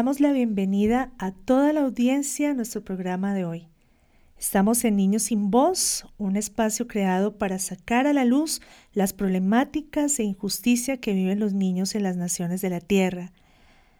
Damos 0.00 0.18
la 0.18 0.32
bienvenida 0.32 1.12
a 1.18 1.30
toda 1.30 1.74
la 1.74 1.82
audiencia 1.82 2.52
a 2.52 2.54
nuestro 2.54 2.82
programa 2.82 3.34
de 3.34 3.44
hoy. 3.44 3.68
Estamos 4.38 4.82
en 4.86 4.96
Niños 4.96 5.24
sin 5.24 5.50
Voz, 5.50 6.06
un 6.16 6.36
espacio 6.36 6.88
creado 6.88 7.36
para 7.36 7.58
sacar 7.58 8.06
a 8.06 8.14
la 8.14 8.24
luz 8.24 8.62
las 8.94 9.12
problemáticas 9.12 10.18
e 10.18 10.22
injusticia 10.22 10.96
que 10.96 11.12
viven 11.12 11.38
los 11.38 11.52
niños 11.52 11.94
en 11.94 12.04
las 12.04 12.16
naciones 12.16 12.62
de 12.62 12.70
la 12.70 12.80
Tierra. 12.80 13.30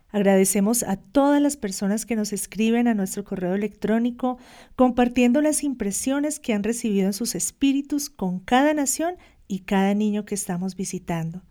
Agradecemos 0.09 0.85
a 0.85 0.97
todas 0.97 1.43
las 1.43 1.59
personas 1.59 2.07
que 2.07 2.17
nos 2.17 2.33
escriben 2.33 2.89
a 2.89 2.95
nuestro 2.95 3.23
correo 3.23 3.55
electrónico 3.55 4.39
compartiendo 4.77 5.43
las 5.43 5.63
impresiones 5.63 6.41
que 6.41 6.55
han 6.55 6.63
recibido 6.63 7.09
en 7.09 7.13
sus 7.13 7.35
espíritus 7.35 8.09
con 8.09 8.41
cada 8.41 8.73
nación 8.73 9.17
y 9.49 9.59
cada 9.59 9.93
niño 9.93 10.25
que 10.25 10.35
estamos 10.35 10.77
visitando. 10.77 11.43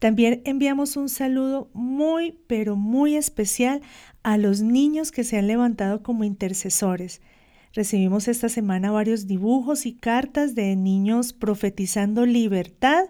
También 0.00 0.40
enviamos 0.46 0.96
un 0.96 1.10
saludo 1.10 1.68
muy, 1.74 2.38
pero 2.46 2.74
muy 2.74 3.16
especial 3.16 3.82
a 4.22 4.38
los 4.38 4.62
niños 4.62 5.12
que 5.12 5.24
se 5.24 5.36
han 5.36 5.46
levantado 5.46 6.02
como 6.02 6.24
intercesores. 6.24 7.20
Recibimos 7.74 8.26
esta 8.26 8.48
semana 8.48 8.90
varios 8.90 9.26
dibujos 9.26 9.84
y 9.84 9.92
cartas 9.92 10.54
de 10.54 10.74
niños 10.74 11.34
profetizando 11.34 12.24
libertad 12.24 13.04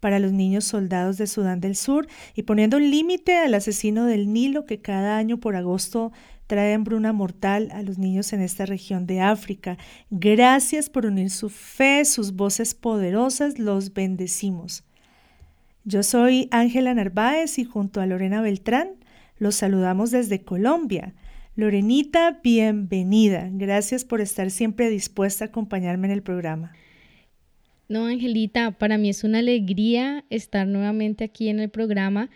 para 0.00 0.18
los 0.18 0.32
niños 0.32 0.64
soldados 0.64 1.16
de 1.16 1.28
Sudán 1.28 1.60
del 1.60 1.76
Sur 1.76 2.08
y 2.34 2.42
poniendo 2.42 2.80
límite 2.80 3.36
al 3.36 3.54
asesino 3.54 4.04
del 4.06 4.32
Nilo 4.32 4.66
que 4.66 4.80
cada 4.80 5.16
año 5.16 5.38
por 5.38 5.54
agosto 5.54 6.10
trae 6.48 6.74
hambruna 6.74 7.12
mortal 7.12 7.70
a 7.70 7.82
los 7.82 7.98
niños 7.98 8.32
en 8.32 8.42
esta 8.42 8.66
región 8.66 9.06
de 9.06 9.20
África. 9.20 9.78
Gracias 10.10 10.90
por 10.90 11.06
unir 11.06 11.30
su 11.30 11.50
fe, 11.50 12.04
sus 12.04 12.34
voces 12.34 12.74
poderosas, 12.74 13.60
los 13.60 13.94
bendecimos. 13.94 14.82
Yo 15.84 16.04
soy 16.04 16.46
Ángela 16.52 16.94
Narváez 16.94 17.58
y 17.58 17.64
junto 17.64 18.00
a 18.00 18.06
Lorena 18.06 18.40
Beltrán 18.40 18.90
los 19.38 19.56
saludamos 19.56 20.12
desde 20.12 20.44
Colombia. 20.44 21.12
Lorenita, 21.56 22.38
bienvenida. 22.40 23.48
Gracias 23.52 24.04
por 24.04 24.20
estar 24.20 24.52
siempre 24.52 24.90
dispuesta 24.90 25.44
a 25.44 25.48
acompañarme 25.48 26.06
en 26.06 26.12
el 26.12 26.22
programa. 26.22 26.72
No, 27.88 28.06
Angelita, 28.06 28.70
para 28.70 28.96
mí 28.96 29.10
es 29.10 29.24
una 29.24 29.40
alegría 29.40 30.24
estar 30.30 30.68
nuevamente 30.68 31.24
aquí 31.24 31.48
en 31.48 31.58
el 31.58 31.68
programa 31.68 32.30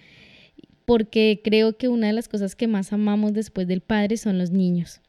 porque 0.85 1.41
creo 1.45 1.77
que 1.77 1.87
una 1.87 2.09
de 2.09 2.15
las 2.15 2.29
cosas 2.29 2.57
que 2.57 2.67
más 2.67 2.93
amamos 2.93 3.33
después 3.33 3.69
del 3.69 3.81
Padre 3.81 4.17
son 4.17 4.39
los 4.39 4.51
niños. 4.51 5.01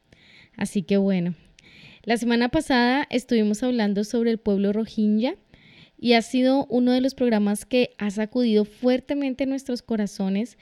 Así 0.56 0.82
que 0.82 0.96
bueno, 0.96 1.34
la 2.04 2.16
semana 2.16 2.50
pasada 2.50 3.04
estuvimos 3.10 3.64
hablando 3.64 4.04
sobre 4.04 4.30
el 4.30 4.38
pueblo 4.38 4.72
Rohingya 4.72 5.34
y 5.98 6.12
ha 6.12 6.22
sido 6.22 6.66
uno 6.70 6.92
de 6.92 7.00
los 7.00 7.14
programas 7.14 7.66
que 7.66 7.90
ha 7.98 8.10
sacudido 8.10 8.64
fuertemente 8.64 9.46
nuestros 9.46 9.82
corazones, 9.82 10.56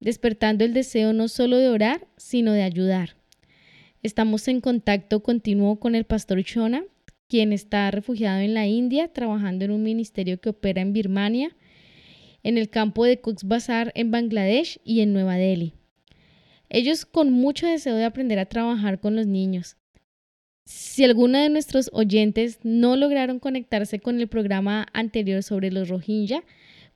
despertando 0.00 0.64
el 0.64 0.74
deseo 0.74 1.12
no 1.12 1.28
solo 1.28 1.56
de 1.56 1.68
orar, 1.68 2.06
sino 2.16 2.52
de 2.52 2.62
ayudar. 2.62 3.16
Estamos 4.02 4.46
en 4.48 4.60
contacto 4.60 5.22
continuo 5.22 5.80
con 5.80 5.94
el 5.94 6.04
pastor 6.04 6.42
Shona, 6.42 6.84
quien 7.28 7.52
está 7.52 7.90
refugiado 7.90 8.40
en 8.40 8.52
la 8.52 8.66
India, 8.66 9.08
trabajando 9.08 9.64
en 9.64 9.70
un 9.70 9.82
ministerio 9.82 10.40
que 10.40 10.50
opera 10.50 10.82
en 10.82 10.92
Birmania, 10.92 11.56
en 12.42 12.58
el 12.58 12.68
campo 12.68 13.04
de 13.04 13.20
Cox's 13.20 13.48
Bazar 13.48 13.92
en 13.94 14.10
Bangladesh 14.10 14.80
y 14.84 15.00
en 15.00 15.12
Nueva 15.12 15.36
Delhi. 15.36 15.72
Ellos 16.68 17.06
con 17.06 17.32
mucho 17.32 17.66
deseo 17.66 17.94
de 17.94 18.04
aprender 18.04 18.38
a 18.38 18.46
trabajar 18.46 19.00
con 19.00 19.14
los 19.16 19.26
niños, 19.26 19.76
si 20.64 21.04
alguno 21.04 21.38
de 21.38 21.48
nuestros 21.48 21.90
oyentes 21.92 22.58
no 22.62 22.96
lograron 22.96 23.38
conectarse 23.38 24.00
con 24.00 24.20
el 24.20 24.28
programa 24.28 24.86
anterior 24.92 25.42
sobre 25.42 25.70
los 25.70 25.88
Rohingya, 25.88 26.44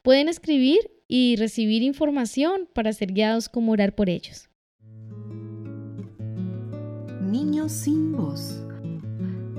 pueden 0.03 0.29
escribir 0.29 0.91
y 1.09 1.37
recibir 1.37 1.83
información 1.83 2.69
para 2.73 2.93
ser 2.93 3.13
guiados 3.13 3.49
como 3.49 3.73
orar 3.73 3.95
por 3.95 4.09
ellos. 4.09 4.49
Niños 7.23 7.73
sin 7.73 8.13
voz. 8.13 8.63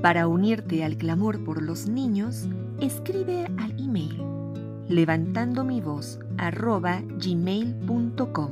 Para 0.01 0.27
unirte 0.27 0.83
al 0.83 0.97
clamor 0.97 1.43
por 1.43 1.61
los 1.61 1.87
niños, 1.87 2.47
escribe 2.79 3.45
al 3.57 3.71
email 3.79 4.27
levantando 4.89 5.63
mi 5.63 5.81
voz 5.81 6.19
gmail.com. 7.17 8.51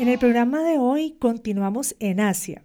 En 0.00 0.08
el 0.08 0.18
programa 0.18 0.62
de 0.62 0.78
hoy 0.78 1.10
continuamos 1.18 1.94
en 2.00 2.20
Asia. 2.20 2.62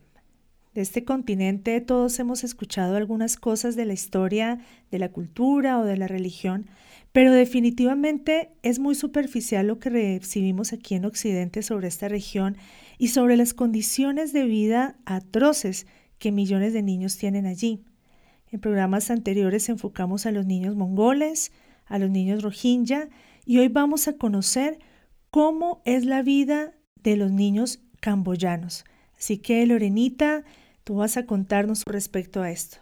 De 0.74 0.80
este 0.80 1.04
continente 1.04 1.82
todos 1.82 2.18
hemos 2.20 2.46
escuchado 2.46 2.96
algunas 2.96 3.36
cosas 3.36 3.76
de 3.76 3.84
la 3.84 3.92
historia, 3.92 4.60
de 4.90 5.00
la 5.00 5.12
cultura 5.12 5.78
o 5.78 5.84
de 5.84 5.98
la 5.98 6.08
religión, 6.08 6.68
pero 7.12 7.34
definitivamente 7.34 8.52
es 8.64 8.80
muy 8.80 8.96
superficial 8.96 9.68
lo 9.68 9.80
que 9.80 9.90
recibimos 9.90 10.72
aquí 10.72 10.96
en 10.96 11.04
Occidente 11.04 11.62
sobre 11.62 11.90
esta 11.90 12.08
región 12.08 12.56
y 12.98 13.10
sobre 13.10 13.36
las 13.36 13.54
condiciones 13.54 14.32
de 14.32 14.46
vida 14.46 14.96
atroces 15.04 15.88
que 16.20 16.32
millones 16.32 16.72
de 16.72 16.84
niños 16.84 17.18
tienen 17.18 17.48
allí. 17.48 17.84
En 18.50 18.62
programas 18.62 19.12
anteriores 19.12 19.68
enfocamos 19.68 20.26
a 20.26 20.32
los 20.32 20.46
niños 20.46 20.78
mongoles, 20.78 21.52
a 21.86 22.00
los 22.00 22.10
niños 22.10 22.44
rohingya 22.44 23.10
y 23.46 23.58
hoy 23.58 23.68
vamos 23.68 24.08
a 24.08 24.14
conocer 24.14 24.80
cómo 25.32 25.82
es 25.84 26.06
la 26.06 26.22
vida 26.22 26.75
de 27.10 27.18
los 27.18 27.32
niños 27.32 27.80
camboyanos. 28.00 28.86
Así 29.18 29.38
que, 29.38 29.66
Lorenita, 29.66 30.44
tú 30.84 30.96
vas 30.96 31.18
a 31.18 31.26
contarnos 31.26 31.84
respecto 31.86 32.42
a 32.42 32.52
esto. 32.52 32.78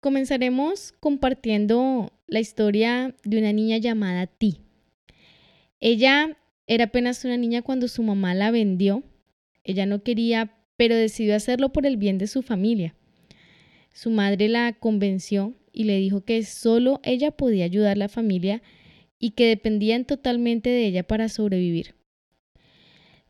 Comenzaremos 0.00 0.92
compartiendo 1.00 2.12
la 2.26 2.40
historia 2.40 3.14
de 3.24 3.38
una 3.38 3.52
niña 3.52 3.78
llamada 3.78 4.26
Ti. 4.26 4.60
Ella 5.80 6.36
era 6.66 6.84
apenas 6.84 7.24
una 7.24 7.36
niña 7.36 7.62
cuando 7.62 7.88
su 7.88 8.02
mamá 8.02 8.34
la 8.34 8.50
vendió. 8.50 9.02
Ella 9.64 9.86
no 9.86 10.02
quería, 10.02 10.56
pero 10.76 10.94
decidió 10.94 11.34
hacerlo 11.34 11.72
por 11.72 11.86
el 11.86 11.96
bien 11.96 12.18
de 12.18 12.26
su 12.26 12.42
familia. 12.42 12.94
Su 13.92 14.10
madre 14.10 14.48
la 14.48 14.72
convenció 14.74 15.54
y 15.72 15.84
le 15.84 15.96
dijo 15.98 16.24
que 16.24 16.42
solo 16.44 17.00
ella 17.02 17.30
podía 17.30 17.64
ayudar 17.64 17.92
a 17.92 17.96
la 17.96 18.08
familia 18.08 18.62
y 19.18 19.30
que 19.30 19.46
dependían 19.46 20.04
totalmente 20.04 20.70
de 20.70 20.86
ella 20.86 21.02
para 21.02 21.28
sobrevivir. 21.28 21.94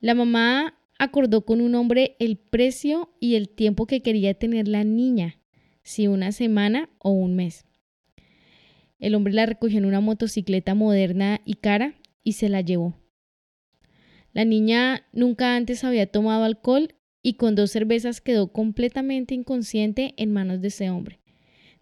La 0.01 0.15
mamá 0.15 0.79
acordó 0.99 1.45
con 1.45 1.61
un 1.61 1.75
hombre 1.75 2.17
el 2.19 2.37
precio 2.37 3.15
y 3.21 3.35
el 3.35 3.49
tiempo 3.49 3.87
que 3.87 4.03
quería 4.03 4.35
tener 4.35 4.69
la 4.69 4.85
niña, 4.85 5.39
si 5.83 6.07
una 6.07 6.33
semana 6.33 6.91
o 6.99 7.11
un 7.11 7.37
mes. 7.37 7.67
El 8.99 9.15
hombre 9.15 9.33
la 9.33 9.47
recogió 9.47 9.79
en 9.79 9.85
una 9.85 10.01
motocicleta 10.01 10.75
moderna 10.75 11.41
y 11.45 11.55
cara 11.55 11.95
y 12.23 12.33
se 12.33 12.49
la 12.49 12.61
llevó. 12.61 12.95
La 14.33 14.45
niña 14.45 15.07
nunca 15.13 15.57
antes 15.57 15.85
había 15.85 16.11
tomado 16.11 16.45
alcohol 16.45 16.95
y 17.23 17.35
con 17.35 17.55
dos 17.55 17.71
cervezas 17.71 18.21
quedó 18.21 18.53
completamente 18.53 19.35
inconsciente 19.35 20.15
en 20.17 20.33
manos 20.33 20.61
de 20.61 20.69
ese 20.69 20.91
hombre. 20.91 21.21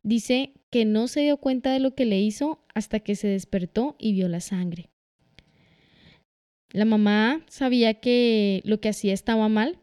Dice 0.02 0.52
que 0.70 0.84
no 0.84 1.08
se 1.08 1.22
dio 1.22 1.38
cuenta 1.38 1.72
de 1.72 1.80
lo 1.80 1.94
que 1.94 2.04
le 2.04 2.20
hizo 2.20 2.64
hasta 2.74 3.00
que 3.00 3.16
se 3.16 3.28
despertó 3.28 3.96
y 3.98 4.12
vio 4.12 4.28
la 4.28 4.40
sangre. 4.40 4.90
La 6.74 6.84
mamá 6.84 7.40
sabía 7.46 7.94
que 7.94 8.60
lo 8.64 8.80
que 8.80 8.88
hacía 8.88 9.14
estaba 9.14 9.48
mal, 9.48 9.78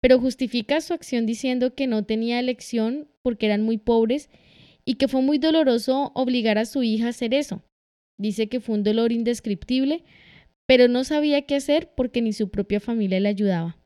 pero 0.00 0.20
justifica 0.20 0.80
su 0.80 0.94
acción 0.94 1.26
diciendo 1.26 1.74
que 1.74 1.88
no 1.88 2.04
tenía 2.04 2.38
elección 2.38 3.08
porque 3.22 3.46
eran 3.46 3.62
muy 3.62 3.78
pobres 3.78 4.30
y 4.84 4.94
que 4.94 5.08
fue 5.08 5.22
muy 5.22 5.38
doloroso 5.38 6.12
obligar 6.14 6.56
a 6.56 6.66
su 6.66 6.84
hija 6.84 7.06
a 7.06 7.08
hacer 7.08 7.34
eso. 7.34 7.64
Dice 8.16 8.48
que 8.48 8.60
fue 8.60 8.76
un 8.76 8.84
dolor 8.84 9.10
indescriptible, 9.10 10.04
pero 10.66 10.86
no 10.86 11.02
sabía 11.02 11.42
qué 11.46 11.56
hacer 11.56 11.90
porque 11.96 12.22
ni 12.22 12.32
su 12.32 12.48
propia 12.48 12.78
familia 12.78 13.18
le 13.18 13.30
ayudaba. 13.30 13.76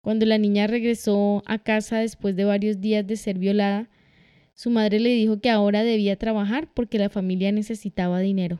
Cuando 0.00 0.26
la 0.26 0.36
niña 0.36 0.66
regresó 0.66 1.44
a 1.46 1.60
casa 1.60 2.00
después 2.00 2.34
de 2.34 2.44
varios 2.44 2.80
días 2.80 3.06
de 3.06 3.14
ser 3.14 3.38
violada, 3.38 3.88
su 4.54 4.68
madre 4.70 4.98
le 4.98 5.10
dijo 5.10 5.40
que 5.40 5.48
ahora 5.48 5.84
debía 5.84 6.16
trabajar 6.16 6.74
porque 6.74 6.98
la 6.98 7.08
familia 7.08 7.52
necesitaba 7.52 8.18
dinero. 8.18 8.58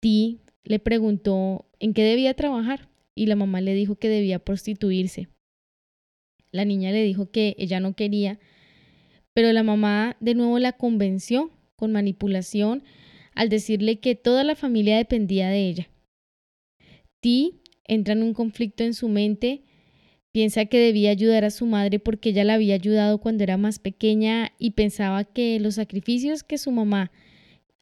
Ti 0.00 0.40
le 0.66 0.80
preguntó 0.80 1.64
en 1.78 1.94
qué 1.94 2.02
debía 2.02 2.34
trabajar 2.34 2.88
y 3.14 3.26
la 3.26 3.36
mamá 3.36 3.60
le 3.60 3.72
dijo 3.72 3.94
que 3.96 4.08
debía 4.08 4.40
prostituirse. 4.40 5.28
La 6.50 6.64
niña 6.64 6.90
le 6.90 7.04
dijo 7.04 7.30
que 7.30 7.54
ella 7.58 7.80
no 7.80 7.94
quería, 7.94 8.40
pero 9.32 9.52
la 9.52 9.62
mamá 9.62 10.16
de 10.20 10.34
nuevo 10.34 10.58
la 10.58 10.72
convenció 10.72 11.50
con 11.76 11.92
manipulación 11.92 12.82
al 13.34 13.48
decirle 13.48 14.00
que 14.00 14.16
toda 14.16 14.42
la 14.42 14.56
familia 14.56 14.96
dependía 14.96 15.48
de 15.48 15.68
ella. 15.68 15.88
Ti 17.20 17.60
entra 17.84 18.14
en 18.14 18.22
un 18.22 18.34
conflicto 18.34 18.82
en 18.82 18.94
su 18.94 19.08
mente, 19.08 19.62
piensa 20.32 20.64
que 20.64 20.78
debía 20.78 21.10
ayudar 21.10 21.44
a 21.44 21.50
su 21.50 21.66
madre 21.66 22.00
porque 22.00 22.30
ella 22.30 22.44
la 22.44 22.54
había 22.54 22.74
ayudado 22.74 23.18
cuando 23.18 23.44
era 23.44 23.56
más 23.56 23.78
pequeña 23.78 24.52
y 24.58 24.72
pensaba 24.72 25.24
que 25.24 25.60
los 25.60 25.76
sacrificios 25.76 26.42
que 26.42 26.58
su 26.58 26.72
mamá 26.72 27.12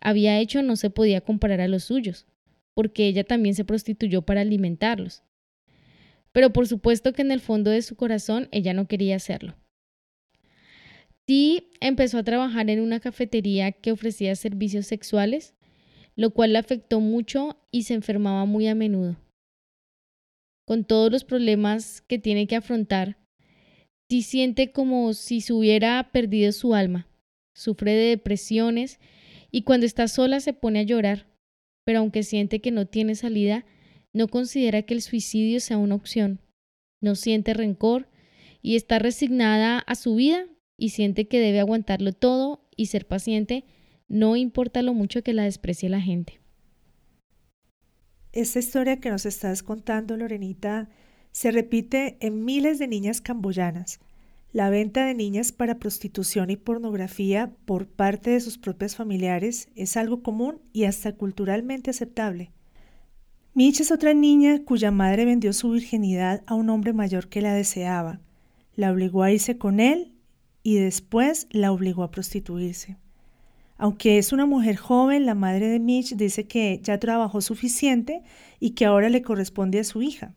había 0.01 0.39
hecho 0.39 0.63
no 0.63 0.77
se 0.77 0.91
podía 0.91 1.23
comparar 1.23 1.63
a 1.63 1.69
los 1.69 1.85
suyos, 1.85 2.27
porque 2.75 3.07
ella 3.07 3.25
también 3.25 3.55
se 3.55 3.65
prostituyó 3.65 4.23
para 4.23 4.41
alimentarlos. 4.41 5.23
Pero 6.33 6.53
por 6.53 6.67
supuesto 6.67 7.13
que 7.13 7.23
en 7.23 7.31
el 7.31 7.41
fondo 7.41 7.71
de 7.71 7.83
su 7.83 7.95
corazón 7.97 8.49
ella 8.51 8.75
no 8.75 8.87
quería 8.87 9.17
hacerlo. 9.17 9.55
Ti 11.27 11.71
empezó 11.81 12.19
a 12.19 12.25
trabajar 12.25 12.69
en 12.69 12.81
una 12.81 13.01
cafetería 13.01 13.73
que 13.73 13.93
ofrecía 13.93 14.37
servicios 14.37 14.87
sexuales, 14.87 15.55
lo 16.17 16.31
cual 16.31 16.53
le 16.53 16.59
afectó 16.59 17.01
mucho 17.01 17.57
y 17.71 17.85
se 17.85 17.95
enfermaba 17.95 18.45
muy 18.45 18.67
a 18.67 18.75
menudo. 18.75 19.17
Con 20.67 20.85
todos 20.85 21.11
los 21.11 21.25
problemas 21.25 22.03
que 22.03 22.19
tiene 22.19 22.47
que 22.47 22.57
afrontar, 22.57 23.17
Ti 24.07 24.23
siente 24.23 24.71
como 24.71 25.15
si 25.15 25.41
se 25.41 25.53
hubiera 25.55 26.11
perdido 26.13 26.53
su 26.53 26.75
alma, 26.75 27.09
sufre 27.55 27.93
de 27.93 28.09
depresiones 28.11 29.01
y 29.51 29.63
cuando 29.63 29.87
está 29.87 30.09
sola 30.09 30.41
se 30.41 30.53
pone 30.53 30.81
a 30.81 30.83
llorar, 30.83 31.27
pero 31.85 32.01
aunque 32.01 32.23
siente 32.23 32.61
que 32.61 32.71
no 32.71 32.87
tiene 32.87 33.15
salida, 33.15 33.65
no 34.13 34.29
considera 34.29 34.83
que 34.83 34.95
el 34.95 35.03
suicidio 35.03 35.61
sea 35.61 35.79
una 35.79 35.95
opción, 35.95 36.41
no 37.01 37.15
siente 37.15 37.55
rencor 37.55 38.09
y 38.63 38.77
está 38.77 38.99
resignada 38.99 39.79
a 39.79 39.95
su 39.95 40.15
vida 40.15 40.47
y 40.77 40.91
siente 40.91 41.29
que 41.29 41.41
debe 41.41 41.61
aguantarlo 41.61 42.13
todo 42.13 42.67
y 42.77 42.87
ser 42.87 43.07
paciente, 43.07 43.65
no 44.09 44.37
importa 44.37 44.83
lo 44.83 44.95
mucho 44.95 45.23
que 45.23 45.35
la 45.35 45.45
desprecie 45.45 45.89
la 45.89 46.01
gente. 46.01 46.41
Esta 48.33 48.59
historia 48.59 49.01
que 49.01 49.11
nos 49.11 49.27
estás 49.27 49.63
contando, 49.63 50.17
Lorenita, 50.17 50.89
se 51.31 51.51
repite 51.51 52.17
en 52.21 52.45
miles 52.45 52.79
de 52.79 52.89
niñas 52.89 53.21
camboyanas. 53.21 54.01
La 54.55 54.71
venta 54.71 55.05
de 55.05 55.15
niñas 55.15 55.51
para 55.51 55.81
prostitución 55.81 56.49
y 56.49 56.57
pornografía 56.57 57.51
por 57.65 57.89
parte 57.89 58.31
de 58.31 58.39
sus 58.39 58.57
propias 58.57 58.95
familiares 58.95 59.69
es 59.75 59.97
algo 59.97 60.23
común 60.23 60.61
y 60.73 60.85
hasta 60.85 61.11
culturalmente 61.11 61.91
aceptable. 61.91 62.53
Mitch 63.55 63.81
es 63.81 63.91
otra 63.91 64.15
niña 64.15 64.63
cuya 64.65 64.93
madre 64.93 65.25
vendió 65.25 65.53
su 65.53 65.73
virginidad 65.73 66.45
a 66.47 66.55
un 66.55 66.71
hombre 66.71 66.93
mayor 66.93 67.29
que 67.29 67.41
la 67.41 67.53
deseaba. 67.53 68.21
La 68.77 68.93
obligó 68.93 69.25
a 69.25 69.33
irse 69.33 69.59
con 69.59 69.81
él 69.81 70.15
y 70.63 70.77
después 70.77 71.49
la 71.51 71.73
obligó 71.73 72.05
a 72.05 72.13
prostituirse. 72.13 72.97
Aunque 73.77 74.19
es 74.19 74.33
una 74.33 74.47
mujer 74.47 74.77
joven, 74.77 75.27
la 75.27 75.35
madre 75.35 75.67
de 75.67 75.81
Mitch 75.81 76.15
dice 76.15 76.47
que 76.47 76.79
ya 76.81 77.01
trabajó 77.01 77.41
suficiente 77.41 78.23
y 78.61 78.71
que 78.71 78.85
ahora 78.85 79.09
le 79.09 79.23
corresponde 79.23 79.81
a 79.81 79.85
su 79.85 80.01
hija. 80.01 80.33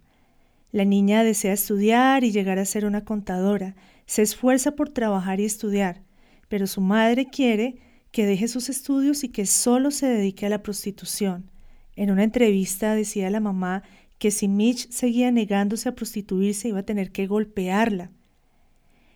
La 0.71 0.85
niña 0.85 1.23
desea 1.23 1.53
estudiar 1.53 2.23
y 2.23 2.31
llegar 2.31 2.57
a 2.57 2.65
ser 2.65 2.85
una 2.85 3.05
contadora, 3.05 3.75
se 4.07 4.23
esfuerza 4.23 4.71
por 4.71 4.89
trabajar 4.89 5.39
y 5.39 5.45
estudiar, 5.45 6.01
pero 6.47 6.65
su 6.65 6.81
madre 6.81 7.27
quiere 7.27 7.77
que 8.11 8.25
deje 8.25 8.47
sus 8.47 8.69
estudios 8.69 9.23
y 9.23 9.29
que 9.29 9.45
solo 9.45 9.91
se 9.91 10.07
dedique 10.07 10.45
a 10.45 10.49
la 10.49 10.63
prostitución. 10.63 11.51
En 11.95 12.09
una 12.09 12.23
entrevista 12.23 12.95
decía 12.95 13.29
la 13.29 13.41
mamá 13.41 13.83
que 14.17 14.31
si 14.31 14.47
Mitch 14.47 14.89
seguía 14.89 15.31
negándose 15.31 15.89
a 15.89 15.95
prostituirse 15.95 16.69
iba 16.69 16.79
a 16.79 16.83
tener 16.83 17.11
que 17.11 17.27
golpearla. 17.27 18.11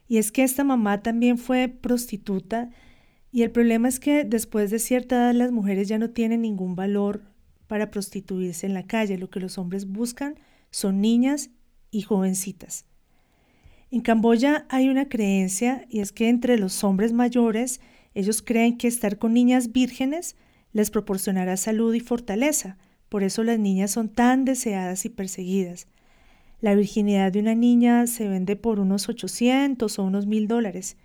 Y 0.08 0.18
es 0.18 0.32
que 0.32 0.44
esta 0.44 0.64
mamá 0.64 1.02
también 1.02 1.38
fue 1.38 1.70
prostituta 1.70 2.70
y 3.32 3.44
el 3.44 3.52
problema 3.52 3.88
es 3.88 4.00
que 4.00 4.26
después 4.26 4.72
de 4.72 4.80
cierta 4.80 5.16
edad 5.16 5.34
las 5.34 5.52
mujeres 5.52 5.88
ya 5.88 5.98
no 5.98 6.10
tienen 6.10 6.42
ningún 6.42 6.76
valor 6.76 7.24
para 7.68 7.90
prostituirse 7.90 8.66
en 8.66 8.74
la 8.74 8.84
calle. 8.84 9.18
Lo 9.18 9.30
que 9.30 9.40
los 9.40 9.58
hombres 9.58 9.88
buscan 9.88 10.36
son 10.70 11.00
niñas 11.00 11.50
y 11.92 12.02
jovencitas. 12.02 12.86
En 13.94 14.00
Camboya 14.00 14.66
hay 14.70 14.88
una 14.88 15.10
creencia 15.10 15.86
y 15.90 16.00
es 16.00 16.14
que 16.14 16.30
entre 16.30 16.58
los 16.58 16.82
hombres 16.86 17.12
mayores 17.12 17.82
ellos 18.14 18.42
creen 18.42 18.78
que 18.78 18.88
estar 18.88 19.18
con 19.18 19.34
niñas 19.34 19.74
vírgenes 19.74 20.38
les 20.72 20.90
proporcionará 20.90 21.58
salud 21.58 21.94
y 21.94 22.00
fortaleza. 22.00 22.78
Por 23.10 23.22
eso 23.22 23.44
las 23.44 23.60
niñas 23.60 23.92
son 23.92 24.08
tan 24.08 24.46
deseadas 24.46 25.04
y 25.04 25.10
perseguidas. 25.10 25.88
La 26.62 26.74
virginidad 26.74 27.34
de 27.34 27.40
una 27.40 27.54
niña 27.54 28.08
se 28.08 28.30
vende 28.30 28.56
por 28.56 28.80
unos 28.80 29.10
800 29.10 30.00
o 30.00 30.04
unos 30.04 30.26
mil 30.26 30.48
dólares, 30.48 30.96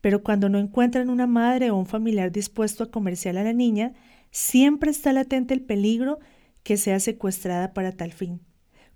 pero 0.00 0.22
cuando 0.22 0.48
no 0.48 0.58
encuentran 0.58 1.10
una 1.10 1.26
madre 1.26 1.70
o 1.70 1.76
un 1.76 1.84
familiar 1.84 2.32
dispuesto 2.32 2.84
a 2.84 2.90
comerciar 2.90 3.36
a 3.36 3.44
la 3.44 3.52
niña, 3.52 3.92
siempre 4.30 4.90
está 4.90 5.12
latente 5.12 5.52
el 5.52 5.60
peligro 5.60 6.20
que 6.62 6.78
sea 6.78 7.00
secuestrada 7.00 7.74
para 7.74 7.92
tal 7.92 8.12
fin. 8.12 8.40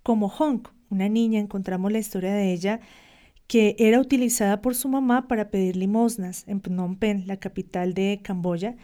Como 0.02 0.28
Honk, 0.28 0.70
una 0.88 1.10
niña, 1.10 1.40
encontramos 1.40 1.92
la 1.92 1.98
historia 1.98 2.32
de 2.32 2.54
ella 2.54 2.80
que 3.48 3.74
era 3.78 3.98
utilizada 3.98 4.60
por 4.60 4.74
su 4.74 4.88
mamá 4.88 5.26
para 5.26 5.50
pedir 5.50 5.74
limosnas 5.74 6.44
en 6.46 6.60
Phnom 6.60 6.96
Penh, 6.96 7.26
la 7.26 7.38
capital 7.38 7.94
de 7.94 8.20
Camboya, 8.22 8.76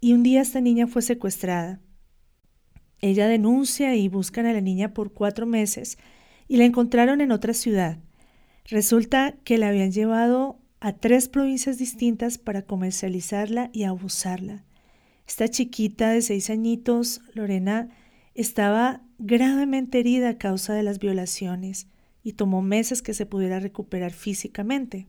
y 0.00 0.12
un 0.12 0.24
día 0.24 0.42
esta 0.42 0.60
niña 0.60 0.88
fue 0.88 1.02
secuestrada. 1.02 1.80
Ella 3.00 3.28
denuncia 3.28 3.94
y 3.94 4.08
buscan 4.08 4.46
a 4.46 4.52
la 4.52 4.60
niña 4.60 4.92
por 4.92 5.12
cuatro 5.12 5.46
meses 5.46 5.98
y 6.48 6.56
la 6.56 6.64
encontraron 6.64 7.20
en 7.20 7.30
otra 7.30 7.54
ciudad. 7.54 7.98
Resulta 8.64 9.36
que 9.44 9.56
la 9.56 9.68
habían 9.68 9.92
llevado 9.92 10.58
a 10.80 10.92
tres 10.94 11.28
provincias 11.28 11.78
distintas 11.78 12.38
para 12.38 12.62
comercializarla 12.62 13.70
y 13.72 13.84
abusarla. 13.84 14.64
Esta 15.28 15.48
chiquita 15.48 16.10
de 16.10 16.22
seis 16.22 16.50
añitos, 16.50 17.20
Lorena, 17.34 17.88
estaba 18.34 19.02
gravemente 19.18 20.00
herida 20.00 20.30
a 20.30 20.38
causa 20.38 20.74
de 20.74 20.82
las 20.82 20.98
violaciones 20.98 21.86
y 22.28 22.34
tomó 22.34 22.60
meses 22.60 23.00
que 23.00 23.14
se 23.14 23.24
pudiera 23.24 23.58
recuperar 23.58 24.12
físicamente. 24.12 25.06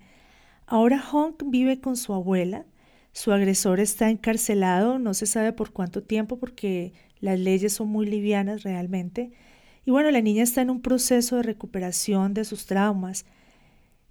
Ahora 0.66 1.04
Honk 1.12 1.44
vive 1.48 1.82
con 1.82 1.98
su 1.98 2.14
abuela. 2.14 2.66
Su 3.12 3.34
agresor 3.34 3.82
está 3.82 4.10
encarcelado, 4.10 5.00
no 5.00 5.14
se 5.14 5.26
sabe 5.26 5.52
por 5.52 5.74
cuánto 5.74 6.02
tiempo 6.02 6.40
porque 6.40 6.94
las 7.20 7.38
leyes 7.38 7.74
son 7.74 7.90
muy 7.90 8.06
livianas 8.06 8.64
realmente. 8.64 9.32
Y 9.86 9.92
bueno, 9.92 10.12
la 10.12 10.22
niña 10.22 10.44
está 10.44 10.62
en 10.62 10.70
un 10.70 10.82
proceso 10.82 11.36
de 11.36 11.44
recuperación 11.44 12.34
de 12.34 12.46
sus 12.46 12.66
traumas. 12.66 13.26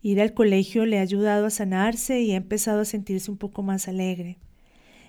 Ir 0.03 0.21
al 0.21 0.35
colegio 0.35 0.85
le 0.85 0.99
ha 0.99 1.03
ayudado 1.03 1.47
a 1.47 1.51
sanarse 1.51 2.21
y 2.21 2.33
ha 2.33 2.37
empezado 2.37 2.83
a 2.83 2.85
sentirse 2.85 3.31
un 3.31 3.39
poco 3.39 3.63
más 3.63 3.89
alegre. 3.89 4.37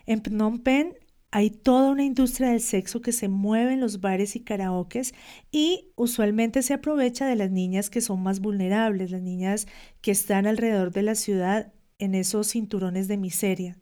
En 0.05 0.21
Phnom 0.21 0.59
Penh 0.59 0.95
hay 1.31 1.51
toda 1.51 1.91
una 1.91 2.03
industria 2.03 2.49
del 2.49 2.61
sexo 2.61 3.01
que 3.01 3.11
se 3.11 3.27
mueve 3.27 3.73
en 3.73 3.79
los 3.79 4.01
bares 4.01 4.35
y 4.35 4.39
karaokes 4.39 5.13
y 5.51 5.89
usualmente 5.95 6.63
se 6.63 6.73
aprovecha 6.73 7.27
de 7.27 7.35
las 7.35 7.51
niñas 7.51 7.89
que 7.89 8.01
son 8.01 8.23
más 8.23 8.39
vulnerables, 8.39 9.11
las 9.11 9.21
niñas 9.21 9.67
que 10.01 10.11
están 10.11 10.47
alrededor 10.47 10.91
de 10.91 11.03
la 11.03 11.15
ciudad 11.15 11.71
en 11.99 12.15
esos 12.15 12.47
cinturones 12.47 13.07
de 13.07 13.17
miseria. 13.17 13.77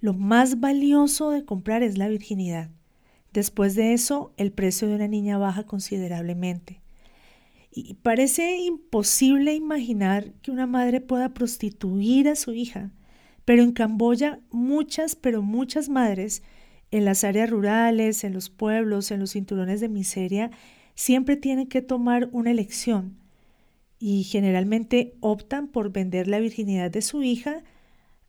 Lo 0.00 0.12
más 0.12 0.60
valioso 0.60 1.30
de 1.30 1.46
comprar 1.46 1.82
es 1.82 1.96
la 1.96 2.08
virginidad. 2.08 2.68
Después 3.32 3.74
de 3.74 3.94
eso, 3.94 4.34
el 4.36 4.52
precio 4.52 4.86
de 4.86 4.96
una 4.96 5.08
niña 5.08 5.38
baja 5.38 5.64
considerablemente. 5.64 6.82
Y 7.70 7.94
parece 7.94 8.58
imposible 8.58 9.54
imaginar 9.54 10.32
que 10.42 10.50
una 10.50 10.66
madre 10.66 11.00
pueda 11.00 11.32
prostituir 11.32 12.28
a 12.28 12.36
su 12.36 12.52
hija, 12.52 12.92
pero 13.44 13.62
en 13.62 13.72
Camboya 13.72 14.40
muchas, 14.50 15.16
pero 15.16 15.42
muchas 15.42 15.88
madres 15.88 16.42
en 16.94 17.04
las 17.04 17.24
áreas 17.24 17.50
rurales, 17.50 18.22
en 18.22 18.32
los 18.32 18.50
pueblos, 18.50 19.10
en 19.10 19.18
los 19.18 19.32
cinturones 19.32 19.80
de 19.80 19.88
miseria, 19.88 20.52
siempre 20.94 21.36
tienen 21.36 21.66
que 21.66 21.82
tomar 21.82 22.28
una 22.30 22.52
elección 22.52 23.16
y 23.98 24.22
generalmente 24.22 25.16
optan 25.18 25.66
por 25.66 25.90
vender 25.90 26.28
la 26.28 26.38
virginidad 26.38 26.92
de 26.92 27.02
su 27.02 27.24
hija 27.24 27.64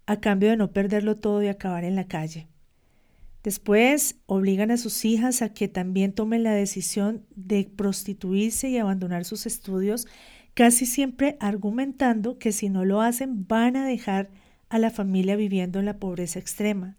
a 0.08 0.20
cambio 0.20 0.50
de 0.50 0.58
no 0.58 0.72
perderlo 0.72 1.18
todo 1.18 1.44
y 1.44 1.48
acabar 1.48 1.84
en 1.84 1.94
la 1.94 2.08
calle. 2.08 2.48
Después 3.44 4.16
obligan 4.26 4.72
a 4.72 4.78
sus 4.78 5.06
hijas 5.06 5.44
a 5.44 5.54
que 5.54 5.68
también 5.68 6.12
tomen 6.12 6.42
la 6.42 6.54
decisión 6.54 7.24
de 7.36 7.70
prostituirse 7.76 8.68
y 8.68 8.80
abandonar 8.80 9.26
sus 9.26 9.46
estudios, 9.46 10.08
casi 10.56 10.88
siempre 10.88 11.38
argumentando 11.40 12.40
que 12.40 12.52
si 12.52 12.70
no 12.70 12.84
lo 12.84 13.02
hacen 13.02 13.46
van 13.48 13.76
a 13.76 13.86
dejar 13.86 14.32
a 14.70 14.80
la 14.80 14.90
familia 14.90 15.36
viviendo 15.36 15.78
en 15.78 15.86
la 15.86 16.00
pobreza 16.00 16.40
extrema. 16.40 16.98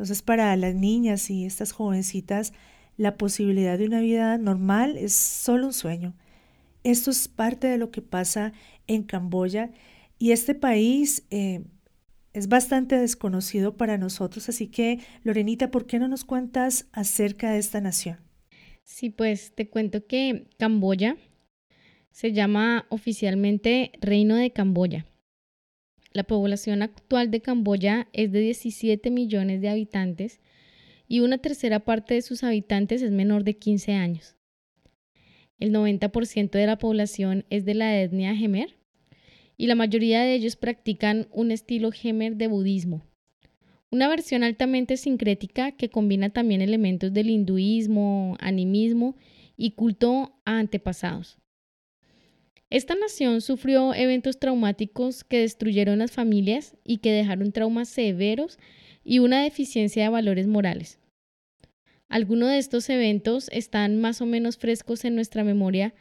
Entonces 0.00 0.22
para 0.22 0.56
las 0.56 0.74
niñas 0.74 1.28
y 1.28 1.44
estas 1.44 1.72
jovencitas 1.72 2.54
la 2.96 3.18
posibilidad 3.18 3.76
de 3.76 3.84
una 3.84 4.00
vida 4.00 4.38
normal 4.38 4.96
es 4.96 5.12
solo 5.12 5.66
un 5.66 5.72
sueño. 5.74 6.14
Esto 6.84 7.10
es 7.10 7.28
parte 7.28 7.66
de 7.66 7.76
lo 7.76 7.90
que 7.90 8.00
pasa 8.00 8.54
en 8.86 9.02
Camboya 9.02 9.72
y 10.18 10.30
este 10.30 10.54
país 10.54 11.26
eh, 11.28 11.64
es 12.32 12.48
bastante 12.48 12.96
desconocido 12.96 13.76
para 13.76 13.98
nosotros, 13.98 14.48
así 14.48 14.68
que 14.68 15.00
Lorenita, 15.22 15.70
¿por 15.70 15.84
qué 15.84 15.98
no 15.98 16.08
nos 16.08 16.24
cuentas 16.24 16.86
acerca 16.92 17.52
de 17.52 17.58
esta 17.58 17.82
nación? 17.82 18.20
Sí, 18.84 19.10
pues 19.10 19.54
te 19.54 19.68
cuento 19.68 20.06
que 20.06 20.46
Camboya 20.58 21.18
se 22.10 22.32
llama 22.32 22.86
oficialmente 22.88 23.92
Reino 24.00 24.36
de 24.36 24.50
Camboya. 24.50 25.04
La 26.12 26.24
población 26.24 26.82
actual 26.82 27.30
de 27.30 27.40
Camboya 27.40 28.08
es 28.12 28.32
de 28.32 28.40
17 28.40 29.10
millones 29.10 29.60
de 29.60 29.68
habitantes 29.68 30.40
y 31.06 31.20
una 31.20 31.38
tercera 31.38 31.80
parte 31.80 32.14
de 32.14 32.22
sus 32.22 32.42
habitantes 32.42 33.02
es 33.02 33.12
menor 33.12 33.44
de 33.44 33.56
15 33.56 33.92
años. 33.92 34.36
El 35.60 35.72
90% 35.72 36.50
de 36.50 36.66
la 36.66 36.78
población 36.78 37.44
es 37.48 37.64
de 37.64 37.74
la 37.74 38.00
etnia 38.00 38.34
Gemer 38.34 38.76
y 39.56 39.66
la 39.66 39.74
mayoría 39.74 40.22
de 40.22 40.34
ellos 40.34 40.56
practican 40.56 41.28
un 41.30 41.52
estilo 41.52 41.92
Gemer 41.92 42.36
de 42.36 42.48
budismo, 42.48 43.02
una 43.90 44.08
versión 44.08 44.42
altamente 44.42 44.96
sincrética 44.96 45.72
que 45.72 45.90
combina 45.90 46.30
también 46.30 46.60
elementos 46.60 47.12
del 47.12 47.28
hinduismo, 47.28 48.36
animismo 48.40 49.16
y 49.56 49.72
culto 49.72 50.32
a 50.44 50.58
antepasados. 50.58 51.39
Esta 52.70 52.94
nación 52.94 53.40
sufrió 53.40 53.94
eventos 53.94 54.38
traumáticos 54.38 55.24
que 55.24 55.40
destruyeron 55.40 55.98
las 55.98 56.12
familias 56.12 56.76
y 56.84 56.98
que 56.98 57.10
dejaron 57.10 57.50
traumas 57.50 57.88
severos 57.88 58.58
y 59.02 59.18
una 59.18 59.42
deficiencia 59.42 60.04
de 60.04 60.08
valores 60.08 60.46
morales. 60.46 61.00
Algunos 62.08 62.50
de 62.50 62.58
estos 62.58 62.88
eventos 62.88 63.48
están 63.52 64.00
más 64.00 64.20
o 64.20 64.26
menos 64.26 64.56
frescos 64.56 65.04
en 65.04 65.16
nuestra 65.16 65.42
memoria, 65.42 65.94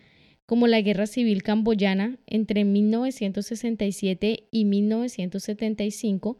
como 0.46 0.68
la 0.68 0.82
Guerra 0.82 1.08
Civil 1.08 1.42
Camboyana 1.42 2.20
entre 2.28 2.66
1967 2.66 4.48
y 4.52 4.66
1975, 4.66 6.38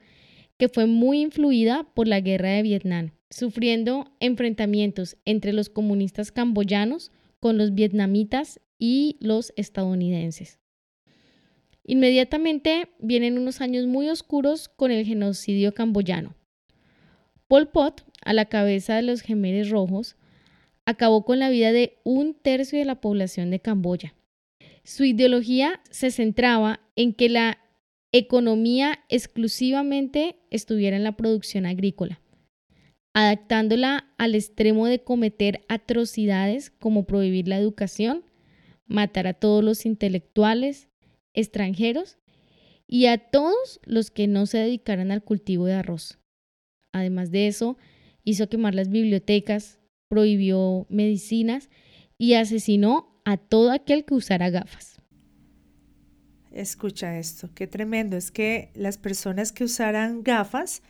que 0.58 0.70
fue 0.70 0.86
muy 0.86 1.22
influida 1.22 1.88
por 1.96 2.08
la 2.08 2.20
Guerra 2.20 2.50
de 2.50 2.62
Vietnam, 2.62 3.12
sufriendo 3.32 4.12
enfrentamientos 4.20 5.18
entre 5.26 5.54
los 5.54 5.70
comunistas 5.70 6.32
camboyanos 6.32 7.12
con 7.40 7.58
los 7.58 7.74
vietnamitas 7.74 8.60
y 8.80 9.18
los 9.20 9.54
estadounidenses. 9.58 10.60
Inmediatamente 11.84 12.90
vienen 13.00 13.38
unos 13.38 13.62
años 13.62 13.86
muy 13.86 14.10
oscuros 14.10 14.70
con 14.70 14.92
el 14.92 15.06
genocidio 15.06 15.74
camboyano. 15.74 16.36
Pol 17.48 17.68
Pot, 17.68 18.06
a 18.24 18.34
la 18.34 18.46
cabeza 18.46 18.96
de 18.96 19.02
los 19.02 19.22
gemeres 19.22 19.70
rojos, 19.70 20.16
acabó 20.86 21.26
con 21.26 21.40
la 21.40 21.50
vida 21.50 21.72
de 21.72 22.00
un 22.04 22.34
tercio 22.34 22.80
de 22.80 22.86
la 22.86 23.02
población 23.02 23.52
de 23.52 23.60
Camboya. 23.60 24.16
Su 24.84 25.04
ideología 25.04 25.82
se 25.90 26.10
centraba 26.10 26.80
en 26.96 27.14
que 27.14 27.30
la 27.30 27.60
economía 28.12 29.00
exclusivamente 29.10 30.36
estuviera 30.50 30.98
en 30.98 31.04
la 31.04 31.16
producción 31.16 31.66
agrícola, 31.66 32.22
adaptándola 33.14 34.08
al 34.18 34.36
extremo 34.36 34.88
de 34.88 35.00
cometer 35.00 35.62
atrocidades 35.70 36.72
como 36.72 37.06
prohibir 37.06 37.48
la 37.48 37.58
educación, 37.58 38.24
matar 38.90 39.28
a 39.28 39.34
todos 39.34 39.64
los 39.64 39.86
intelectuales 39.86 40.90
extranjeros 41.34 42.18
y 42.88 43.06
a 43.06 43.18
todos 43.18 43.80
los 43.86 44.12
que 44.12 44.28
no 44.28 44.46
se 44.46 44.58
dedicaran 44.58 45.12
al 45.12 45.24
cultivo 45.24 45.66
de 45.66 45.74
arroz. 45.74 46.18
Además 46.92 47.32
de 47.32 47.48
eso, 47.48 47.78
hizo 48.24 48.50
quemar 48.50 48.76
las 48.76 48.90
bibliotecas, 48.90 49.80
prohibió 50.10 50.88
medicinas 50.90 51.70
y 52.18 52.34
asesinó 52.34 53.22
a 53.26 53.38
todo 53.38 53.72
aquel 53.72 54.06
que 54.06 54.16
usara 54.16 54.50
gafas. 54.50 55.00
Escucha 56.52 57.20
esto, 57.20 57.50
qué 57.54 57.68
tremendo. 57.68 58.18
Es 58.18 58.32
que 58.32 58.72
las 58.74 58.98
personas 58.98 59.52
que 59.52 59.64
usaran 59.64 60.24
gafas 60.24 60.82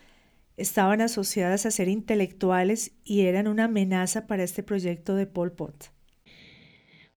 estaban 0.56 1.02
asociadas 1.02 1.66
a 1.66 1.72
ser 1.72 1.90
intelectuales 1.90 2.94
y 3.04 3.22
eran 3.22 3.48
una 3.48 3.66
amenaza 3.66 4.26
para 4.26 4.44
este 4.44 4.64
proyecto 4.64 5.16
de 5.16 5.28
Pol 5.28 5.52
Pot. 5.52 5.92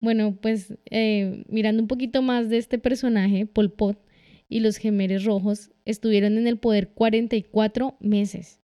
Bueno, 0.01 0.35
pues 0.41 0.73
eh, 0.89 1.43
mirando 1.47 1.83
un 1.83 1.87
poquito 1.87 2.23
más 2.23 2.49
de 2.49 2.57
este 2.57 2.79
personaje, 2.79 3.45
Pol 3.45 3.71
Pot 3.71 4.03
y 4.49 4.59
los 4.59 4.77
gemeres 4.77 5.23
rojos 5.25 5.69
estuvieron 5.85 6.39
en 6.39 6.47
el 6.47 6.57
poder 6.57 6.89
44 6.89 7.97
meses, 7.99 8.59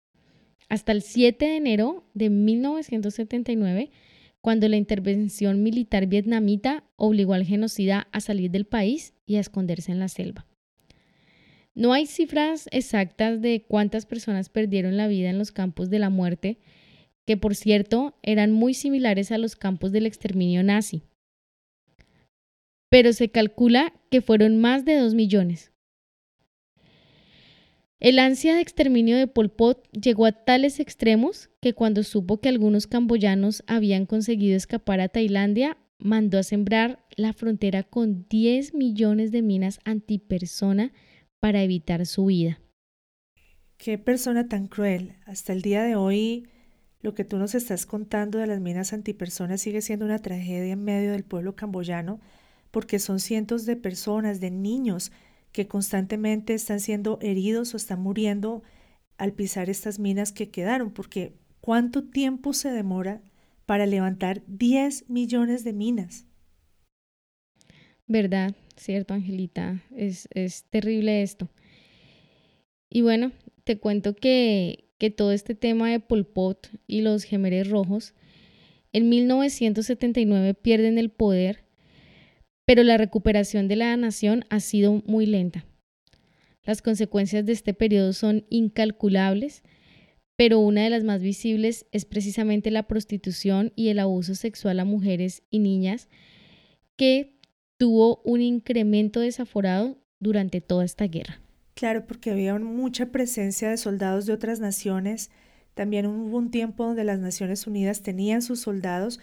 hasta 0.70 0.94
el 0.94 1.02
7 1.02 1.46
de 1.46 1.58
enero 1.58 2.06
de 2.14 2.30
1979, 2.30 3.92
cuando 4.40 4.70
la 4.70 4.78
intervención 4.78 5.62
militar 5.62 6.08
vietnamita 6.08 6.86
obligó 6.96 7.34
al 7.34 7.44
genocida 7.44 8.08
a 8.14 8.22
salir 8.22 8.50
del 8.50 8.66
país 8.66 9.14
y 9.26 9.36
a 9.36 9.42
esconderse 9.42 9.92
en 9.92 10.00
la 10.00 10.08
selva. 10.08 10.48
No 11.74 11.92
hay 11.92 12.06
cifras 12.06 12.70
exactas 12.72 13.42
de 13.42 13.66
cuántas 13.68 14.06
personas 14.06 14.48
perdieron 14.48 14.96
la 14.96 15.10
vida 15.10 15.30
en 15.30 15.38
los 15.38 15.52
campos 15.52 15.90
de 15.90 16.00
la 16.00 16.10
muerte, 16.10 16.60
que 17.26 17.36
por 17.36 17.56
cierto 17.56 18.16
eran 18.24 18.54
muy 18.54 18.74
similares 18.74 19.34
a 19.34 19.38
los 19.38 19.58
campos 19.58 19.92
del 19.92 20.06
exterminio 20.06 20.64
nazi 20.64 21.04
pero 22.96 23.12
se 23.12 23.28
calcula 23.28 23.92
que 24.10 24.22
fueron 24.22 24.56
más 24.56 24.86
de 24.86 24.96
2 24.96 25.16
millones. 25.16 25.74
El 28.00 28.20
ansia 28.20 28.56
de 28.56 28.62
exterminio 28.62 29.18
de 29.18 29.28
Pol 29.28 29.52
Pot 29.52 29.86
llegó 29.92 30.26
a 30.26 30.32
tales 30.32 30.80
extremos 30.80 31.50
que 31.60 31.74
cuando 31.74 32.04
supo 32.04 32.40
que 32.40 32.48
algunos 32.48 32.88
camboyanos 32.88 33.66
habían 33.68 34.06
conseguido 34.06 34.56
escapar 34.56 35.02
a 35.02 35.10
Tailandia, 35.10 35.76
mandó 36.00 36.40
a 36.40 36.44
sembrar 36.44 37.06
la 37.18 37.34
frontera 37.34 37.84
con 37.84 38.30
10 38.30 38.74
millones 38.74 39.34
de 39.34 39.42
minas 39.42 39.82
antipersona 39.84 40.94
para 41.42 41.64
evitar 41.64 42.06
su 42.06 42.28
vida. 42.28 42.62
Qué 43.76 43.98
persona 43.98 44.48
tan 44.48 44.68
cruel. 44.68 45.18
Hasta 45.26 45.52
el 45.52 45.62
día 45.62 45.84
de 45.84 45.98
hoy, 45.98 46.48
lo 47.02 47.14
que 47.14 47.26
tú 47.26 47.36
nos 47.40 47.56
estás 47.56 47.86
contando 47.86 48.40
de 48.40 48.48
las 48.48 48.62
minas 48.62 48.94
antipersona 48.94 49.58
sigue 49.58 49.82
siendo 49.82 50.06
una 50.06 50.20
tragedia 50.20 50.72
en 50.72 50.86
medio 50.86 51.12
del 51.12 51.26
pueblo 51.26 51.58
camboyano 51.58 52.22
porque 52.76 53.00
son 53.00 53.22
cientos 53.22 53.66
de 53.66 53.78
personas, 53.78 54.42
de 54.42 54.52
niños, 54.52 55.14
que 55.54 55.66
constantemente 55.66 56.54
están 56.54 56.82
siendo 56.82 57.20
heridos 57.22 57.74
o 57.74 57.78
están 57.78 58.02
muriendo 58.02 58.64
al 59.18 59.32
pisar 59.32 59.70
estas 59.70 59.98
minas 59.98 60.34
que 60.34 60.50
quedaron, 60.50 60.92
porque 60.92 61.38
¿cuánto 61.62 62.04
tiempo 62.04 62.52
se 62.52 62.72
demora 62.72 63.22
para 63.66 63.86
levantar 63.86 64.44
10 64.48 65.10
millones 65.10 65.64
de 65.64 65.72
minas? 65.72 66.26
Verdad, 68.08 68.54
cierto, 68.76 69.14
Angelita, 69.14 69.82
es, 69.96 70.28
es 70.34 70.66
terrible 70.66 71.22
esto. 71.22 71.48
Y 72.90 73.04
bueno, 73.04 73.32
te 73.64 73.80
cuento 73.80 74.18
que, 74.18 74.90
que 74.98 75.12
todo 75.12 75.32
este 75.32 75.56
tema 75.56 75.90
de 75.90 76.02
Pol 76.02 76.28
Pot 76.28 76.72
y 76.88 77.04
los 77.04 77.24
gemeres 77.24 77.70
rojos, 77.70 78.14
en 78.92 79.08
1979 79.08 80.56
pierden 80.56 80.98
el 80.98 81.10
poder 81.10 81.65
pero 82.66 82.84
la 82.84 82.98
recuperación 82.98 83.68
de 83.68 83.76
la 83.76 83.96
nación 83.96 84.46
ha 84.50 84.60
sido 84.60 85.04
muy 85.06 85.26
lenta. 85.26 85.66
Las 86.64 86.82
consecuencias 86.82 87.46
de 87.46 87.54
este 87.54 87.74
periodo 87.74 88.12
son 88.14 88.46
incalculables, 88.50 89.64
pero 90.36 90.60
una 90.60 90.84
de 90.84 90.90
las 90.90 91.04
más 91.04 91.22
visibles 91.22 91.86
es 91.92 92.06
precisamente 92.06 92.72
la 92.72 92.84
prostitución 92.88 93.72
y 93.76 93.90
el 93.90 94.00
abuso 94.00 94.36
sexual 94.36 94.80
a 94.80 94.86
mujeres 94.86 95.44
y 95.50 95.60
niñas, 95.60 96.10
que 96.98 97.40
tuvo 97.78 98.22
un 98.26 98.42
incremento 98.42 99.20
desaforado 99.20 99.98
durante 100.20 100.60
toda 100.60 100.84
esta 100.86 101.06
guerra. 101.06 101.40
Claro, 101.76 102.08
porque 102.08 102.32
había 102.32 102.58
mucha 102.58 103.08
presencia 103.08 103.70
de 103.70 103.78
soldados 103.78 104.26
de 104.26 104.34
otras 104.34 104.60
naciones. 104.60 105.30
También 105.74 106.06
hubo 106.06 106.38
un 106.38 106.50
tiempo 106.50 106.86
donde 106.86 107.04
las 107.04 107.20
Naciones 107.20 107.68
Unidas 107.68 108.02
tenían 108.02 108.42
sus 108.42 108.62
soldados 108.62 109.20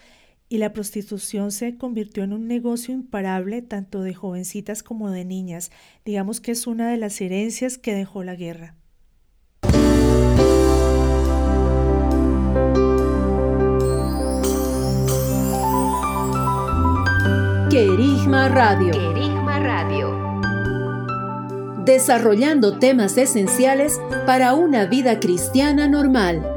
y 0.52 0.58
la 0.58 0.74
prostitución 0.74 1.50
se 1.50 1.78
convirtió 1.78 2.24
en 2.24 2.34
un 2.34 2.46
negocio 2.46 2.92
imparable 2.92 3.62
tanto 3.62 4.02
de 4.02 4.12
jovencitas 4.12 4.82
como 4.82 5.10
de 5.10 5.24
niñas. 5.24 5.70
Digamos 6.04 6.42
que 6.42 6.52
es 6.52 6.66
una 6.66 6.90
de 6.90 6.98
las 6.98 7.18
herencias 7.22 7.78
que 7.78 7.94
dejó 7.94 8.22
la 8.22 8.34
guerra. 8.34 8.74
Querigma 17.70 18.50
Radio. 18.50 18.92
Querigma 18.92 19.58
Radio. 19.58 20.18
Desarrollando 21.86 22.78
temas 22.78 23.16
esenciales 23.16 23.98
para 24.26 24.52
una 24.52 24.84
vida 24.84 25.18
cristiana 25.18 25.88
normal. 25.88 26.51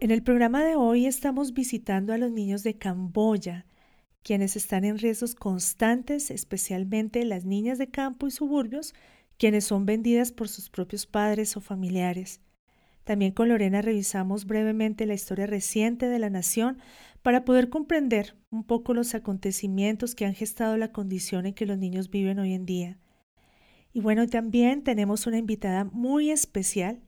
En 0.00 0.12
el 0.12 0.22
programa 0.22 0.62
de 0.62 0.76
hoy 0.76 1.06
estamos 1.06 1.54
visitando 1.54 2.12
a 2.12 2.18
los 2.18 2.30
niños 2.30 2.62
de 2.62 2.78
Camboya, 2.78 3.66
quienes 4.22 4.54
están 4.54 4.84
en 4.84 4.96
riesgos 4.96 5.34
constantes, 5.34 6.30
especialmente 6.30 7.24
las 7.24 7.44
niñas 7.44 7.78
de 7.78 7.88
campo 7.88 8.28
y 8.28 8.30
suburbios, 8.30 8.94
quienes 9.38 9.64
son 9.64 9.86
vendidas 9.86 10.30
por 10.30 10.48
sus 10.48 10.70
propios 10.70 11.06
padres 11.06 11.56
o 11.56 11.60
familiares. 11.60 12.40
También 13.02 13.32
con 13.32 13.48
Lorena 13.48 13.82
revisamos 13.82 14.46
brevemente 14.46 15.04
la 15.04 15.14
historia 15.14 15.48
reciente 15.48 16.06
de 16.06 16.20
la 16.20 16.30
nación 16.30 16.78
para 17.22 17.44
poder 17.44 17.68
comprender 17.68 18.36
un 18.50 18.62
poco 18.62 18.94
los 18.94 19.16
acontecimientos 19.16 20.14
que 20.14 20.26
han 20.26 20.34
gestado 20.34 20.76
la 20.76 20.92
condición 20.92 21.44
en 21.44 21.54
que 21.54 21.66
los 21.66 21.76
niños 21.76 22.08
viven 22.08 22.38
hoy 22.38 22.52
en 22.52 22.66
día. 22.66 22.98
Y 23.92 23.98
bueno, 23.98 24.28
también 24.28 24.84
tenemos 24.84 25.26
una 25.26 25.38
invitada 25.38 25.82
muy 25.82 26.30
especial 26.30 27.00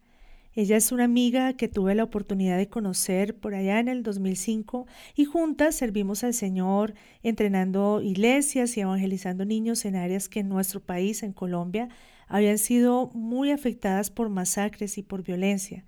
Ella 0.61 0.77
es 0.77 0.93
una 0.93 1.05
amiga 1.05 1.55
que 1.55 1.69
tuve 1.69 1.95
la 1.95 2.05
oportunidad 2.05 2.59
de 2.59 2.69
conocer 2.69 3.35
por 3.35 3.55
allá 3.55 3.81
en 3.81 3.89
el 3.89 4.03
2005 4.03 4.87
y 5.15 5.25
juntas 5.25 5.75
servimos 5.75 6.23
al 6.23 6.35
Señor 6.35 6.93
entrenando 7.23 8.03
iglesias 8.03 8.77
y 8.77 8.83
evangelizando 8.83 9.47
niños 9.47 9.87
en 9.87 9.97
áreas 9.97 10.29
que 10.29 10.41
en 10.41 10.51
nuestro 10.51 10.81
país, 10.81 11.23
en 11.23 11.33
Colombia, 11.33 11.89
habían 12.29 12.59
sido 12.59 13.11
muy 13.15 13.53
afectadas 13.53 14.11
por 14.11 14.29
masacres 14.29 14.99
y 14.99 15.03
por 15.03 15.23
violencia. 15.23 15.87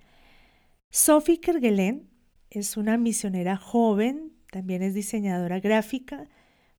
Sophie 0.88 1.38
Kerguelen 1.38 2.08
es 2.48 2.78
una 2.78 2.96
misionera 2.96 3.58
joven, 3.58 4.32
también 4.50 4.82
es 4.82 4.94
diseñadora 4.94 5.60
gráfica, 5.60 6.30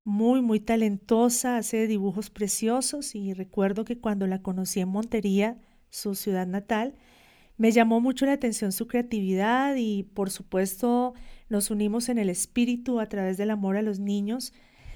muy, 0.03 0.41
muy 0.41 0.59
talentosa, 0.59 1.57
hace 1.57 1.85
dibujos 1.85 2.31
preciosos 2.31 3.13
y 3.13 3.35
recuerdo 3.35 3.85
que 3.85 3.99
cuando 3.99 4.25
la 4.25 4.41
conocí 4.41 4.79
en 4.79 4.89
Montería, 4.89 5.59
su 5.91 6.15
ciudad 6.15 6.47
natal, 6.47 6.95
me 7.57 7.71
llamó 7.71 8.01
mucho 8.01 8.25
la 8.25 8.33
atención 8.33 8.71
su 8.71 8.87
creatividad 8.87 9.75
y 9.75 10.03
por 10.03 10.29
supuesto 10.29 11.13
nos 11.49 11.69
unimos 11.71 12.09
en 12.09 12.17
el 12.17 12.29
espíritu 12.29 12.99
a 12.99 13.07
través 13.07 13.37
del 13.37 13.51
amor 13.51 13.77
a 13.77 13.81
los 13.81 13.99
niños, 13.99 14.53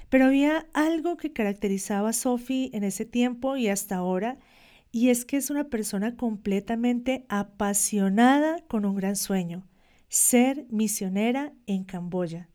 pero 0.08 0.26
había 0.26 0.66
algo 0.72 1.16
que 1.16 1.32
caracterizaba 1.32 2.10
a 2.10 2.12
Sophie 2.12 2.70
en 2.72 2.84
ese 2.84 3.04
tiempo 3.04 3.56
y 3.56 3.68
hasta 3.68 3.96
ahora, 3.96 4.38
y 4.90 5.10
es 5.10 5.24
que 5.24 5.36
es 5.36 5.50
una 5.50 5.64
persona 5.64 6.16
completamente 6.16 7.26
apasionada 7.28 8.60
con 8.66 8.84
un 8.86 8.96
gran 8.96 9.16
sueño, 9.16 9.66
ser 10.08 10.66
misionera 10.70 11.52
en 11.66 11.84
Camboya. 11.84 12.48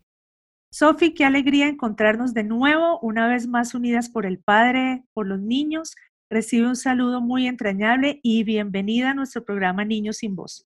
Sophie, 0.71 1.13
qué 1.13 1.23
alegría 1.23 1.67
encontrarnos 1.67 2.33
de 2.33 2.43
nuevo, 2.43 2.99
una 3.01 3.27
vez 3.27 3.45
más 3.45 3.75
unidas 3.75 4.09
por 4.09 4.25
el 4.25 4.39
Padre, 4.39 5.03
por 5.13 5.27
los 5.27 5.39
niños. 5.39 5.95
Recibe 6.33 6.65
un 6.65 6.75
saludo 6.75 7.21
muy 7.21 7.45
entrañable 7.45 8.19
y 8.23 8.43
bienvenida 8.43 9.11
a 9.11 9.13
nuestro 9.13 9.45
programa 9.45 9.85
Niños 9.85 10.17
sin 10.17 10.35
Voz. 10.35 10.65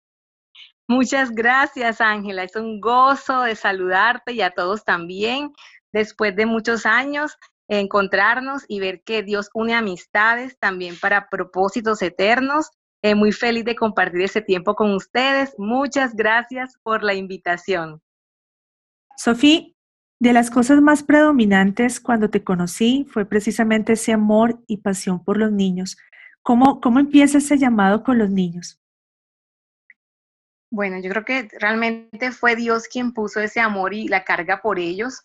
Muchas 0.88 1.32
gracias, 1.32 2.00
Ángela. 2.00 2.44
Es 2.44 2.56
un 2.56 2.80
gozo 2.80 3.42
de 3.42 3.58
saludarte 3.58 4.32
y 4.32 4.42
a 4.42 4.52
todos 4.52 4.86
también. 4.86 5.52
Después 5.92 6.34
de 6.38 6.46
muchos 6.46 6.86
años, 6.86 7.38
encontrarnos 7.68 8.64
y 8.70 8.80
ver 8.80 9.04
que 9.04 9.22
Dios 9.22 9.50
une 9.54 9.76
amistades 9.76 10.58
también 10.60 10.96
para 10.98 11.28
propósitos 11.28 12.02
eternos. 12.02 12.70
Eh, 13.02 13.14
muy 13.14 13.34
feliz 13.34 13.66
de 13.66 13.76
compartir 13.76 14.22
ese 14.22 14.42
tiempo 14.42 14.76
con 14.76 14.94
ustedes. 14.94 15.56
Muchas 15.58 16.16
gracias 16.16 16.78
por 16.84 17.04
la 17.04 17.16
invitación. 17.16 18.02
Sofía, 19.18 19.66
de 20.20 20.34
las 20.34 20.52
cosas 20.52 20.82
más 20.82 21.04
predominantes 21.04 22.00
cuando 22.00 22.30
te 22.30 22.44
conocí 22.44 23.08
fue 23.10 23.26
precisamente 23.26 23.94
ese 23.94 24.12
amor 24.12 24.60
y 24.68 24.78
pasión 24.78 25.24
por 25.24 25.38
los 25.38 25.52
niños. 25.52 25.98
¿Cómo, 26.42 26.82
cómo 26.82 27.00
empieza 27.00 27.38
ese 27.38 27.58
llamado 27.58 28.04
con 28.04 28.18
los 28.18 28.30
niños? 28.30 28.80
Bueno, 30.72 31.00
yo 31.00 31.10
creo 31.10 31.26
que 31.26 31.48
realmente 31.60 32.32
fue 32.32 32.56
Dios 32.56 32.88
quien 32.88 33.14
puso 33.14 33.40
ese 33.40 33.60
amor 33.60 33.94
y 33.94 34.08
la 34.08 34.24
carga 34.24 34.62
por 34.62 34.78
ellos. 34.78 35.22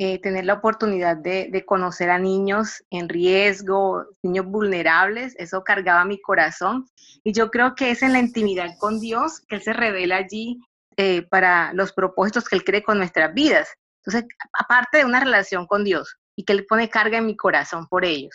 Eh, 0.00 0.20
tener 0.20 0.44
la 0.44 0.54
oportunidad 0.54 1.16
de, 1.16 1.64
conocer 1.66 2.08
a 2.10 2.20
niños 2.20 2.84
en 2.90 3.08
riesgo, 3.08 4.06
niños 4.22 4.46
vulnerables, 4.46 5.34
eso 5.38 5.64
cargaba 5.64 6.04
mi 6.04 6.20
corazón. 6.20 6.86
Y 7.24 7.32
yo 7.32 7.50
creo 7.50 7.74
que 7.74 7.90
es 7.90 8.02
en 8.02 8.12
la 8.12 8.20
intimidad 8.20 8.76
con 8.78 9.00
Dios 9.00 9.40
que 9.48 9.56
Él 9.56 9.62
se 9.62 9.72
revela 9.72 10.16
allí 10.16 10.60
eh, 10.96 11.22
para 11.22 11.72
los 11.74 11.92
propósitos 11.92 12.48
que 12.48 12.54
Él 12.54 12.64
cree 12.64 12.84
con 12.84 12.98
nuestras 12.98 13.34
vidas. 13.34 13.68
Entonces, 14.08 14.28
aparte 14.58 14.98
de 14.98 15.04
una 15.04 15.20
relación 15.20 15.66
con 15.66 15.84
Dios 15.84 16.16
y 16.34 16.44
que 16.44 16.54
Él 16.54 16.64
pone 16.66 16.88
carga 16.88 17.18
en 17.18 17.26
mi 17.26 17.36
corazón 17.36 17.86
por 17.88 18.06
ellos. 18.06 18.32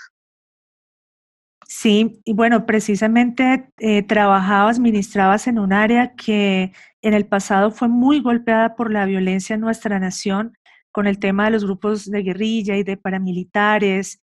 Sí, 1.65 2.21
y 2.25 2.33
bueno, 2.33 2.67
precisamente 2.67 3.71
eh, 3.79 4.03
trabajabas, 4.03 4.77
ministrabas 4.77 5.47
en 5.47 5.57
un 5.57 5.73
área 5.73 6.13
que 6.15 6.73
en 7.01 7.13
el 7.15 7.25
pasado 7.25 7.71
fue 7.71 7.87
muy 7.87 8.19
golpeada 8.19 8.75
por 8.75 8.91
la 8.91 9.05
violencia 9.05 9.55
en 9.55 9.61
nuestra 9.61 9.97
nación, 9.97 10.53
con 10.91 11.07
el 11.07 11.17
tema 11.17 11.45
de 11.45 11.51
los 11.51 11.65
grupos 11.65 12.05
de 12.05 12.21
guerrilla 12.21 12.77
y 12.77 12.83
de 12.83 12.97
paramilitares. 12.97 14.21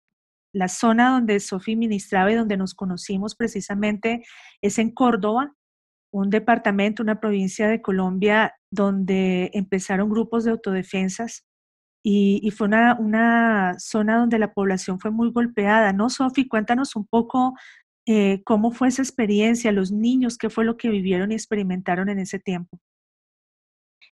La 0.53 0.69
zona 0.69 1.13
donde 1.13 1.41
Sofía 1.41 1.77
ministraba 1.77 2.31
y 2.31 2.35
donde 2.35 2.59
nos 2.59 2.75
conocimos 2.75 3.35
precisamente 3.35 4.23
es 4.61 4.79
en 4.79 4.91
Córdoba, 4.91 5.55
un 6.11 6.29
departamento, 6.29 7.03
una 7.03 7.21
provincia 7.21 7.69
de 7.69 7.81
Colombia 7.81 8.55
donde 8.71 9.51
empezaron 9.55 10.11
grupos 10.11 10.45
de 10.45 10.51
autodefensas 10.51 11.48
y, 12.11 12.51
fue 12.53 12.69
una, 12.69 12.97
una, 12.99 13.75
zona 13.79 14.17
donde 14.17 14.39
la 14.39 14.55
población 14.55 14.99
fue 14.99 15.11
muy 15.11 15.31
golpeada, 15.31 15.93
¿no, 15.93 16.09
Sofi? 16.09 16.49
Cuéntanos 16.49 16.97
un 16.97 17.07
poco 17.07 17.55
eh, 18.07 18.43
cómo 18.45 18.73
fue 18.73 18.89
esa 18.89 19.03
experiencia, 19.03 19.73
los 19.73 19.93
niños, 19.93 20.39
qué 20.39 20.49
fue 20.49 20.65
lo 20.65 20.79
que 20.79 20.89
vivieron 20.89 21.33
y 21.33 21.35
experimentaron 21.35 22.09
en 22.09 22.19
ese 22.19 22.39
tiempo. 22.39 22.81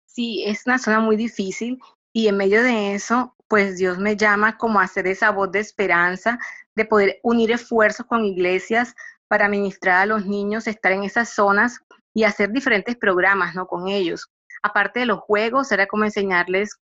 Sí, 0.06 0.42
es 0.46 0.66
una 0.66 0.78
zona 0.78 1.02
muy 1.02 1.18
difícil 1.18 1.80
y 2.14 2.30
en 2.30 2.38
medio 2.38 2.64
de 2.64 2.96
eso, 2.96 3.36
pues 3.50 3.78
Dios 3.78 3.98
me 3.98 4.16
llama 4.16 4.58
como 4.58 4.80
a 4.80 4.84
hacer 4.84 5.06
esa 5.08 5.32
voz 5.32 5.52
de 5.52 5.60
esperanza, 5.60 6.40
de 6.78 6.86
poder 6.86 7.20
unir 7.24 7.52
esfuerzos 7.52 8.06
con 8.06 8.24
iglesias 8.24 8.96
para 9.28 9.50
ministrar 9.50 10.04
a 10.04 10.06
los 10.06 10.26
niños, 10.26 10.66
estar 10.66 10.94
en 10.94 11.04
esas 11.04 11.34
zonas 11.34 11.80
y 12.14 12.24
hacer 12.24 12.52
diferentes 12.52 12.96
programas, 12.96 13.54
¿no? 13.54 13.68
Con 13.68 13.90
ellos. 13.90 14.32
Aparte 14.64 15.02
de 15.02 15.08
los 15.08 15.20
juegos, 15.20 15.74
era 15.74 15.88
como 15.88 16.06
enseñarles 16.06 16.80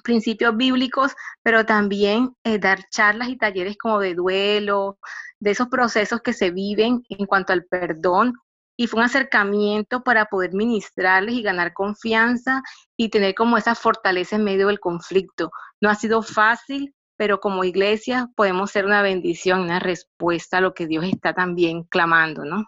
principios 0.00 0.56
bíblicos, 0.56 1.14
pero 1.42 1.66
también 1.66 2.34
eh, 2.44 2.58
dar 2.58 2.88
charlas 2.90 3.28
y 3.28 3.36
talleres 3.36 3.76
como 3.76 3.98
de 4.00 4.14
duelo, 4.14 4.98
de 5.40 5.50
esos 5.50 5.68
procesos 5.68 6.22
que 6.22 6.32
se 6.32 6.50
viven 6.50 7.02
en 7.08 7.26
cuanto 7.26 7.52
al 7.52 7.64
perdón. 7.64 8.34
Y 8.76 8.86
fue 8.86 9.00
un 9.00 9.06
acercamiento 9.06 10.02
para 10.02 10.26
poder 10.26 10.54
ministrarles 10.54 11.34
y 11.34 11.42
ganar 11.42 11.74
confianza 11.74 12.62
y 12.96 13.10
tener 13.10 13.34
como 13.34 13.58
esa 13.58 13.74
fortaleza 13.74 14.36
en 14.36 14.44
medio 14.44 14.68
del 14.68 14.80
conflicto. 14.80 15.50
No 15.80 15.90
ha 15.90 15.94
sido 15.94 16.22
fácil, 16.22 16.94
pero 17.16 17.40
como 17.40 17.64
iglesia 17.64 18.30
podemos 18.34 18.70
ser 18.70 18.86
una 18.86 19.02
bendición, 19.02 19.60
una 19.60 19.78
respuesta 19.78 20.58
a 20.58 20.60
lo 20.60 20.74
que 20.74 20.86
Dios 20.86 21.04
está 21.04 21.34
también 21.34 21.84
clamando, 21.84 22.44
¿no? 22.44 22.64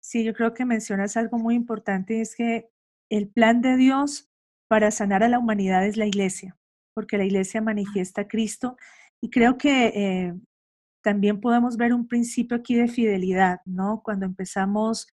Sí, 0.00 0.24
yo 0.24 0.34
creo 0.34 0.52
que 0.52 0.64
mencionas 0.64 1.16
algo 1.16 1.38
muy 1.38 1.54
importante, 1.54 2.20
es 2.20 2.34
que 2.36 2.68
el 3.08 3.28
plan 3.28 3.62
de 3.62 3.76
Dios 3.76 4.28
para 4.72 4.90
sanar 4.90 5.22
a 5.22 5.28
la 5.28 5.38
humanidad 5.38 5.84
es 5.84 5.98
la 5.98 6.06
iglesia, 6.06 6.56
porque 6.94 7.18
la 7.18 7.26
iglesia 7.26 7.60
manifiesta 7.60 8.22
a 8.22 8.26
Cristo 8.26 8.78
y 9.22 9.28
creo 9.28 9.58
que 9.58 9.88
eh, 9.88 10.34
también 11.04 11.42
podemos 11.42 11.76
ver 11.76 11.92
un 11.92 12.08
principio 12.08 12.56
aquí 12.56 12.74
de 12.74 12.88
fidelidad, 12.88 13.58
¿no? 13.66 14.00
Cuando 14.02 14.24
empezamos 14.24 15.08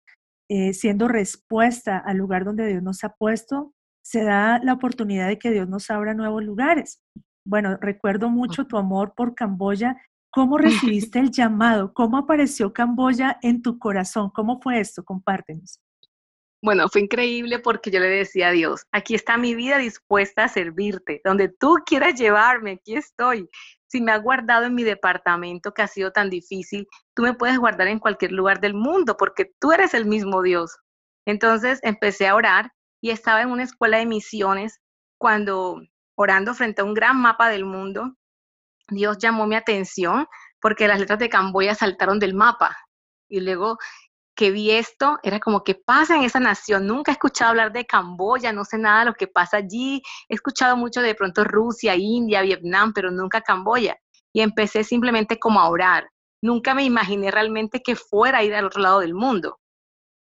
eh, 0.49 0.73
siendo 0.75 1.09
respuesta 1.09 1.99
al 1.99 2.19
lugar 2.19 2.45
donde 2.45 2.69
Dios 2.69 2.85
nos 2.85 3.03
ha 3.03 3.17
puesto, 3.17 3.75
se 4.01 4.23
da 4.23 4.61
la 4.63 4.75
oportunidad 4.75 5.27
de 5.27 5.41
que 5.41 5.51
Dios 5.51 5.69
nos 5.69 5.91
abra 5.91 6.15
nuevos 6.15 6.45
lugares. 6.45 7.03
Bueno, 7.45 7.79
recuerdo 7.81 8.31
mucho 8.31 8.65
tu 8.69 8.77
amor 8.77 9.13
por 9.17 9.35
Camboya. 9.35 9.97
¿Cómo 10.31 10.59
recibiste 10.59 11.19
el 11.19 11.31
llamado? 11.33 11.93
¿Cómo 11.95 12.17
apareció 12.17 12.73
Camboya 12.73 13.41
en 13.43 13.61
tu 13.61 13.77
corazón? 13.81 14.31
¿Cómo 14.33 14.61
fue 14.61 14.79
esto? 14.79 15.05
Compártenos. 15.05 15.81
Bueno, 16.61 16.89
fue 16.89 17.03
increíble 17.03 17.61
porque 17.61 17.91
yo 17.91 18.01
le 18.01 18.09
decía 18.09 18.49
a 18.49 18.53
Dios, 18.53 18.85
aquí 18.91 19.15
está 19.15 19.37
mi 19.37 19.55
vida 19.55 19.79
dispuesta 19.79 20.45
a 20.45 20.49
servirte, 20.49 21.21
donde 21.25 21.49
tú 21.49 21.77
quieras 21.87 22.19
llevarme, 22.19 22.73
aquí 22.73 22.97
estoy. 22.97 23.49
Si 23.87 24.01
me 24.01 24.11
has 24.11 24.23
guardado 24.23 24.65
en 24.65 24.75
mi 24.75 24.83
departamento 24.83 25.73
que 25.73 25.83
ha 25.83 25.87
sido 25.87 26.11
tan 26.11 26.31
difícil, 26.31 26.89
tú 27.15 27.23
me 27.23 27.35
puedes 27.35 27.59
guardar 27.59 27.87
en 27.87 28.01
cualquier 28.01 28.33
lugar 28.33 28.61
del 28.61 28.75
mundo 28.75 29.17
porque 29.17 29.53
tú 29.61 29.73
eres 29.73 29.95
el 29.95 30.05
mismo 30.05 30.43
Dios. 30.43 30.77
Entonces 31.27 31.79
empecé 31.83 32.27
a 32.27 32.35
orar 32.35 32.73
y 33.01 33.11
estaba 33.11 33.43
en 33.43 33.51
una 33.51 33.63
escuela 33.63 33.99
de 33.99 34.07
misiones 34.07 34.81
cuando 35.17 35.81
orando 36.17 36.55
frente 36.55 36.83
a 36.83 36.85
un 36.85 36.95
gran 36.95 37.21
mapa 37.21 37.49
del 37.51 37.65
mundo, 37.65 38.17
Dios 38.89 39.19
llamó 39.19 39.47
mi 39.47 39.55
atención 39.55 40.27
porque 40.61 40.89
las 40.89 40.99
letras 40.99 41.19
de 41.21 41.29
Camboya 41.29 41.75
saltaron 41.75 42.19
del 42.19 42.35
mapa. 42.35 42.77
Y 43.29 43.41
luego 43.41 43.79
que 44.39 44.53
vi 44.53 44.71
esto, 44.71 45.19
era 45.25 45.41
como, 45.41 45.65
que 45.65 45.75
pasa 45.75 46.15
en 46.15 46.23
esa 46.23 46.39
nación? 46.39 46.87
Nunca 46.87 47.11
he 47.11 47.15
escuchado 47.15 47.51
hablar 47.51 47.73
de 47.73 47.85
Camboya, 47.85 48.53
no 48.53 48.65
sé 48.65 48.79
nada 48.79 49.01
de 49.01 49.07
lo 49.07 49.15
que 49.15 49.27
pasa 49.27 49.57
allí. 49.57 50.01
He 50.29 50.35
escuchado 50.37 50.77
mucho 50.77 51.03
de 51.03 51.17
pronto 51.17 51.43
Rusia, 51.43 51.97
India, 51.97 52.43
Vietnam, 52.43 52.93
pero 52.93 53.11
nunca 53.11 53.41
Camboya. 53.41 53.99
Y 54.33 54.41
empecé 54.41 54.85
simplemente 54.85 55.41
como 55.41 55.59
a 55.59 55.69
orar. 55.69 56.09
Nunca 56.41 56.73
me 56.73 56.85
imaginé 56.85 57.33
realmente 57.33 57.83
que 57.83 57.97
fuera 57.97 58.39
a 58.39 58.45
ir 58.45 58.55
al 58.55 58.67
otro 58.67 58.81
lado 58.81 59.01
del 59.01 59.13
mundo. 59.13 59.59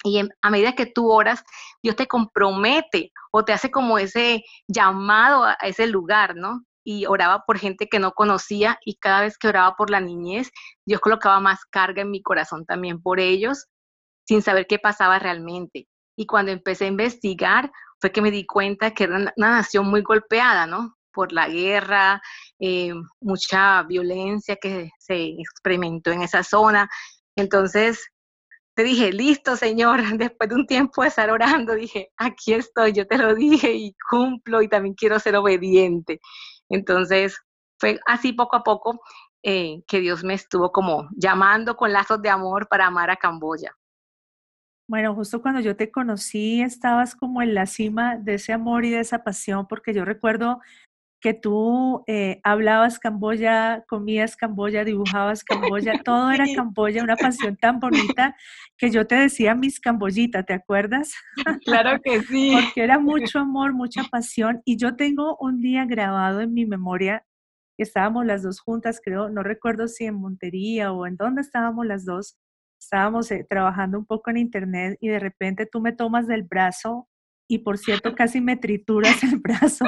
Y 0.04 0.20
a 0.20 0.50
medida 0.52 0.74
que 0.74 0.86
tú 0.86 1.12
oras, 1.12 1.44
Dios 1.82 1.96
te 1.96 2.06
compromete 2.06 3.12
o 3.32 3.44
te 3.44 3.54
hace 3.54 3.72
como 3.72 3.98
ese 3.98 4.44
llamado 4.68 5.46
a 5.46 5.58
ese 5.64 5.88
lugar, 5.88 6.36
¿no? 6.36 6.62
Y 6.84 7.08
oraba 7.08 7.44
por 7.48 7.58
gente 7.58 7.88
que 7.88 7.98
no 7.98 8.12
conocía 8.12 8.78
y 8.86 8.98
cada 8.98 9.22
vez 9.22 9.40
que 9.40 9.48
oraba 9.48 9.76
por 9.76 9.90
la 9.90 10.00
niñez, 10.00 10.52
Dios 10.86 11.02
colocaba 11.02 11.40
más 11.40 11.66
carga 11.66 12.04
en 12.04 12.12
mi 12.12 12.22
corazón 12.22 12.68
también 12.68 13.02
por 13.02 13.20
ellos 13.20 13.66
sin 14.26 14.42
saber 14.42 14.68
qué 14.68 14.80
pasaba 14.80 15.20
realmente. 15.20 15.88
Y 16.18 16.26
cuando 16.26 16.52
empecé 16.52 16.86
a 16.86 16.90
investigar, 16.90 17.72
fue 18.00 18.12
que 18.12 18.22
me 18.22 18.32
di 18.32 18.46
cuenta 18.46 18.92
que 18.92 19.06
era 19.06 19.18
una 19.18 19.34
nación 19.38 19.88
muy 19.88 20.02
golpeada, 20.02 20.68
¿no? 20.68 20.96
Por 21.14 21.32
la 21.32 21.48
guerra, 21.48 22.22
eh, 22.60 22.94
mucha 23.22 23.84
violencia 23.84 24.58
que 24.58 24.92
se 25.00 25.36
experimentó 25.40 26.12
en 26.12 26.22
esa 26.22 26.44
zona. 26.44 26.90
Entonces, 27.36 28.06
te 28.76 28.84
dije, 28.84 29.14
listo, 29.14 29.56
Señor, 29.56 30.02
después 30.18 30.50
de 30.50 30.56
un 30.56 30.68
tiempo 30.68 31.02
de 31.02 31.10
estar 31.10 31.30
orando, 31.32 31.74
dije, 31.74 32.12
aquí 32.18 32.54
estoy, 32.54 32.94
yo 32.94 33.08
te 33.08 33.18
lo 33.18 33.34
dije 33.36 33.74
y 33.74 33.96
cumplo 34.10 34.62
y 34.62 34.68
también 34.70 34.96
quiero 34.96 35.20
ser 35.20 35.36
obediente. 35.36 36.20
Entonces, 36.70 37.38
fue 37.80 38.00
así 38.06 38.34
poco 38.34 38.58
a 38.58 38.64
poco 38.64 39.02
eh, 39.44 39.82
que 39.88 40.00
Dios 40.00 40.24
me 40.24 40.34
estuvo 40.34 40.72
como 40.72 41.10
llamando 41.16 41.76
con 41.76 41.94
lazos 41.94 42.22
de 42.22 42.30
amor 42.30 42.68
para 42.68 42.88
amar 42.88 43.10
a 43.10 43.16
Camboya. 43.16 43.76
Bueno, 44.88 45.16
justo 45.16 45.42
cuando 45.42 45.62
yo 45.62 45.76
te 45.76 45.92
conocí, 45.92 46.62
estabas 46.62 47.16
como 47.16 47.42
en 47.42 47.56
la 47.56 47.66
cima 47.66 48.18
de 48.18 48.36
ese 48.36 48.54
amor 48.54 48.86
y 48.86 48.92
de 48.92 49.00
esa 49.00 49.24
pasión, 49.24 49.68
porque 49.68 49.94
yo 49.94 50.06
recuerdo 50.06 50.60
que 51.26 51.34
tú 51.34 52.04
eh, 52.06 52.40
hablabas 52.44 53.00
Camboya, 53.00 53.84
comías 53.88 54.36
Camboya, 54.36 54.84
dibujabas 54.84 55.44
Camboya, 55.44 55.94
todo 56.06 56.30
era 56.30 56.46
Camboya, 56.56 57.02
una 57.02 57.16
pasión 57.16 57.58
tan 57.58 57.80
bonita 57.80 58.36
que 58.78 58.92
yo 58.92 59.08
te 59.08 59.16
decía 59.16 59.56
mis 59.56 59.80
Camboyitas, 59.80 60.46
¿te 60.46 60.54
acuerdas? 60.54 61.16
Claro 61.66 62.00
que 62.04 62.22
sí. 62.30 62.54
Porque 62.54 62.84
era 62.84 63.00
mucho 63.00 63.40
amor, 63.40 63.74
mucha 63.74 64.04
pasión 64.04 64.62
y 64.66 64.78
yo 64.78 64.96
tengo 64.96 65.36
un 65.40 65.62
día 65.62 65.86
grabado 65.86 66.42
en 66.42 66.54
mi 66.54 66.68
memoria, 66.68 67.26
estábamos 67.80 68.28
las 68.28 68.44
dos 68.44 68.60
juntas, 68.60 69.02
creo, 69.04 69.30
no 69.30 69.42
recuerdo 69.42 69.88
si 69.88 70.06
en 70.06 70.14
Montería 70.14 70.92
o 70.92 71.08
en 71.08 71.18
dónde 71.18 71.42
estábamos 71.42 71.88
las 71.88 72.06
dos, 72.06 72.38
estábamos 72.86 73.30
eh, 73.32 73.46
trabajando 73.50 73.98
un 73.98 74.06
poco 74.06 74.30
en 74.30 74.38
internet 74.38 74.98
y 75.02 75.10
de 75.10 75.20
repente 75.20 75.66
tú 75.66 75.82
me 75.82 75.92
tomas 75.92 76.28
del 76.28 76.44
brazo 76.44 77.08
y 77.48 77.60
por 77.60 77.78
cierto 77.78 78.16
casi 78.16 78.42
me 78.42 78.58
trituras 78.58 79.24
el 79.24 79.38
brazo 79.40 79.86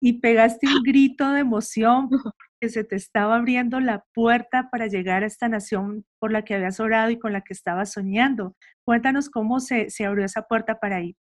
y 0.00 0.20
pegaste 0.20 0.66
un 0.66 0.82
grito 0.82 1.30
de 1.32 1.40
emoción 1.40 2.08
que 2.60 2.68
se 2.68 2.84
te 2.84 2.96
estaba 2.96 3.36
abriendo 3.36 3.80
la 3.80 4.04
puerta 4.14 4.68
para 4.70 4.86
llegar 4.86 5.22
a 5.22 5.26
esta 5.26 5.48
nación 5.48 6.04
por 6.20 6.30
la 6.30 6.44
que 6.44 6.54
habías 6.54 6.78
orado 6.78 7.10
y 7.10 7.18
con 7.18 7.32
la 7.32 7.40
que 7.42 7.52
estabas 7.52 7.92
soñando. 7.92 8.54
Cuéntanos 8.86 9.28
cómo 9.28 9.60
se, 9.60 9.90
se 9.90 10.04
abrió 10.04 10.24
esa 10.24 10.42
puerta 10.42 10.78
para 10.78 11.00
ir. 11.00 11.16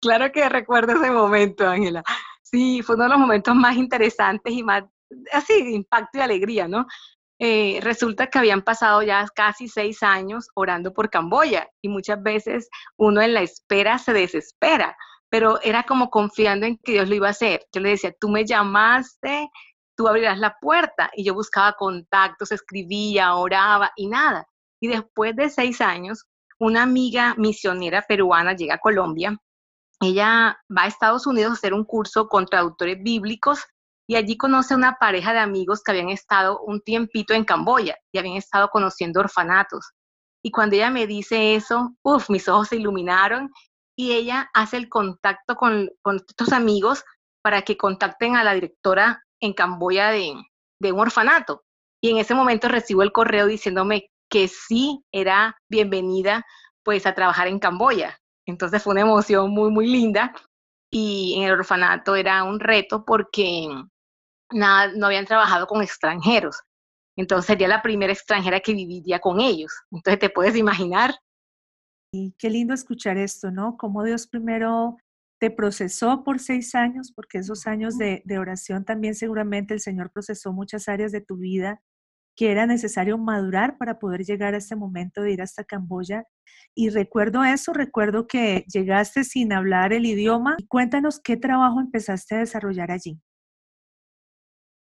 Claro 0.00 0.32
que 0.32 0.48
recuerdo 0.48 0.94
ese 0.94 1.10
momento, 1.10 1.68
Ángela. 1.68 2.02
Sí, 2.42 2.80
fue 2.82 2.94
uno 2.96 3.04
de 3.04 3.10
los 3.10 3.18
momentos 3.18 3.54
más 3.54 3.76
interesantes 3.76 4.52
y 4.52 4.62
más 4.62 4.84
así 5.32 5.62
de 5.62 5.70
impacto 5.72 6.18
y 6.18 6.20
alegría, 6.20 6.66
¿no? 6.68 6.86
Eh, 7.42 7.80
resulta 7.82 8.26
que 8.28 8.38
habían 8.38 8.62
pasado 8.62 9.02
ya 9.02 9.26
casi 9.34 9.66
seis 9.66 10.02
años 10.02 10.48
orando 10.54 10.92
por 10.92 11.08
Camboya 11.08 11.68
y 11.80 11.88
muchas 11.88 12.22
veces 12.22 12.68
uno 12.98 13.22
en 13.22 13.34
la 13.34 13.40
espera 13.40 13.98
se 13.98 14.12
desespera 14.12 14.96
pero 15.30 15.60
era 15.62 15.84
como 15.84 16.10
confiando 16.10 16.66
en 16.66 16.76
que 16.78 16.92
Dios 16.92 17.08
lo 17.08 17.14
iba 17.14 17.28
a 17.28 17.30
hacer. 17.30 17.64
Yo 17.72 17.80
le 17.80 17.90
decía, 17.90 18.12
tú 18.20 18.28
me 18.28 18.44
llamaste, 18.44 19.48
tú 19.96 20.08
abrirás 20.08 20.38
la 20.38 20.58
puerta. 20.60 21.10
Y 21.14 21.24
yo 21.24 21.34
buscaba 21.34 21.74
contactos, 21.74 22.52
escribía, 22.52 23.34
oraba 23.36 23.92
y 23.96 24.08
nada. 24.08 24.46
Y 24.80 24.88
después 24.88 25.36
de 25.36 25.48
seis 25.48 25.80
años, 25.80 26.26
una 26.58 26.82
amiga 26.82 27.34
misionera 27.38 28.02
peruana 28.02 28.54
llega 28.54 28.74
a 28.74 28.78
Colombia. 28.78 29.38
Ella 30.00 30.58
va 30.76 30.82
a 30.82 30.88
Estados 30.88 31.26
Unidos 31.26 31.52
a 31.52 31.54
hacer 31.54 31.74
un 31.74 31.84
curso 31.84 32.26
con 32.26 32.46
traductores 32.46 32.98
bíblicos 33.00 33.64
y 34.10 34.16
allí 34.16 34.36
conoce 34.36 34.74
a 34.74 34.76
una 34.76 34.96
pareja 34.96 35.32
de 35.32 35.38
amigos 35.38 35.84
que 35.84 35.92
habían 35.92 36.08
estado 36.08 36.58
un 36.62 36.80
tiempito 36.80 37.32
en 37.32 37.44
Camboya 37.44 37.96
y 38.10 38.18
habían 38.18 38.34
estado 38.34 38.68
conociendo 38.68 39.20
orfanatos. 39.20 39.92
Y 40.42 40.50
cuando 40.50 40.74
ella 40.74 40.90
me 40.90 41.06
dice 41.06 41.54
eso, 41.54 41.94
uff, 42.02 42.28
mis 42.28 42.48
ojos 42.48 42.66
se 42.66 42.76
iluminaron 42.76 43.52
y 43.96 44.10
ella 44.10 44.50
hace 44.52 44.78
el 44.78 44.88
contacto 44.88 45.54
con, 45.54 45.88
estos 46.28 46.52
amigos 46.52 47.04
para 47.40 47.62
que 47.62 47.76
contacten 47.76 48.34
a 48.34 48.42
la 48.42 48.54
directora 48.54 49.22
en 49.40 49.52
Camboya 49.52 50.08
de, 50.08 50.34
de 50.80 50.90
un 50.90 50.98
orfanato. 50.98 51.62
Y 52.02 52.10
en 52.10 52.16
ese 52.16 52.34
momento 52.34 52.66
recibo 52.66 53.04
el 53.04 53.12
correo 53.12 53.46
diciéndome 53.46 54.10
que 54.28 54.48
sí 54.48 55.04
era 55.12 55.56
bienvenida 55.70 56.44
pues 56.82 57.06
a 57.06 57.14
trabajar 57.14 57.46
en 57.46 57.60
Camboya. 57.60 58.18
Entonces 58.44 58.82
fue 58.82 58.90
una 58.90 59.02
emoción 59.02 59.52
muy, 59.52 59.70
muy 59.70 59.86
linda. 59.86 60.34
Y 60.92 61.34
en 61.36 61.44
el 61.44 61.52
orfanato 61.52 62.16
era 62.16 62.42
un 62.42 62.58
reto 62.58 63.04
porque 63.04 63.68
nada, 64.52 64.92
no 64.96 65.06
habían 65.06 65.26
trabajado 65.26 65.66
con 65.66 65.82
extranjeros. 65.82 66.56
Entonces 67.16 67.46
sería 67.46 67.68
la 67.68 67.82
primera 67.82 68.12
extranjera 68.12 68.60
que 68.60 68.72
viviría 68.72 69.18
con 69.18 69.40
ellos. 69.40 69.72
Entonces 69.90 70.18
te 70.18 70.30
puedes 70.30 70.56
imaginar 70.56 71.14
y 72.12 72.34
qué 72.38 72.50
lindo 72.50 72.74
escuchar 72.74 73.16
esto, 73.18 73.50
¿no? 73.50 73.76
Cómo 73.76 74.02
Dios 74.02 74.26
primero 74.26 74.96
te 75.40 75.50
procesó 75.50 76.22
por 76.24 76.38
seis 76.38 76.74
años, 76.74 77.12
porque 77.14 77.38
esos 77.38 77.66
años 77.66 77.96
de, 77.96 78.22
oración 78.38 78.84
también 78.84 79.14
seguramente 79.14 79.74
el 79.74 79.80
Señor 79.80 80.10
procesó 80.10 80.52
muchas 80.52 80.88
áreas 80.88 81.12
de 81.12 81.20
tu 81.20 81.36
vida 81.36 81.80
que 82.36 82.50
era 82.50 82.66
necesario 82.66 83.18
madurar 83.18 83.76
para 83.76 83.98
poder 83.98 84.24
llegar 84.24 84.54
a 84.54 84.58
este 84.58 84.76
momento 84.76 85.22
de 85.22 85.32
ir 85.32 85.42
hasta 85.42 85.64
Camboya. 85.64 86.24
Y 86.74 86.88
recuerdo 86.88 87.44
eso, 87.44 87.72
recuerdo 87.72 88.26
que 88.26 88.64
llegaste 88.72 89.24
sin 89.24 89.52
hablar 89.52 89.92
el 89.92 90.06
idioma. 90.06 90.56
Cuéntanos 90.68 91.20
qué 91.20 91.36
trabajo 91.36 91.80
empezaste 91.80 92.36
a 92.36 92.38
desarrollar 92.38 92.92
allí. 92.92 93.20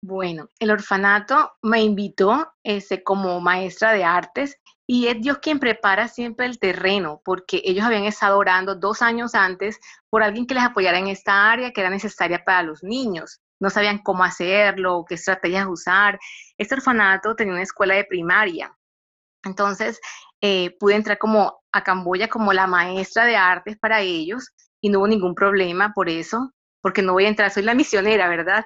Bueno, 0.01 0.49
el 0.61 0.71
orfanato 0.71 1.53
me 1.61 1.83
invitó 1.83 2.53
ese, 2.63 3.03
como 3.03 3.41
maestra 3.41 3.93
de 3.93 4.05
artes 4.05 4.57
y 4.87 5.09
es 5.09 5.21
Dios 5.21 5.39
quien 5.39 5.59
prepara 5.59 6.07
siempre 6.09 6.47
el 6.47 6.59
terreno, 6.59 7.21
porque 7.25 7.61
ellos 7.65 7.85
habían 7.85 8.05
estado 8.05 8.39
orando 8.39 8.77
dos 8.77 9.03
años 9.03 9.35
antes 9.35 9.79
por 10.09 10.23
alguien 10.23 10.47
que 10.47 10.55
les 10.55 10.63
apoyara 10.63 10.99
en 10.99 11.09
esta 11.09 11.51
área 11.51 11.73
que 11.73 11.81
era 11.81 11.91
necesaria 11.91 12.45
para 12.45 12.63
los 12.63 12.83
niños. 12.83 13.41
No 13.61 13.71
sabían 13.71 13.99
cómo 13.99 14.23
hacerlo, 14.23 15.05
qué 15.07 15.17
estrategias 15.17 15.67
usar. 15.67 16.19
Este 16.57 16.77
orfanato 16.77 17.35
tenía 17.35 17.55
una 17.55 17.63
escuela 17.63 17.95
de 17.95 18.05
primaria. 18.05 18.73
Entonces, 19.45 20.01
eh, 20.41 20.77
pude 20.79 20.95
entrar 20.95 21.19
como 21.19 21.61
a 21.73 21.83
Camboya 21.83 22.29
como 22.29 22.53
la 22.53 22.69
maestra 22.69 23.25
de 23.25 23.37
artes 23.37 23.77
para 23.79 24.01
ellos 24.01 24.53
y 24.81 24.91
no 24.91 25.01
hubo 25.01 25.09
ningún 25.09 25.35
problema 25.35 25.93
por 25.93 26.09
eso, 26.09 26.53
porque 26.81 27.03
no 27.03 27.15
voy 27.15 27.25
a 27.25 27.29
entrar, 27.29 27.51
soy 27.51 27.65
la 27.65 27.75
misionera, 27.75 28.29
¿verdad? 28.29 28.65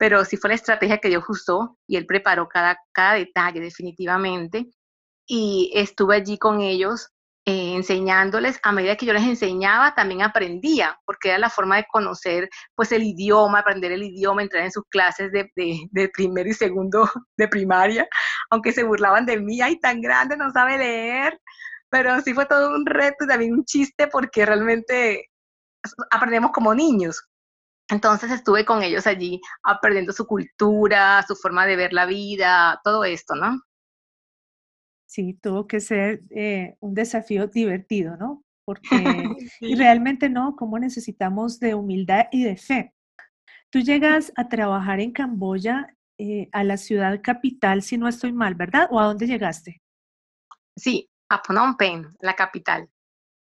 Pero 0.00 0.24
sí 0.24 0.38
fue 0.38 0.48
la 0.48 0.54
estrategia 0.54 0.96
que 0.96 1.10
Dios 1.10 1.24
usó 1.28 1.76
y 1.86 1.96
Él 1.98 2.06
preparó 2.06 2.48
cada, 2.48 2.78
cada 2.90 3.14
detalle 3.16 3.60
definitivamente. 3.60 4.70
Y 5.28 5.70
estuve 5.74 6.16
allí 6.16 6.38
con 6.38 6.62
ellos 6.62 7.10
eh, 7.44 7.74
enseñándoles, 7.74 8.58
a 8.62 8.72
medida 8.72 8.96
que 8.96 9.04
yo 9.04 9.12
les 9.12 9.24
enseñaba, 9.24 9.94
también 9.94 10.22
aprendía, 10.22 10.98
porque 11.04 11.28
era 11.28 11.38
la 11.38 11.50
forma 11.50 11.76
de 11.76 11.84
conocer 11.92 12.48
pues 12.74 12.92
el 12.92 13.02
idioma, 13.02 13.58
aprender 13.58 13.92
el 13.92 14.02
idioma, 14.02 14.42
entrar 14.42 14.64
en 14.64 14.72
sus 14.72 14.84
clases 14.88 15.32
de, 15.32 15.50
de, 15.54 15.86
de 15.90 16.08
primero 16.08 16.48
y 16.48 16.54
segundo 16.54 17.06
de 17.36 17.48
primaria, 17.48 18.08
aunque 18.48 18.72
se 18.72 18.84
burlaban 18.84 19.26
de 19.26 19.38
mí, 19.38 19.60
ay, 19.60 19.78
tan 19.80 20.00
grande, 20.00 20.34
no 20.34 20.50
sabe 20.50 20.78
leer, 20.78 21.38
pero 21.90 22.18
sí 22.22 22.32
fue 22.32 22.46
todo 22.46 22.74
un 22.74 22.86
reto 22.86 23.24
y 23.24 23.28
también 23.28 23.52
un 23.52 23.66
chiste 23.66 24.06
porque 24.06 24.46
realmente 24.46 25.26
aprendemos 26.10 26.52
como 26.52 26.74
niños, 26.74 27.22
entonces 27.90 28.30
estuve 28.30 28.64
con 28.64 28.82
ellos 28.82 29.06
allí 29.06 29.40
aprendiendo 29.62 30.12
su 30.12 30.26
cultura, 30.26 31.24
su 31.26 31.36
forma 31.36 31.66
de 31.66 31.76
ver 31.76 31.92
la 31.92 32.06
vida, 32.06 32.80
todo 32.84 33.04
esto, 33.04 33.34
¿no? 33.34 33.60
Sí, 35.06 35.34
tuvo 35.42 35.66
que 35.66 35.80
ser 35.80 36.20
eh, 36.30 36.76
un 36.80 36.94
desafío 36.94 37.48
divertido, 37.48 38.16
¿no? 38.16 38.44
Porque 38.64 38.86
y 39.60 39.74
realmente 39.74 40.28
no, 40.28 40.54
¿cómo 40.56 40.78
necesitamos 40.78 41.58
de 41.58 41.74
humildad 41.74 42.26
y 42.30 42.44
de 42.44 42.56
fe? 42.56 42.94
Tú 43.70 43.80
llegas 43.80 44.32
a 44.36 44.48
trabajar 44.48 45.00
en 45.00 45.12
Camboya, 45.12 45.96
eh, 46.18 46.48
a 46.52 46.64
la 46.64 46.76
ciudad 46.76 47.20
capital, 47.22 47.82
si 47.82 47.96
no 47.96 48.06
estoy 48.06 48.32
mal, 48.32 48.54
¿verdad? 48.54 48.88
¿O 48.90 49.00
a 49.00 49.06
dónde 49.06 49.26
llegaste? 49.26 49.80
Sí, 50.76 51.08
a 51.28 51.40
Phnom 51.42 51.76
Penh, 51.76 52.06
la 52.20 52.34
capital. 52.34 52.88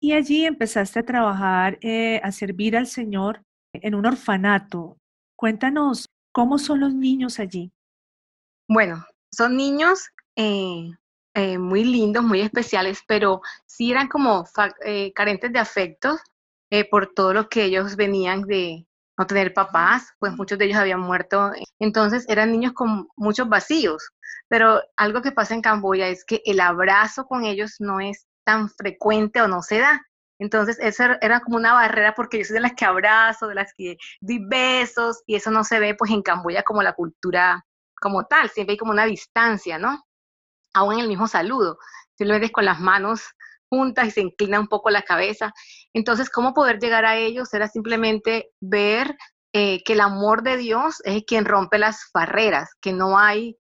Y 0.01 0.13
allí 0.13 0.47
empezaste 0.47 1.01
a 1.01 1.05
trabajar, 1.05 1.79
eh, 1.81 2.21
a 2.23 2.33
servir 2.33 2.77
al 2.77 2.87
Señor 2.87 3.43
en 3.73 3.95
un 3.95 4.07
orfanato. 4.07 4.99
Cuéntanos, 5.37 6.09
¿cómo 6.33 6.59
son 6.59 6.81
los 6.81 6.95
niños 6.95 7.39
allí? 7.39 7.73
Bueno, 8.69 9.05
son 9.31 9.57
niños 9.57 10.11
eh, 10.37 10.91
eh, 11.35 11.59
muy 11.59 11.85
lindos, 11.85 12.23
muy 12.23 12.41
especiales, 12.41 13.03
pero 13.07 13.41
sí 13.67 13.91
eran 13.91 14.09
como 14.09 14.45
eh, 14.85 15.13
carentes 15.15 15.53
de 15.53 15.59
afectos 15.59 16.21
por 16.91 17.13
todo 17.13 17.35
lo 17.35 17.51
que 17.51 17.65
ellos 17.65 17.97
venían 17.97 18.45
de 18.45 18.87
no 19.19 19.27
tener 19.27 19.53
papás, 19.53 20.15
pues 20.19 20.33
muchos 20.33 20.59
de 20.59 20.65
ellos 20.65 20.79
habían 20.79 21.01
muerto. 21.01 21.53
Entonces 21.79 22.27
eran 22.31 22.51
niños 22.51 22.73
con 22.73 23.09
muchos 23.15 23.47
vacíos. 23.47 24.09
Pero 24.49 24.81
algo 24.97 25.21
que 25.21 25.33
pasa 25.33 25.53
en 25.55 25.61
Camboya 25.61 26.09
es 26.09 26.25
que 26.25 26.41
el 26.47 26.61
abrazo 26.61 27.27
con 27.27 27.45
ellos 27.45 27.77
no 27.79 28.01
es 28.01 28.27
tan 28.45 28.71
frecuente 28.71 29.43
o 29.43 29.49
no 29.49 29.61
se 29.61 29.81
da. 29.81 30.01
Entonces, 30.43 30.77
eso 30.81 31.05
era 31.21 31.39
como 31.39 31.57
una 31.57 31.73
barrera 31.73 32.15
porque 32.17 32.39
yo 32.39 32.45
soy 32.45 32.55
de 32.55 32.61
las 32.61 32.75
que 32.75 32.85
abrazo, 32.85 33.47
de 33.47 33.55
las 33.55 33.73
que 33.77 33.97
doy 34.21 34.45
besos, 34.45 35.23
y 35.25 35.37
eso 35.37 35.53
no 35.53 35.63
se 35.63 35.79
ve 35.79 35.95
pues 35.95 36.11
en 36.11 36.21
Camboya 36.21 36.65
como 36.65 36.83
la 36.83 36.95
cultura 36.95 37.65
como 38.01 38.25
tal, 38.25 38.51
siempre 38.51 38.73
hay 38.73 38.77
como 38.77 38.91
una 38.91 39.05
distancia, 39.05 39.79
¿no? 39.79 40.03
Aún 40.75 40.95
en 40.95 41.01
el 41.01 41.09
mismo 41.09 41.29
saludo, 41.29 41.79
si 42.19 42.25
lo 42.25 42.39
ves 42.41 42.51
con 42.51 42.65
las 42.65 42.81
manos 42.81 43.23
juntas 43.71 44.09
y 44.09 44.11
se 44.11 44.21
inclina 44.23 44.59
un 44.59 44.67
poco 44.67 44.91
la 44.91 45.03
cabeza. 45.03 45.53
Entonces, 45.93 46.29
¿cómo 46.29 46.55
poder 46.55 46.81
llegar 46.81 47.05
a 47.05 47.17
ellos? 47.17 47.55
Era 47.55 47.69
simplemente 47.69 48.51
ver 48.61 49.17
eh, 49.53 49.85
que 49.85 49.93
el 49.93 50.01
amor 50.01 50.43
de 50.43 50.57
Dios 50.57 50.97
es 51.05 51.23
quien 51.25 51.45
rompe 51.45 51.79
las 51.79 52.11
barreras, 52.13 52.71
que 52.81 52.93
no 52.93 53.17
hay 53.17 53.57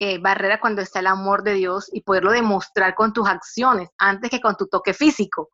eh, 0.00 0.18
barrera 0.18 0.58
cuando 0.58 0.82
está 0.82 0.98
el 0.98 1.06
amor 1.06 1.44
de 1.44 1.54
Dios 1.54 1.88
y 1.92 2.02
poderlo 2.02 2.32
demostrar 2.32 2.96
con 2.96 3.12
tus 3.12 3.28
acciones 3.28 3.88
antes 3.98 4.30
que 4.30 4.40
con 4.40 4.56
tu 4.56 4.66
toque 4.66 4.94
físico. 4.94 5.48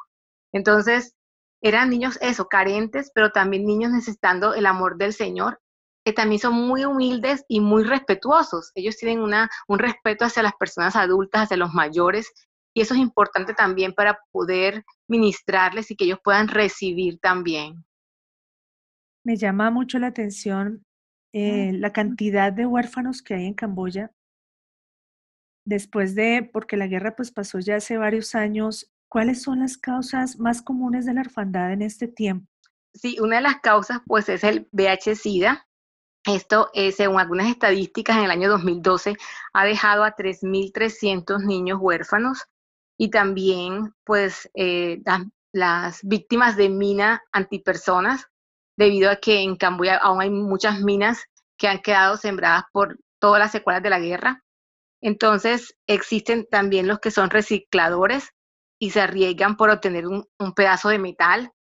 Entonces, 0.52 1.14
eran 1.62 1.90
niños 1.90 2.18
eso, 2.22 2.48
carentes, 2.48 3.10
pero 3.14 3.30
también 3.30 3.66
niños 3.66 3.92
necesitando 3.92 4.54
el 4.54 4.66
amor 4.66 4.96
del 4.96 5.12
Señor, 5.12 5.60
que 6.04 6.12
también 6.12 6.40
son 6.40 6.54
muy 6.54 6.84
humildes 6.84 7.44
y 7.48 7.60
muy 7.60 7.84
respetuosos. 7.84 8.72
Ellos 8.74 8.96
tienen 8.96 9.20
una, 9.20 9.50
un 9.68 9.78
respeto 9.78 10.24
hacia 10.24 10.42
las 10.42 10.54
personas 10.54 10.96
adultas, 10.96 11.42
hacia 11.42 11.56
los 11.56 11.74
mayores, 11.74 12.32
y 12.74 12.80
eso 12.80 12.94
es 12.94 13.00
importante 13.00 13.52
también 13.52 13.92
para 13.92 14.18
poder 14.30 14.84
ministrarles 15.08 15.90
y 15.90 15.96
que 15.96 16.04
ellos 16.04 16.20
puedan 16.22 16.48
recibir 16.48 17.18
también. 17.18 17.84
Me 19.24 19.36
llama 19.36 19.70
mucho 19.70 19.98
la 19.98 20.06
atención 20.06 20.84
eh, 21.32 21.72
la 21.74 21.92
cantidad 21.92 22.52
de 22.52 22.66
huérfanos 22.66 23.22
que 23.22 23.34
hay 23.34 23.46
en 23.46 23.54
Camboya. 23.54 24.12
Después 25.64 26.14
de, 26.14 26.48
porque 26.52 26.76
la 26.76 26.86
guerra 26.86 27.14
pues 27.14 27.30
pasó 27.30 27.58
ya 27.58 27.76
hace 27.76 27.98
varios 27.98 28.34
años, 28.34 28.90
¿cuáles 29.11 29.42
son 29.42 29.59
las 29.61 29.77
causas 29.77 30.38
más 30.38 30.62
comunes 30.62 31.05
de 31.05 31.12
la 31.12 31.20
orfandad 31.20 31.73
en 31.73 31.83
este 31.83 32.09
tiempo? 32.09 32.46
Sí, 32.94 33.18
una 33.20 33.37
de 33.37 33.42
las 33.42 33.61
causas 33.61 33.99
pues 34.07 34.29
es 34.31 34.42
el 34.44 34.68
VIH-Sida. 34.73 35.66
Esto, 36.25 36.70
eh, 36.75 36.92
según 36.92 37.20
algunas 37.20 37.49
estadísticas, 37.49 38.16
en 38.16 38.25
el 38.25 38.31
año 38.31 38.49
2012 38.49 39.16
ha 39.53 39.64
dejado 39.64 40.05
a 40.05 40.14
3.300 40.14 41.44
niños 41.44 41.79
huérfanos 41.81 42.44
y 42.99 43.11
también 43.11 43.94
pues 44.05 44.49
eh, 44.55 45.03
las 45.53 46.01
víctimas 46.03 46.57
de 46.57 46.68
mina 46.68 47.23
antipersonas 47.33 48.29
debido 48.77 49.11
a 49.11 49.16
que 49.16 49.40
en 49.40 49.57
Camboya 49.57 49.96
aún 49.96 50.20
hay 50.20 50.31
muchas 50.31 50.81
minas 50.81 51.25
que 51.59 51.68
han 51.68 51.81
quedado 51.81 52.16
sembradas 52.16 52.64
por 52.73 52.99
todas 53.18 53.40
las 53.40 53.53
secuelas 53.53 53.83
de 53.83 53.90
la 53.90 53.99
guerra. 53.99 54.44
Entonces 55.03 55.77
existen 55.87 56.46
también 56.51 56.87
los 56.87 57.01
que 57.01 57.11
son 57.11 57.31
recicladores 57.31 58.31
y 58.81 58.90
se 58.90 59.01
arriesgan 59.01 59.57
por 59.57 59.71
obtener 59.71 60.07
un, 60.07 60.27
pedazo 60.57 60.88
de 60.88 60.99
metal 60.99 61.53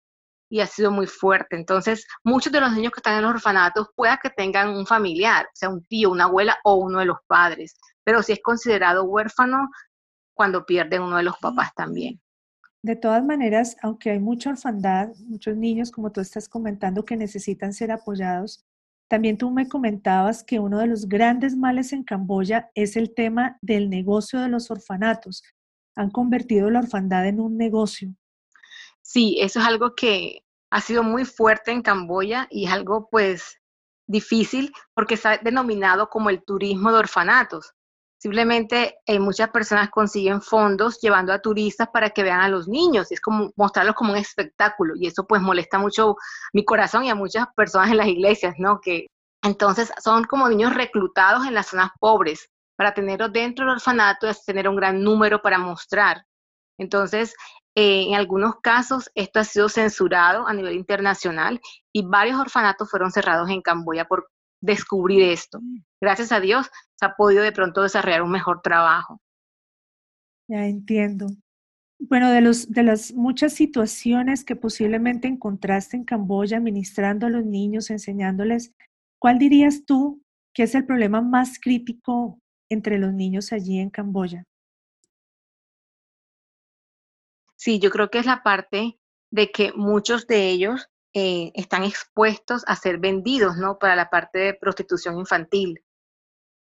y 0.48 0.60
ha 0.60 0.66
sido 0.66 0.90
muy 0.90 1.06
fuerte. 1.06 1.56
Entonces, 1.56 2.06
muchos 2.24 2.52
de 2.52 2.60
los 2.60 2.72
niños 2.72 2.92
que 2.92 3.00
están 3.00 3.16
en 3.16 3.22
los 3.22 3.34
orfanatos 3.34 3.88
pueda 3.94 4.18
que 4.22 4.30
tengan 4.30 4.70
un 4.70 4.86
familiar, 4.86 5.46
o 5.46 5.50
sea, 5.52 5.68
un 5.68 5.84
tío, 5.84 6.10
una 6.10 6.24
abuela 6.24 6.56
o 6.64 6.76
uno 6.76 7.00
de 7.00 7.06
los 7.06 7.18
padres, 7.26 7.76
pero 8.04 8.22
si 8.22 8.32
es 8.32 8.40
considerado 8.42 9.04
huérfano 9.04 9.68
cuando 10.32 10.64
pierden 10.64 11.02
uno 11.02 11.16
de 11.16 11.24
los 11.24 11.36
papás 11.38 11.74
también. 11.74 12.20
De 12.82 12.94
todas 12.94 13.24
maneras, 13.24 13.76
aunque 13.82 14.10
hay 14.10 14.20
mucha 14.20 14.50
orfandad, 14.50 15.08
muchos 15.26 15.56
niños, 15.56 15.90
como 15.90 16.12
tú 16.12 16.20
estás 16.20 16.48
comentando, 16.48 17.04
que 17.04 17.16
necesitan 17.16 17.72
ser 17.72 17.90
apoyados, 17.90 18.64
también 19.08 19.36
tú 19.36 19.50
me 19.50 19.68
comentabas 19.68 20.44
que 20.44 20.60
uno 20.60 20.78
de 20.78 20.86
los 20.86 21.08
grandes 21.08 21.56
males 21.56 21.92
en 21.92 22.04
Camboya 22.04 22.70
es 22.74 22.96
el 22.96 23.12
tema 23.14 23.58
del 23.60 23.90
negocio 23.90 24.38
de 24.40 24.48
los 24.48 24.70
orfanatos. 24.70 25.42
Han 25.98 26.10
convertido 26.10 26.70
la 26.70 26.78
orfandad 26.78 27.26
en 27.26 27.40
un 27.40 27.56
negocio. 27.56 28.14
Sí, 29.02 29.38
eso 29.40 29.58
es 29.58 29.66
algo 29.66 29.96
que 29.96 30.44
ha 30.70 30.80
sido 30.80 31.02
muy 31.02 31.24
fuerte 31.24 31.72
en 31.72 31.82
Camboya 31.82 32.46
y 32.50 32.66
es 32.66 32.72
algo 32.72 33.08
pues 33.10 33.58
difícil 34.06 34.72
porque 34.94 35.14
está 35.14 35.38
denominado 35.38 36.08
como 36.08 36.30
el 36.30 36.44
turismo 36.44 36.92
de 36.92 36.98
orfanatos. 36.98 37.72
Simplemente 38.16 38.98
eh, 39.06 39.18
muchas 39.18 39.50
personas 39.50 39.90
consiguen 39.90 40.40
fondos 40.40 41.00
llevando 41.00 41.32
a 41.32 41.40
turistas 41.40 41.88
para 41.92 42.10
que 42.10 42.22
vean 42.22 42.42
a 42.42 42.48
los 42.48 42.68
niños. 42.68 43.10
Es 43.10 43.20
como 43.20 43.50
mostrarlos 43.56 43.96
como 43.96 44.12
un 44.12 44.18
espectáculo 44.18 44.94
y 44.96 45.08
eso 45.08 45.26
pues 45.26 45.42
molesta 45.42 45.78
mucho 45.78 46.14
mi 46.52 46.64
corazón 46.64 47.04
y 47.04 47.10
a 47.10 47.16
muchas 47.16 47.46
personas 47.56 47.90
en 47.90 47.96
las 47.96 48.06
iglesias, 48.06 48.54
¿no? 48.58 48.80
Que 48.80 49.06
entonces 49.42 49.92
son 50.00 50.24
como 50.24 50.48
niños 50.48 50.74
reclutados 50.74 51.44
en 51.44 51.54
las 51.54 51.68
zonas 51.68 51.90
pobres 51.98 52.48
para 52.78 52.94
tenerlos 52.94 53.32
dentro 53.32 53.64
del 53.64 53.74
orfanato 53.74 54.30
y 54.30 54.32
tener 54.46 54.68
un 54.68 54.76
gran 54.76 55.02
número 55.02 55.42
para 55.42 55.58
mostrar. 55.58 56.24
Entonces, 56.78 57.34
eh, 57.74 58.04
en 58.08 58.14
algunos 58.14 58.60
casos 58.62 59.10
esto 59.16 59.40
ha 59.40 59.44
sido 59.44 59.68
censurado 59.68 60.46
a 60.46 60.54
nivel 60.54 60.76
internacional 60.76 61.60
y 61.92 62.06
varios 62.06 62.38
orfanatos 62.38 62.88
fueron 62.88 63.10
cerrados 63.10 63.50
en 63.50 63.62
Camboya 63.62 64.04
por 64.04 64.30
descubrir 64.62 65.24
esto. 65.24 65.58
Gracias 66.00 66.30
a 66.30 66.38
Dios 66.38 66.70
se 66.94 67.06
ha 67.06 67.16
podido 67.16 67.42
de 67.42 67.50
pronto 67.50 67.82
desarrollar 67.82 68.22
un 68.22 68.30
mejor 68.30 68.60
trabajo. 68.62 69.20
Ya 70.48 70.64
entiendo. 70.64 71.26
Bueno, 71.98 72.30
de, 72.30 72.40
los, 72.40 72.70
de 72.70 72.84
las 72.84 73.12
muchas 73.12 73.54
situaciones 73.54 74.44
que 74.44 74.54
posiblemente 74.54 75.26
encontraste 75.26 75.96
en 75.96 76.04
Camboya, 76.04 76.60
ministrando 76.60 77.26
a 77.26 77.30
los 77.30 77.44
niños, 77.44 77.90
enseñándoles, 77.90 78.72
¿cuál 79.18 79.40
dirías 79.40 79.84
tú 79.84 80.22
que 80.54 80.62
es 80.62 80.76
el 80.76 80.86
problema 80.86 81.20
más 81.20 81.58
crítico 81.60 82.38
entre 82.68 82.98
los 82.98 83.12
niños 83.12 83.52
allí 83.52 83.78
en 83.78 83.90
Camboya? 83.90 84.44
Sí, 87.56 87.78
yo 87.80 87.90
creo 87.90 88.10
que 88.10 88.18
es 88.18 88.26
la 88.26 88.42
parte 88.42 88.98
de 89.30 89.50
que 89.50 89.72
muchos 89.72 90.26
de 90.26 90.48
ellos 90.48 90.88
eh, 91.12 91.50
están 91.54 91.84
expuestos 91.84 92.62
a 92.66 92.76
ser 92.76 92.98
vendidos, 92.98 93.56
¿no? 93.56 93.78
Para 93.78 93.96
la 93.96 94.10
parte 94.10 94.38
de 94.38 94.54
prostitución 94.54 95.18
infantil. 95.18 95.82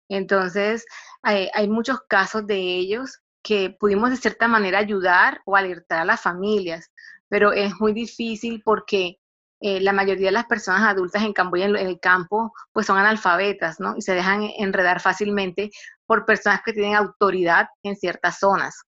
Entonces, 0.09 0.85
hay, 1.21 1.67
muchos 1.69 2.01
casos 2.07 2.45
de 2.45 2.57
ellos 2.57 3.21
que 3.41 3.69
pudimos 3.79 4.09
de 4.09 4.17
cierta 4.17 4.47
manera 4.47 4.79
ayudar 4.79 5.41
o 5.45 5.55
alertar 5.55 5.99
a 5.99 6.05
las 6.05 6.21
familias, 6.21 6.91
pero 7.29 7.53
es 7.53 7.73
muy 7.79 7.93
difícil 7.93 8.61
porque 8.63 9.19
eh, 9.63 9.81
la 9.81 9.93
mayoría 9.93 10.27
de 10.27 10.33
las 10.33 10.45
personas 10.45 10.83
adultas 10.83 11.23
en 11.23 11.33
Camboya, 11.33 11.65
en, 11.65 11.75
el 11.75 11.99
campo, 11.99 12.53
pues 12.71 12.85
son 12.85 12.99
analfabetas, 12.99 13.79
¿no? 13.79 13.95
Y 13.97 14.01
se 14.01 14.13
dejan 14.13 14.43
enredar 14.57 14.99
fácilmente 15.01 15.71
por 16.05 16.25
personas 16.25 16.61
que 16.63 16.73
tienen 16.73 16.95
autoridad 16.95 17.67
en 17.83 17.95
ciertas 17.95 18.39
zonas. 18.39 18.83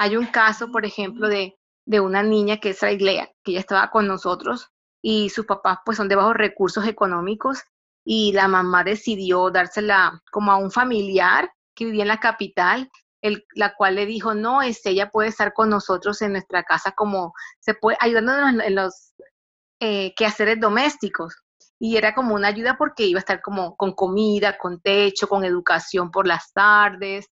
hay 0.00 0.16
un 0.16 0.26
caso, 0.26 0.70
por 0.70 0.84
ejemplo, 0.84 1.28
de 1.28 1.58
de 1.88 2.00
una 2.00 2.22
niña 2.22 2.58
que 2.58 2.70
es 2.70 2.82
Raiglea, 2.82 3.32
que 3.42 3.52
ya 3.52 3.60
estaba 3.60 3.90
con 3.90 4.06
nosotros 4.06 4.68
y 5.02 5.30
sus 5.30 5.46
papás 5.46 5.78
pues 5.86 5.96
son 5.96 6.08
de 6.08 6.16
bajos 6.16 6.36
recursos 6.36 6.86
económicos 6.86 7.62
y 8.04 8.32
la 8.32 8.46
mamá 8.46 8.84
decidió 8.84 9.50
dársela 9.50 10.22
como 10.30 10.52
a 10.52 10.56
un 10.56 10.70
familiar 10.70 11.50
que 11.74 11.86
vivía 11.86 12.02
en 12.02 12.08
la 12.08 12.20
capital, 12.20 12.90
la 13.54 13.74
cual 13.74 13.96
le 13.96 14.06
dijo, 14.06 14.34
no, 14.34 14.62
este, 14.62 14.90
ella 14.90 15.10
puede 15.10 15.28
estar 15.28 15.52
con 15.52 15.70
nosotros 15.70 16.22
en 16.22 16.32
nuestra 16.32 16.62
casa 16.62 16.92
como 16.92 17.32
se 17.60 17.74
puede, 17.74 17.98
ayudándonos 18.00 18.64
en 18.64 18.74
los 18.74 19.12
eh, 19.80 20.14
quehaceres 20.14 20.60
domésticos. 20.60 21.36
Y 21.80 21.96
era 21.96 22.14
como 22.14 22.34
una 22.34 22.48
ayuda 22.48 22.76
porque 22.76 23.06
iba 23.06 23.18
a 23.18 23.20
estar 23.20 23.40
como 23.40 23.76
con 23.76 23.92
comida, 23.92 24.58
con 24.58 24.80
techo, 24.80 25.28
con 25.28 25.44
educación 25.44 26.10
por 26.10 26.26
las 26.26 26.52
tardes, 26.52 27.28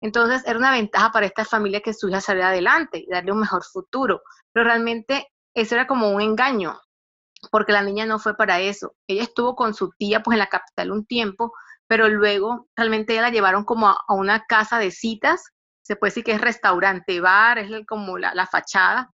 entonces 0.00 0.46
era 0.46 0.58
una 0.58 0.70
ventaja 0.70 1.10
para 1.10 1.26
esta 1.26 1.44
familia 1.44 1.80
que 1.80 1.94
su 1.94 2.08
hija 2.08 2.20
saliera 2.20 2.50
adelante 2.50 2.98
y 2.98 3.10
darle 3.10 3.32
un 3.32 3.40
mejor 3.40 3.64
futuro. 3.64 4.22
Pero 4.52 4.64
realmente 4.64 5.28
eso 5.54 5.74
era 5.74 5.86
como 5.86 6.10
un 6.10 6.20
engaño, 6.20 6.78
porque 7.50 7.72
la 7.72 7.82
niña 7.82 8.06
no 8.06 8.18
fue 8.18 8.36
para 8.36 8.60
eso. 8.60 8.94
Ella 9.06 9.22
estuvo 9.22 9.56
con 9.56 9.74
su 9.74 9.90
tía 9.98 10.22
pues 10.22 10.34
en 10.34 10.40
la 10.40 10.48
capital 10.48 10.92
un 10.92 11.06
tiempo, 11.06 11.52
pero 11.88 12.08
luego 12.08 12.68
realmente 12.76 13.20
la 13.20 13.30
llevaron 13.30 13.64
como 13.64 13.88
a, 13.88 14.04
una 14.08 14.44
casa 14.46 14.78
de 14.78 14.90
citas, 14.90 15.44
se 15.82 15.96
puede 15.96 16.10
decir 16.10 16.24
que 16.24 16.32
es 16.32 16.40
restaurante, 16.40 17.20
bar, 17.20 17.58
es 17.58 17.70
como 17.86 18.18
la, 18.18 18.34
la 18.34 18.46
fachada, 18.46 19.10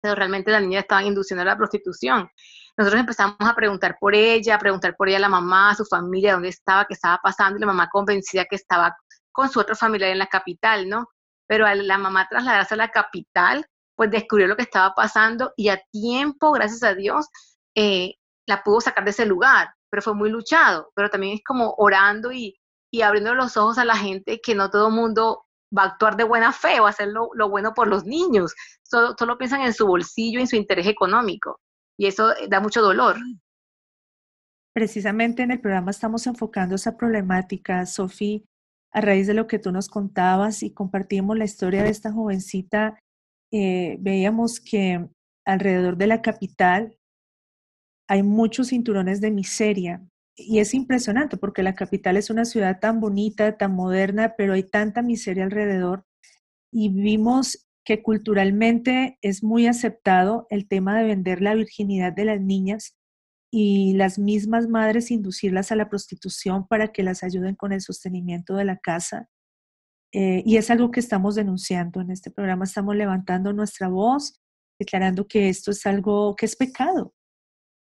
pero 0.00 0.14
realmente 0.16 0.50
la 0.50 0.60
niña 0.60 0.80
estaba 0.80 1.02
induciendo 1.02 1.42
a 1.42 1.44
la 1.46 1.56
prostitución. 1.56 2.28
Nosotros 2.76 3.00
empezamos 3.00 3.36
a 3.38 3.54
preguntar 3.54 3.96
por 4.00 4.14
ella, 4.14 4.56
a 4.56 4.58
preguntar 4.58 4.96
por 4.96 5.08
ella 5.08 5.18
a 5.18 5.20
la 5.20 5.28
mamá, 5.28 5.70
a 5.70 5.74
su 5.74 5.84
familia, 5.84 6.32
dónde 6.32 6.48
estaba, 6.48 6.86
qué 6.86 6.94
estaba 6.94 7.20
pasando, 7.22 7.58
y 7.58 7.60
la 7.60 7.66
mamá 7.66 7.88
convencida 7.90 8.46
que 8.46 8.56
estaba 8.56 8.96
con 9.30 9.48
su 9.48 9.60
otro 9.60 9.76
familiar 9.76 10.10
en 10.10 10.18
la 10.18 10.26
capital, 10.26 10.88
¿no? 10.88 11.08
Pero 11.46 11.66
a 11.66 11.74
la 11.74 11.98
mamá 11.98 12.26
trasladarse 12.28 12.74
a 12.74 12.78
la 12.78 12.90
capital, 12.90 13.66
pues 13.94 14.10
descubrió 14.10 14.46
lo 14.46 14.56
que 14.56 14.62
estaba 14.62 14.94
pasando 14.94 15.52
y 15.56 15.68
a 15.68 15.80
tiempo, 15.90 16.52
gracias 16.52 16.82
a 16.82 16.94
Dios, 16.94 17.28
eh, 17.76 18.14
la 18.46 18.62
pudo 18.62 18.80
sacar 18.80 19.04
de 19.04 19.10
ese 19.10 19.26
lugar, 19.26 19.72
pero 19.92 20.00
fue 20.00 20.14
muy 20.14 20.30
luchado, 20.30 20.90
pero 20.94 21.10
también 21.10 21.34
es 21.34 21.44
como 21.44 21.74
orando 21.76 22.32
y, 22.32 22.58
abriendo 23.04 23.34
los 23.34 23.58
ojos 23.58 23.76
a 23.76 23.84
la 23.84 23.96
gente 23.96 24.40
que 24.42 24.54
no 24.54 24.70
todo 24.70 24.88
el 24.88 24.94
mundo 24.94 25.44
va 25.76 25.82
a 25.82 25.86
actuar 25.88 26.16
de 26.16 26.24
buena 26.24 26.50
fe 26.52 26.80
o 26.80 26.86
a 26.86 26.90
hacer 26.90 27.08
lo, 27.08 27.28
bueno 27.50 27.74
por 27.74 27.88
los 27.88 28.04
niños, 28.04 28.54
solo, 28.82 29.14
solo 29.18 29.36
piensan 29.36 29.60
en 29.60 29.74
su 29.74 29.86
bolsillo 29.86 30.38
y 30.38 30.42
en 30.42 30.48
su 30.48 30.56
interés 30.56 30.86
económico 30.86 31.60
y 31.98 32.06
eso 32.06 32.32
da 32.48 32.60
mucho 32.60 32.80
dolor. 32.80 33.16
Precisamente 34.74 35.42
en 35.42 35.50
el 35.50 35.60
programa 35.60 35.90
estamos 35.90 36.26
enfocando 36.26 36.74
esa 36.74 36.96
problemática, 36.96 37.84
Sofía, 37.84 38.40
a 38.92 39.00
raíz 39.02 39.26
de 39.26 39.34
lo 39.34 39.46
que 39.46 39.58
tú 39.58 39.72
nos 39.72 39.88
contabas 39.88 40.62
y 40.62 40.72
compartimos 40.72 41.36
la 41.36 41.44
historia 41.44 41.82
de 41.82 41.90
esta 41.90 42.12
jovencita, 42.12 42.98
eh, 43.52 43.96
veíamos 44.00 44.58
que 44.58 45.06
alrededor 45.44 45.98
de 45.98 46.06
la 46.06 46.22
capital 46.22 46.96
hay 48.12 48.22
muchos 48.22 48.68
cinturones 48.68 49.22
de 49.22 49.30
miseria. 49.30 50.06
Y 50.36 50.58
es 50.58 50.74
impresionante 50.74 51.38
porque 51.38 51.62
la 51.62 51.74
capital 51.74 52.18
es 52.18 52.28
una 52.28 52.44
ciudad 52.44 52.78
tan 52.78 53.00
bonita, 53.00 53.56
tan 53.56 53.74
moderna, 53.74 54.34
pero 54.36 54.52
hay 54.52 54.64
tanta 54.64 55.00
miseria 55.00 55.44
alrededor. 55.44 56.04
Y 56.70 56.90
vimos 56.90 57.66
que 57.86 58.02
culturalmente 58.02 59.16
es 59.22 59.42
muy 59.42 59.66
aceptado 59.66 60.46
el 60.50 60.68
tema 60.68 60.98
de 60.98 61.04
vender 61.04 61.40
la 61.40 61.54
virginidad 61.54 62.12
de 62.12 62.26
las 62.26 62.38
niñas 62.38 62.98
y 63.50 63.94
las 63.94 64.18
mismas 64.18 64.68
madres 64.68 65.10
inducirlas 65.10 65.72
a 65.72 65.76
la 65.76 65.88
prostitución 65.88 66.66
para 66.68 66.88
que 66.88 67.02
las 67.02 67.22
ayuden 67.22 67.54
con 67.54 67.72
el 67.72 67.80
sostenimiento 67.80 68.56
de 68.56 68.66
la 68.66 68.76
casa. 68.76 69.30
Eh, 70.12 70.42
y 70.44 70.58
es 70.58 70.70
algo 70.70 70.90
que 70.90 71.00
estamos 71.00 71.34
denunciando. 71.34 72.02
En 72.02 72.10
este 72.10 72.30
programa 72.30 72.64
estamos 72.64 72.94
levantando 72.94 73.54
nuestra 73.54 73.88
voz, 73.88 74.38
declarando 74.78 75.26
que 75.26 75.48
esto 75.48 75.70
es 75.70 75.86
algo 75.86 76.36
que 76.36 76.44
es 76.44 76.56
pecado, 76.56 77.14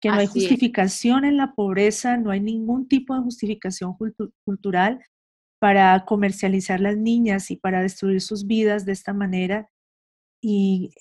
que 0.02 0.10
no 0.10 0.16
hay 0.16 0.28
justificación 0.28 1.26
en 1.26 1.38
la 1.38 1.54
pobreza, 1.54 2.18
no 2.18 2.32
hay 2.32 2.42
ningún 2.42 2.88
tipo 2.88 3.16
de 3.16 3.22
justificación 3.22 3.96
cultural 4.44 5.04
para 5.60 6.06
comercializar 6.06 6.80
las 6.80 6.98
niñas 6.98 7.50
y 7.50 7.56
para 7.56 7.82
destruir 7.82 8.22
sus 8.22 8.46
vidas 8.46 8.86
de 8.86 8.92
esta 8.92 9.14
manera. 9.14 9.70
Y 10.42 10.92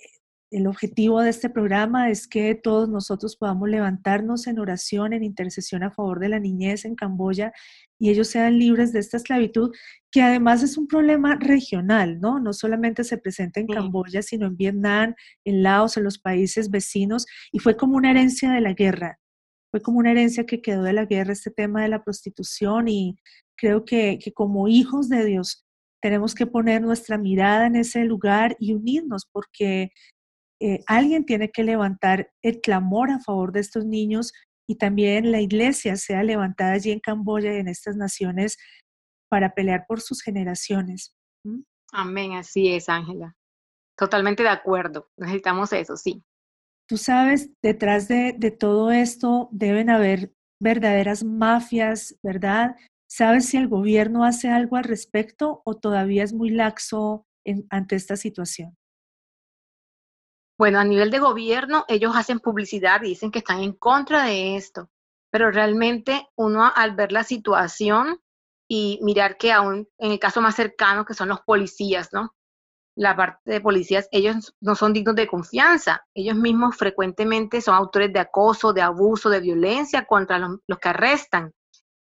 el 0.54 0.68
objetivo 0.68 1.20
de 1.20 1.30
este 1.30 1.50
programa 1.50 2.10
es 2.10 2.28
que 2.28 2.54
todos 2.54 2.88
nosotros 2.88 3.36
podamos 3.36 3.68
levantarnos 3.68 4.46
en 4.46 4.60
oración, 4.60 5.12
en 5.12 5.24
intercesión 5.24 5.82
a 5.82 5.90
favor 5.90 6.20
de 6.20 6.28
la 6.28 6.38
niñez 6.38 6.84
en 6.84 6.94
Camboya 6.94 7.52
y 7.98 8.10
ellos 8.10 8.28
sean 8.28 8.56
libres 8.56 8.92
de 8.92 9.00
esta 9.00 9.16
esclavitud, 9.16 9.72
que 10.12 10.22
además 10.22 10.62
es 10.62 10.78
un 10.78 10.86
problema 10.86 11.34
regional, 11.40 12.20
¿no? 12.20 12.38
No 12.38 12.52
solamente 12.52 13.02
se 13.02 13.18
presenta 13.18 13.58
en 13.58 13.66
Camboya, 13.66 14.22
sino 14.22 14.46
en 14.46 14.56
Vietnam, 14.56 15.14
en 15.44 15.64
Laos, 15.64 15.96
en 15.96 16.04
los 16.04 16.20
países 16.20 16.70
vecinos, 16.70 17.26
y 17.50 17.58
fue 17.58 17.76
como 17.76 17.96
una 17.96 18.12
herencia 18.12 18.52
de 18.52 18.60
la 18.60 18.74
guerra. 18.74 19.18
Fue 19.72 19.80
como 19.80 19.98
una 19.98 20.12
herencia 20.12 20.46
que 20.46 20.62
quedó 20.62 20.84
de 20.84 20.92
la 20.92 21.04
guerra 21.04 21.32
este 21.32 21.50
tema 21.50 21.82
de 21.82 21.88
la 21.88 22.04
prostitución 22.04 22.86
y 22.86 23.16
creo 23.56 23.84
que, 23.84 24.20
que 24.22 24.32
como 24.32 24.68
hijos 24.68 25.08
de 25.08 25.24
Dios 25.24 25.64
tenemos 26.00 26.34
que 26.34 26.46
poner 26.46 26.82
nuestra 26.82 27.18
mirada 27.18 27.66
en 27.66 27.76
ese 27.76 28.04
lugar 28.04 28.56
y 28.60 28.74
unirnos 28.74 29.26
porque 29.32 29.90
eh, 30.60 30.80
alguien 30.86 31.24
tiene 31.24 31.50
que 31.50 31.64
levantar 31.64 32.30
el 32.42 32.60
clamor 32.60 33.10
a 33.10 33.20
favor 33.20 33.52
de 33.52 33.60
estos 33.60 33.84
niños 33.84 34.32
y 34.66 34.76
también 34.76 35.30
la 35.30 35.40
iglesia 35.40 35.96
sea 35.96 36.22
levantada 36.22 36.72
allí 36.72 36.90
en 36.90 37.00
Camboya 37.00 37.54
y 37.54 37.58
en 37.58 37.68
estas 37.68 37.96
naciones 37.96 38.56
para 39.28 39.54
pelear 39.54 39.84
por 39.86 40.00
sus 40.00 40.22
generaciones. 40.22 41.14
Amén, 41.92 42.32
así 42.32 42.72
es, 42.72 42.88
Ángela. 42.88 43.36
Totalmente 43.96 44.42
de 44.42 44.48
acuerdo. 44.48 45.08
Necesitamos 45.16 45.72
eso, 45.72 45.96
sí. 45.96 46.24
Tú 46.88 46.96
sabes, 46.96 47.50
detrás 47.62 48.08
de, 48.08 48.34
todo 48.58 48.90
esto 48.90 49.48
deben 49.52 49.90
haber 49.90 50.32
verdaderas 50.60 51.24
mafias, 51.24 52.16
¿verdad? 52.22 52.76
¿Sabes 53.08 53.46
si 53.46 53.56
el 53.56 53.68
gobierno 53.68 54.24
hace 54.24 54.48
algo 54.48 54.76
al 54.76 54.84
respecto 54.84 55.62
o 55.64 55.76
todavía 55.76 56.24
es 56.24 56.32
muy 56.32 56.50
laxo 56.50 57.26
ante 57.70 57.96
esta 57.96 58.16
situación? 58.16 58.76
Bueno, 60.56 60.78
a 60.78 60.84
nivel 60.84 61.10
de 61.10 61.18
gobierno, 61.18 61.84
ellos 61.88 62.14
hacen 62.14 62.38
publicidad 62.38 63.02
y 63.02 63.08
dicen 63.08 63.32
que 63.32 63.40
están 63.40 63.60
en 63.60 63.72
contra 63.72 64.24
de 64.24 64.56
esto, 64.56 64.88
pero 65.30 65.50
realmente 65.50 66.28
uno 66.36 66.70
al 66.74 66.94
ver 66.94 67.10
la 67.10 67.24
situación 67.24 68.20
y 68.68 69.00
mirar 69.02 69.36
que 69.36 69.52
aún 69.52 69.88
en 69.98 70.12
el 70.12 70.18
caso 70.20 70.40
más 70.40 70.54
cercano, 70.54 71.04
que 71.04 71.14
son 71.14 71.28
los 71.28 71.40
policías, 71.40 72.12
¿no? 72.12 72.34
La 72.96 73.16
parte 73.16 73.50
de 73.50 73.60
policías, 73.60 74.08
ellos 74.12 74.54
no 74.60 74.76
son 74.76 74.92
dignos 74.92 75.16
de 75.16 75.26
confianza. 75.26 76.06
Ellos 76.14 76.36
mismos 76.36 76.76
frecuentemente 76.76 77.60
son 77.60 77.74
autores 77.74 78.12
de 78.12 78.20
acoso, 78.20 78.72
de 78.72 78.82
abuso, 78.82 79.30
de 79.30 79.40
violencia 79.40 80.06
contra 80.06 80.38
los, 80.38 80.60
los 80.68 80.78
que 80.78 80.90
arrestan. 80.90 81.52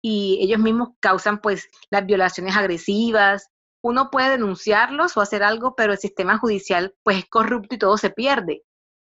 Y 0.01 0.39
ellos 0.41 0.61
mismos 0.61 0.91
causan 1.01 1.41
pues 1.41 1.69
las 1.91 2.07
violaciones 2.07 2.57
agresivas, 2.57 3.51
uno 3.83 4.11
puede 4.11 4.31
denunciarlos 4.31 5.17
o 5.17 5.21
hacer 5.21 5.43
algo, 5.43 5.75
pero 5.75 5.93
el 5.93 5.99
sistema 5.99 6.39
judicial 6.39 6.95
pues 7.03 7.19
es 7.19 7.27
corrupto 7.29 7.75
y 7.75 7.79
todo 7.79 7.97
se 7.97 8.11
pierde. 8.11 8.65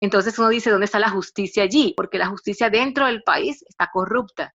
Entonces 0.01 0.37
uno 0.39 0.49
dice, 0.49 0.71
¿dónde 0.71 0.85
está 0.85 0.99
la 0.99 1.09
justicia 1.09 1.63
allí? 1.63 1.93
Porque 1.95 2.17
la 2.17 2.27
justicia 2.27 2.69
dentro 2.69 3.05
del 3.05 3.23
país 3.23 3.63
está 3.67 3.89
corrupta. 3.91 4.53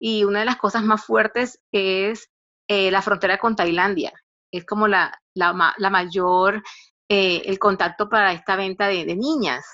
Y 0.00 0.24
una 0.24 0.40
de 0.40 0.44
las 0.44 0.56
cosas 0.56 0.84
más 0.84 1.04
fuertes 1.04 1.60
es 1.72 2.30
eh, 2.68 2.90
la 2.90 3.02
frontera 3.02 3.38
con 3.38 3.56
Tailandia. 3.56 4.12
Es 4.52 4.64
como 4.64 4.86
la, 4.86 5.20
la, 5.34 5.52
mayor, 5.90 6.62
eh, 7.08 7.42
el 7.46 7.58
contacto 7.58 8.08
para 8.08 8.32
esta 8.32 8.54
venta 8.54 8.86
de, 8.86 9.04
niñas. 9.16 9.64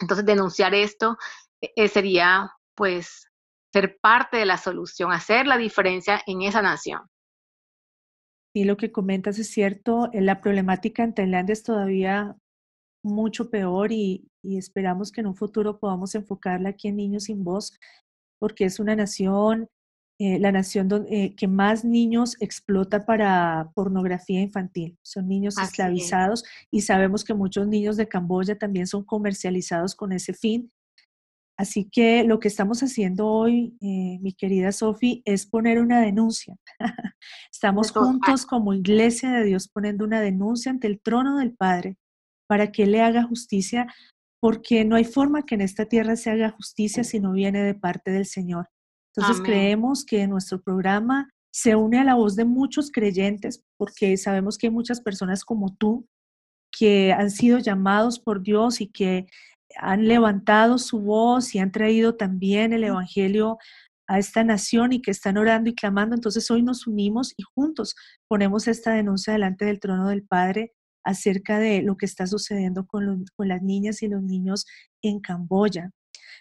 Entonces 0.00 0.24
denunciar 0.24 0.74
esto 0.74 1.18
eh, 1.60 1.88
sería 1.88 2.50
pues 2.74 3.30
ser 3.72 3.98
parte 4.00 4.38
de 4.38 4.46
la 4.46 4.56
solución, 4.56 5.12
hacer 5.12 5.46
la 5.46 5.58
diferencia 5.58 6.22
en 6.26 6.42
esa 6.42 6.62
nación. 6.62 7.02
Y 8.56 8.64
lo 8.64 8.76
que 8.76 8.92
comentas 8.92 9.38
es 9.38 9.48
cierto, 9.50 10.10
eh, 10.12 10.20
la 10.20 10.40
problemática 10.40 11.02
en 11.02 11.12
Tailandia 11.12 11.52
es 11.52 11.64
todavía 11.64 12.36
mucho 13.02 13.50
peor 13.50 13.92
y, 13.92 14.28
esperamos 14.44 15.10
que 15.10 15.22
en 15.22 15.26
un 15.26 15.34
futuro 15.34 15.78
podamos 15.78 16.14
enfocarla 16.14 16.68
aquí 16.68 16.88
en 16.88 16.96
Niños 16.96 17.24
sin 17.24 17.44
Voz, 17.44 17.72
porque 18.38 18.66
es 18.66 18.78
una 18.78 18.94
nación, 18.94 19.68
eh, 20.20 20.38
la 20.38 20.52
nación 20.52 21.06
eh, 21.08 21.34
que 21.34 21.48
más 21.48 21.82
niños 21.82 22.36
explota 22.40 23.06
para 23.06 23.70
pornografía 23.74 24.42
infantil. 24.42 24.98
Son 25.02 25.26
niños 25.26 25.56
esclavizados 25.58 26.44
y 26.70 26.82
sabemos 26.82 27.24
que 27.24 27.32
muchos 27.32 27.66
niños 27.66 27.96
de 27.96 28.06
Camboya 28.06 28.58
también 28.58 28.86
son 28.86 29.02
comercializados 29.02 29.94
con 29.94 30.12
ese 30.12 30.34
fin 30.34 30.70
Así 31.56 31.88
que 31.90 32.24
lo 32.24 32.40
que 32.40 32.48
estamos 32.48 32.82
haciendo 32.82 33.28
hoy, 33.28 33.76
eh, 33.80 34.18
mi 34.20 34.32
querida 34.32 34.72
Sofi, 34.72 35.22
es 35.24 35.46
poner 35.46 35.80
una 35.80 36.00
denuncia. 36.00 36.56
estamos 37.52 37.92
juntos 37.92 38.44
como 38.44 38.74
iglesia 38.74 39.30
de 39.30 39.44
Dios 39.44 39.68
poniendo 39.68 40.04
una 40.04 40.20
denuncia 40.20 40.72
ante 40.72 40.88
el 40.88 41.00
trono 41.00 41.38
del 41.38 41.54
Padre 41.54 41.96
para 42.48 42.72
que 42.72 42.86
le 42.86 43.02
haga 43.02 43.22
justicia, 43.22 43.86
porque 44.40 44.84
no 44.84 44.96
hay 44.96 45.04
forma 45.04 45.44
que 45.44 45.54
en 45.54 45.60
esta 45.60 45.86
tierra 45.86 46.16
se 46.16 46.30
haga 46.30 46.50
justicia 46.50 47.04
si 47.04 47.20
no 47.20 47.32
viene 47.32 47.62
de 47.62 47.74
parte 47.74 48.10
del 48.10 48.26
Señor. 48.26 48.68
Entonces 49.16 49.42
creemos 49.44 50.04
que 50.04 50.26
nuestro 50.26 50.60
programa 50.60 51.30
se 51.52 51.76
une 51.76 52.00
a 52.00 52.04
la 52.04 52.16
voz 52.16 52.34
de 52.34 52.44
muchos 52.44 52.90
creyentes, 52.90 53.62
porque 53.78 54.16
sabemos 54.16 54.58
que 54.58 54.66
hay 54.66 54.72
muchas 54.72 55.00
personas 55.00 55.44
como 55.44 55.74
tú 55.76 56.08
que 56.76 57.12
han 57.12 57.30
sido 57.30 57.58
llamados 57.58 58.18
por 58.18 58.42
Dios 58.42 58.80
y 58.80 58.88
que 58.88 59.26
han 59.78 60.06
levantado 60.06 60.78
su 60.78 61.00
voz 61.00 61.54
y 61.54 61.58
han 61.58 61.72
traído 61.72 62.16
también 62.16 62.72
el 62.72 62.84
Evangelio 62.84 63.58
a 64.06 64.18
esta 64.18 64.44
nación 64.44 64.92
y 64.92 65.00
que 65.00 65.10
están 65.10 65.38
orando 65.38 65.70
y 65.70 65.74
clamando. 65.74 66.14
Entonces 66.14 66.50
hoy 66.50 66.62
nos 66.62 66.86
unimos 66.86 67.32
y 67.36 67.42
juntos 67.42 67.94
ponemos 68.28 68.68
esta 68.68 68.92
denuncia 68.92 69.32
delante 69.32 69.64
del 69.64 69.80
trono 69.80 70.08
del 70.08 70.24
Padre 70.24 70.72
acerca 71.04 71.58
de 71.58 71.82
lo 71.82 71.96
que 71.96 72.06
está 72.06 72.26
sucediendo 72.26 72.86
con, 72.86 73.24
con 73.36 73.48
las 73.48 73.62
niñas 73.62 74.02
y 74.02 74.08
los 74.08 74.22
niños 74.22 74.66
en 75.02 75.20
Camboya. 75.20 75.90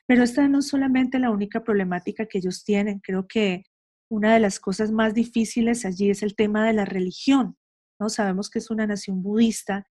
Pero 0.07 0.23
esta 0.23 0.47
no 0.47 0.59
es 0.59 0.67
solamente 0.67 1.19
la 1.19 1.31
única 1.31 1.63
problemática 1.63 2.25
que 2.25 2.39
ellos 2.39 2.63
tienen. 2.63 2.99
Creo 2.99 3.27
que 3.27 3.63
una 4.09 4.33
de 4.33 4.39
las 4.39 4.59
cosas 4.59 4.91
más 4.91 5.13
difíciles 5.13 5.85
allí 5.85 6.09
es 6.09 6.23
el 6.23 6.35
tema 6.35 6.65
de 6.65 6.73
la 6.73 6.85
religión. 6.85 7.57
¿no? 7.99 8.09
Sabemos 8.09 8.49
que 8.49 8.59
es 8.59 8.69
una 8.69 8.87
nación 8.87 9.23
budista 9.23 9.87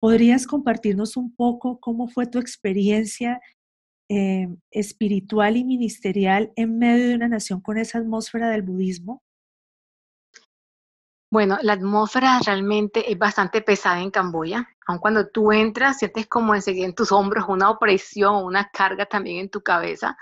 ¿Podrías 0.00 0.46
compartirnos 0.46 1.16
un 1.16 1.34
poco 1.34 1.80
cómo 1.80 2.08
fue 2.08 2.26
tu 2.26 2.38
experiencia 2.38 3.40
eh, 4.08 4.48
espiritual 4.70 5.56
y 5.56 5.64
ministerial 5.64 6.52
en 6.54 6.78
medio 6.78 7.08
de 7.08 7.14
una 7.16 7.28
nación 7.28 7.60
con 7.60 7.78
esa 7.78 7.98
atmósfera 7.98 8.50
del 8.50 8.62
budismo? 8.62 9.22
Bueno, 11.30 11.58
la 11.62 11.72
atmósfera 11.72 12.38
realmente 12.44 13.10
es 13.10 13.18
bastante 13.18 13.60
pesada 13.60 14.00
en 14.00 14.10
Camboya. 14.10 14.68
Aun 14.86 14.98
cuando 14.98 15.28
tú 15.28 15.50
entras, 15.50 15.98
sientes 15.98 16.28
como 16.28 16.54
enseguida 16.54 16.86
en 16.86 16.94
tus 16.94 17.10
hombros 17.10 17.46
una 17.48 17.68
opresión, 17.68 18.44
una 18.44 18.70
carga 18.70 19.06
también 19.06 19.38
en 19.38 19.50
tu 19.50 19.60
cabeza. 19.60 20.16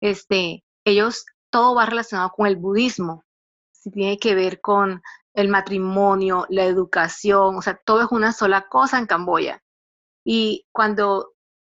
Este, 0.00 0.64
ellos, 0.86 1.26
todo 1.50 1.74
va 1.74 1.84
relacionado 1.84 2.30
con 2.30 2.46
el 2.46 2.56
budismo. 2.56 3.24
Si 3.72 3.90
tiene 3.90 4.18
que 4.18 4.34
ver 4.34 4.60
con 4.60 5.02
el 5.34 5.48
matrimonio, 5.48 6.46
la 6.48 6.64
educación, 6.64 7.56
o 7.56 7.62
sea, 7.62 7.80
todo 7.84 8.02
es 8.02 8.08
una 8.10 8.32
sola 8.32 8.66
cosa 8.68 8.98
en 8.98 9.06
Camboya. 9.06 9.62
Y 10.24 10.66
cuando 10.72 11.32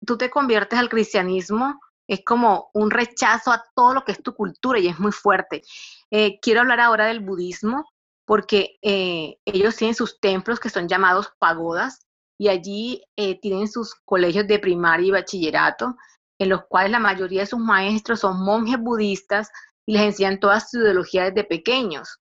tú 0.06 0.18
te 0.18 0.30
conviertes 0.30 0.80
al 0.80 0.90
cristianismo, 0.90 1.80
es 2.08 2.22
como 2.26 2.72
un 2.74 2.90
rechazo 2.90 3.52
a 3.52 3.64
todo 3.76 3.94
lo 3.94 4.04
que 4.04 4.14
es 4.14 4.24
tu 4.24 4.34
cultura 4.34 4.80
y 4.80 4.88
es 4.88 5.00
muy 5.00 5.12
fuerte. 5.12 5.62
Eh, 6.10 6.40
quiero 6.42 6.62
hablar 6.62 6.80
ahora 6.80 7.06
del 7.06 7.20
budismo 7.20 7.86
porque 8.26 8.78
eh, 8.82 9.38
ellos 9.46 9.76
tienen 9.76 9.96
sus 9.96 10.20
templos 10.20 10.60
que 10.60 10.70
son 10.70 10.88
llamados 10.88 11.32
pagodas 11.38 12.00
y 12.40 12.48
allí 12.48 13.04
eh, 13.16 13.40
tienen 13.40 13.68
sus 13.68 13.94
colegios 14.06 14.48
de 14.48 14.60
primaria 14.60 15.08
y 15.08 15.12
bachillerato 15.12 15.96
en 16.40 16.50
los 16.50 16.62
cuales 16.68 16.92
la 16.92 17.00
mayoría 17.00 17.42
de 17.42 17.48
sus 17.48 17.60
maestros 17.60 18.22
son 18.22 18.44
monjes 18.44 18.80
budistas 18.80 19.50
y 19.86 19.94
les 19.94 20.04
enseñan 20.04 20.40
toda 20.40 20.60
su 20.60 20.80
ideología 20.80 21.26
desde 21.26 21.44
pequeños 21.44 22.20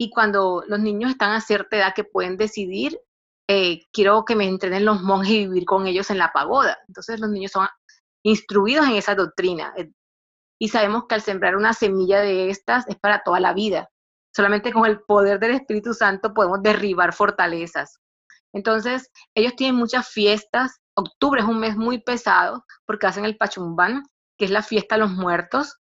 y 0.00 0.08
cuando 0.08 0.64
los 0.66 0.80
niños 0.80 1.10
están 1.10 1.32
a 1.32 1.42
cierta 1.42 1.76
edad 1.76 1.92
que 1.94 2.04
pueden 2.04 2.38
decidir, 2.38 2.98
eh, 3.50 3.82
quiero 3.92 4.24
que 4.24 4.34
me 4.34 4.48
entrenen 4.48 4.86
los 4.86 5.02
monjes 5.02 5.30
y 5.30 5.46
vivir 5.46 5.66
con 5.66 5.86
ellos 5.86 6.08
en 6.08 6.16
la 6.16 6.32
pagoda. 6.32 6.78
Entonces 6.88 7.20
los 7.20 7.28
niños 7.28 7.52
son 7.52 7.68
instruidos 8.24 8.86
en 8.86 8.94
esa 8.94 9.14
doctrina. 9.14 9.74
Eh, 9.76 9.92
y 10.58 10.68
sabemos 10.68 11.04
que 11.06 11.16
al 11.16 11.20
sembrar 11.20 11.54
una 11.54 11.74
semilla 11.74 12.20
de 12.20 12.48
estas 12.48 12.88
es 12.88 12.96
para 12.96 13.22
toda 13.22 13.40
la 13.40 13.52
vida. 13.52 13.90
Solamente 14.34 14.72
con 14.72 14.86
el 14.86 15.02
poder 15.02 15.38
del 15.38 15.50
Espíritu 15.50 15.92
Santo 15.92 16.32
podemos 16.32 16.62
derribar 16.62 17.12
fortalezas. 17.12 17.98
Entonces, 18.54 19.10
ellos 19.34 19.54
tienen 19.54 19.76
muchas 19.76 20.08
fiestas. 20.08 20.80
Octubre 20.94 21.42
es 21.42 21.46
un 21.46 21.60
mes 21.60 21.76
muy 21.76 21.98
pesado 21.98 22.64
porque 22.86 23.06
hacen 23.06 23.26
el 23.26 23.36
Pachumbán, 23.36 24.02
que 24.38 24.46
es 24.46 24.50
la 24.50 24.62
fiesta 24.62 24.94
de 24.94 25.02
los 25.02 25.10
muertos, 25.10 25.76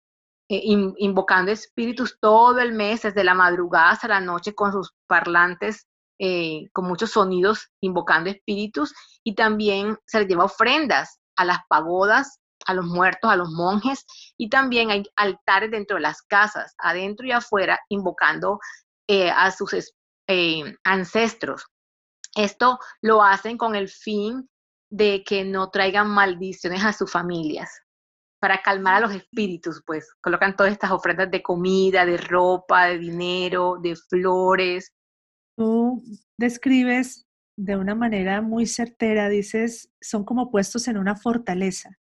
eh, 0.48 0.62
invocando 0.98 1.52
espíritus 1.52 2.20
todo 2.20 2.60
el 2.60 2.74
mes, 2.74 3.02
desde 3.02 3.24
la 3.24 3.34
madrugada 3.34 3.90
hasta 3.90 4.08
la 4.08 4.20
noche, 4.20 4.54
con 4.54 4.72
sus 4.72 4.94
parlantes, 5.08 5.88
eh, 6.20 6.70
con 6.72 6.86
muchos 6.86 7.12
sonidos, 7.12 7.72
invocando 7.82 8.30
espíritus, 8.30 8.94
y 9.24 9.34
también 9.34 9.98
se 10.06 10.20
les 10.20 10.28
lleva 10.28 10.46
ofrendas 10.46 11.20
a 11.36 11.46
las 11.46 11.60
pagodas, 11.68 12.40
a 12.68 12.76
los 12.76 12.86
muertos, 12.86 13.32
a 13.32 13.36
los 13.36 13.50
monjes, 13.50 14.06
y 14.38 14.50
también 14.50 14.92
hay 14.92 15.04
altares 15.16 15.72
dentro 15.72 15.96
de 15.96 16.02
las 16.02 16.22
casas, 16.22 16.76
adentro 16.78 17.26
y 17.26 17.32
afuera, 17.32 17.80
invocando 17.90 18.60
eh, 19.08 19.32
a 19.32 19.50
sus 19.50 19.76
ancestros. 20.84 21.66
Esto 22.36 22.78
lo 23.02 23.24
hacen 23.24 23.58
con 23.58 23.76
el 23.76 23.90
fin 23.90 24.48
de 24.92 25.24
que 25.24 25.44
no 25.44 25.72
traigan 25.72 26.10
maldiciones 26.10 26.86
a 26.86 26.94
sus 26.94 27.12
familias 27.12 27.85
para 28.40 28.62
calmar 28.62 28.96
a 28.96 29.08
los 29.08 29.16
espíritus, 29.16 29.82
pues 29.86 30.14
colocan 30.22 30.56
todas 30.56 30.72
estas 30.72 30.92
ofrendas 30.92 31.32
de 31.32 31.42
comida, 31.42 32.06
de 32.06 32.18
ropa, 32.18 32.88
de 32.88 33.00
dinero, 33.00 33.78
de 33.82 33.96
flores. 33.96 34.94
Tú 35.58 36.04
describes 36.38 37.26
de 37.58 37.78
una 37.78 37.96
manera 37.96 38.42
muy 38.42 38.66
certera, 38.66 39.30
dices, 39.30 39.90
son 40.02 40.26
como 40.26 40.52
puestos 40.52 40.88
en 40.88 40.98
una 40.98 41.16
fortaleza. 41.16 41.98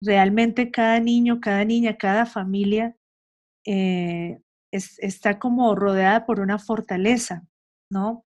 Realmente 0.00 0.70
cada 0.70 1.00
niño, 1.00 1.40
cada 1.40 1.64
niña, 1.64 1.96
cada 1.96 2.26
familia 2.26 2.96
eh, 3.66 4.40
está 4.70 5.38
como 5.38 5.74
rodeada 5.74 6.26
por 6.26 6.40
una 6.40 6.58
fortaleza, 6.58 7.42
¿no? 7.90 8.24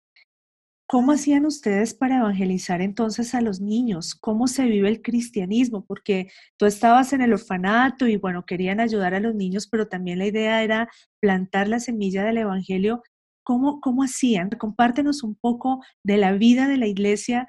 ¿Cómo 0.92 1.12
hacían 1.12 1.46
ustedes 1.46 1.94
para 1.94 2.18
evangelizar 2.18 2.82
entonces 2.82 3.34
a 3.34 3.40
los 3.40 3.62
niños? 3.62 4.14
¿Cómo 4.14 4.46
se 4.46 4.66
vive 4.66 4.90
el 4.90 5.00
cristianismo? 5.00 5.86
Porque 5.86 6.30
tú 6.58 6.66
estabas 6.66 7.14
en 7.14 7.22
el 7.22 7.32
orfanato 7.32 8.06
y 8.06 8.16
bueno, 8.16 8.44
querían 8.44 8.78
ayudar 8.78 9.14
a 9.14 9.20
los 9.20 9.34
niños, 9.34 9.66
pero 9.66 9.88
también 9.88 10.18
la 10.18 10.26
idea 10.26 10.62
era 10.62 10.90
plantar 11.18 11.66
la 11.66 11.80
semilla 11.80 12.24
del 12.24 12.36
evangelio. 12.36 13.02
¿Cómo, 13.42 13.80
cómo 13.80 14.02
hacían? 14.02 14.50
Compártenos 14.50 15.22
un 15.22 15.34
poco 15.34 15.82
de 16.04 16.18
la 16.18 16.32
vida 16.32 16.68
de 16.68 16.76
la 16.76 16.88
iglesia, 16.88 17.48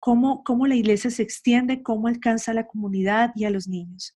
cómo, 0.00 0.42
cómo 0.42 0.66
la 0.66 0.74
iglesia 0.74 1.12
se 1.12 1.22
extiende, 1.22 1.80
cómo 1.80 2.08
alcanza 2.08 2.50
a 2.50 2.54
la 2.54 2.66
comunidad 2.66 3.30
y 3.36 3.44
a 3.44 3.50
los 3.50 3.68
niños. 3.68 4.16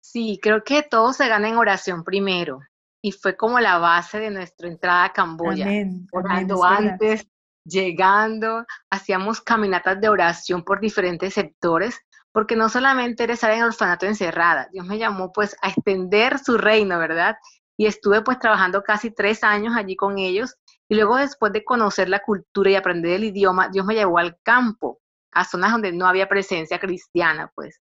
Sí, 0.00 0.38
creo 0.40 0.62
que 0.62 0.84
todo 0.84 1.12
se 1.14 1.26
gana 1.26 1.48
en 1.48 1.56
oración 1.56 2.04
primero 2.04 2.60
y 3.02 3.12
fue 3.12 3.36
como 3.36 3.60
la 3.60 3.78
base 3.78 4.18
de 4.18 4.30
nuestra 4.30 4.68
entrada 4.68 5.04
a 5.04 5.12
Camboya. 5.12 5.66
orando 6.12 6.64
antes, 6.64 7.26
llegando, 7.64 8.64
hacíamos 8.90 9.40
caminatas 9.40 10.00
de 10.00 10.08
oración 10.08 10.64
por 10.64 10.80
diferentes 10.80 11.34
sectores, 11.34 11.98
porque 12.32 12.56
no 12.56 12.68
solamente 12.68 13.24
era 13.24 13.34
estar 13.34 13.50
en 13.50 13.58
el 13.58 13.64
orfanato 13.64 14.06
encerrada, 14.06 14.68
Dios 14.72 14.86
me 14.86 14.98
llamó 14.98 15.32
pues 15.32 15.56
a 15.62 15.68
extender 15.68 16.38
su 16.38 16.58
reino, 16.58 16.98
¿verdad? 16.98 17.36
Y 17.76 17.86
estuve 17.86 18.22
pues 18.22 18.38
trabajando 18.38 18.82
casi 18.82 19.10
tres 19.10 19.42
años 19.42 19.74
allí 19.76 19.96
con 19.96 20.18
ellos, 20.18 20.54
y 20.88 20.96
luego 20.96 21.16
después 21.16 21.52
de 21.52 21.64
conocer 21.64 22.08
la 22.08 22.20
cultura 22.20 22.70
y 22.70 22.74
aprender 22.74 23.12
el 23.12 23.24
idioma, 23.24 23.68
Dios 23.68 23.86
me 23.86 23.94
llevó 23.94 24.18
al 24.18 24.36
campo, 24.42 25.00
a 25.32 25.44
zonas 25.44 25.72
donde 25.72 25.92
no 25.92 26.06
había 26.06 26.28
presencia 26.28 26.78
cristiana, 26.78 27.50
pues. 27.54 27.80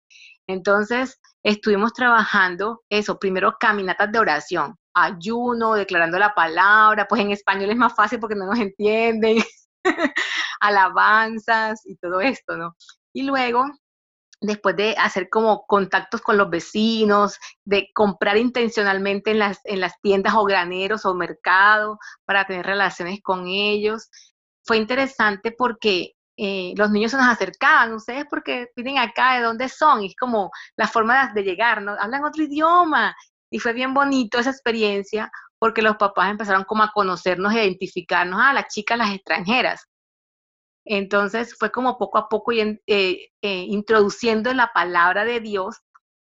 Entonces, 0.47 1.21
estuvimos 1.43 1.93
trabajando 1.93 2.83
eso, 2.91 3.19
primero 3.19 3.57
caminatas 3.59 4.13
de 4.13 4.19
oración, 4.19 4.77
ayuno, 4.95 5.75
declarando 5.75 6.19
la 6.19 6.35
palabra, 6.35 7.07
pues 7.09 7.21
en 7.21 7.31
español 7.31 7.71
es 7.71 7.77
más 7.77 7.95
fácil 7.95 8.21
porque 8.21 8.35
no 8.35 8.47
nos 8.47 8.59
entienden, 8.59 9.39
alabanzas 10.61 11.83
y 11.87 11.97
todo 11.97 12.21
esto, 12.21 12.57
¿no? 12.57 12.77
Y 13.13 13.23
luego, 13.25 13.67
después 14.41 14.77
de 14.77 14.95
hacer 14.99 15.29
como 15.29 15.67
contactos 15.67 16.21
con 16.21 16.39
los 16.39 16.51
vecinos, 16.51 17.39
de 17.65 17.91
comprar 17.95 18.37
intencionalmente 18.37 19.33
en 19.33 19.39
las, 19.41 19.61
en 19.65 19.81
las 19.81 20.01
tiendas 20.01 20.35
o 20.35 20.45
graneros 20.45 21.05
o 21.05 21.15
mercados 21.15 21.99
para 22.25 22.47
tener 22.47 22.67
relaciones 22.67 23.21
con 23.23 23.47
ellos, 23.47 24.11
fue 24.65 24.77
interesante 24.77 25.53
porque 25.53 26.15
eh, 26.43 26.73
los 26.77 26.91
niños 26.91 27.11
se 27.11 27.19
nos 27.19 27.27
acercaban, 27.27 27.93
ustedes 27.93 28.25
porque 28.31 28.69
vienen 28.75 28.97
acá, 28.97 29.35
¿de 29.35 29.43
dónde 29.43 29.69
son? 29.69 30.03
Y 30.03 30.07
es 30.07 30.17
como 30.17 30.51
la 30.75 30.89
forma 30.89 31.33
de, 31.35 31.43
llegar, 31.43 31.83
¿no? 31.83 31.93
Hablan 32.01 32.25
otro 32.25 32.43
idioma. 32.43 33.15
Y 33.51 33.59
fue 33.59 33.73
bien 33.73 33.95
bonito 33.95 34.39
esa 34.39 34.51
experiencia 34.51 35.31
porque 35.59 35.83
los 35.83 35.97
papás 35.97 36.31
empezaron 36.31 36.65
como 36.65 36.83
a 36.83 36.93
conocernos, 36.93 37.53
a 37.53 37.63
identificarnos 37.63 38.41
a 38.41 38.53
las 38.53 38.69
chicas, 38.69 38.99
las 38.99 39.13
extranjeras. 39.13 39.87
Entonces 40.85 41.57
fue 41.59 41.71
como 41.71 41.99
poco 41.99 42.19
a 42.19 42.29
poco 42.29 42.53
eh, 42.53 42.79
eh, 42.87 43.29
introduciendo 43.43 44.53
la 44.55 44.71
palabra 44.73 45.25
de 45.25 45.41
Dios 45.41 45.77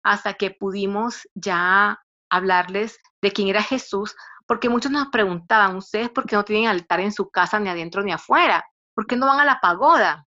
hasta 0.04 0.34
que 0.34 0.52
pudimos 0.52 1.28
ya 1.36 2.00
hablarles 2.30 3.00
de 3.22 3.32
quién 3.32 3.48
era 3.48 3.62
Jesús, 3.62 4.16
porque 4.48 4.68
muchos 4.68 4.92
nos 4.92 5.08
preguntaban, 5.10 5.76
¿ustedes 5.76 6.10
por 6.10 6.26
qué 6.26 6.36
no 6.36 6.44
tienen 6.44 6.68
altar 6.68 7.00
en 7.00 7.14
su 7.14 7.30
casa 7.30 7.60
ni 7.60 7.70
adentro 7.70 8.04
ni 8.04 8.12
afuera? 8.12 8.66
¿por 8.94 9.08
qué 9.08 9.16
no 9.16 9.28
van 9.28 9.40
a 9.40 9.46
la 9.46 9.60
pagoda? 9.60 10.28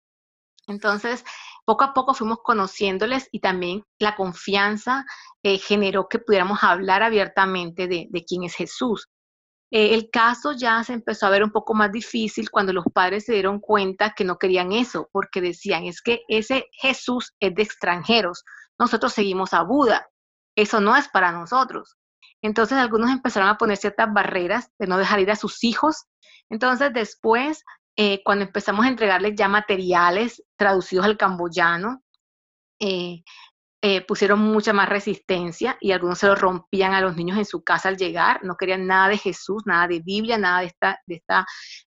Entonces, 0.67 1.25
poco 1.67 1.85
a 1.85 1.93
poco 1.93 2.15
fuimos 2.15 2.39
conociéndoles 2.43 3.29
y 3.33 3.41
también 3.41 3.83
la 3.99 4.15
confianza 4.15 5.05
eh, 5.43 5.59
generó 5.59 6.09
que 6.09 6.21
pudiéramos 6.21 6.63
hablar 6.63 7.03
abiertamente 7.03 7.89
de, 7.89 8.25
quién 8.27 8.45
es 8.45 8.55
Jesús. 8.55 9.09
Eh, 9.73 9.95
el 9.95 10.09
caso 10.11 10.53
ya 10.53 10.83
se 10.85 10.93
empezó 10.93 11.27
a 11.27 11.31
ver 11.31 11.43
un 11.43 11.51
poco 11.51 11.75
más 11.75 11.91
difícil 11.91 12.51
cuando 12.51 12.73
los 12.73 12.85
padres 12.95 13.25
se 13.25 13.33
dieron 13.33 13.59
cuenta 13.59 14.15
que 14.17 14.25
no 14.25 14.39
querían 14.39 14.71
eso, 14.71 15.09
porque 15.13 15.41
decían, 15.41 15.85
es 15.85 16.01
que 16.01 16.21
ese 16.29 16.67
Jesús 16.71 17.35
es 17.41 17.53
de 17.55 17.63
extranjeros, 17.63 18.45
nosotros 18.79 19.13
seguimos 19.13 19.53
a 19.53 19.63
Buda, 19.63 20.09
eso 20.55 20.81
no 20.81 20.97
es 20.97 21.09
para 21.09 21.33
nosotros. 21.33 21.97
Entonces 22.43 22.79
algunos 22.79 23.11
empezaron 23.11 23.49
a 23.49 23.59
poner 23.59 23.77
ciertas 23.77 24.13
barreras 24.13 24.71
de 24.79 24.87
no 24.87 24.99
dejar 24.99 25.19
ir 25.19 25.33
a 25.33 25.37
sus 25.37 25.65
hijos. 25.65 26.05
Entonces 26.49 26.93
después 26.93 27.65
eh, 27.99 28.23
cuando 28.23 28.45
empezamos 28.45 28.85
a 28.85 28.89
entregarles 28.89 29.35
ya 29.37 29.49
materiales 29.49 30.43
traducidos 30.57 31.07
al 31.07 31.17
camboyano, 31.17 32.03
eh, 32.79 33.23
eh, 33.83 34.05
pusieron 34.07 34.41
mucha 34.41 34.75
más 34.75 34.89
resistencia 34.89 35.79
y 35.81 35.93
algunos 35.93 36.19
se 36.19 36.27
lo 36.27 36.35
rompían 36.35 36.93
a 36.93 37.01
los 37.01 37.17
niños 37.17 37.39
en 37.39 37.47
su 37.47 37.63
casa 37.65 37.89
al 37.89 37.97
llegar, 37.97 38.45
no 38.45 38.57
querían 38.57 38.87
nada 38.87 39.09
de 39.09 39.19
Jesús, 39.19 39.63
nada 39.65 39.89
de 39.89 40.01
Biblia, 40.01 40.37
nada 40.37 40.61
de, 40.61 40.67
esta, 40.67 41.47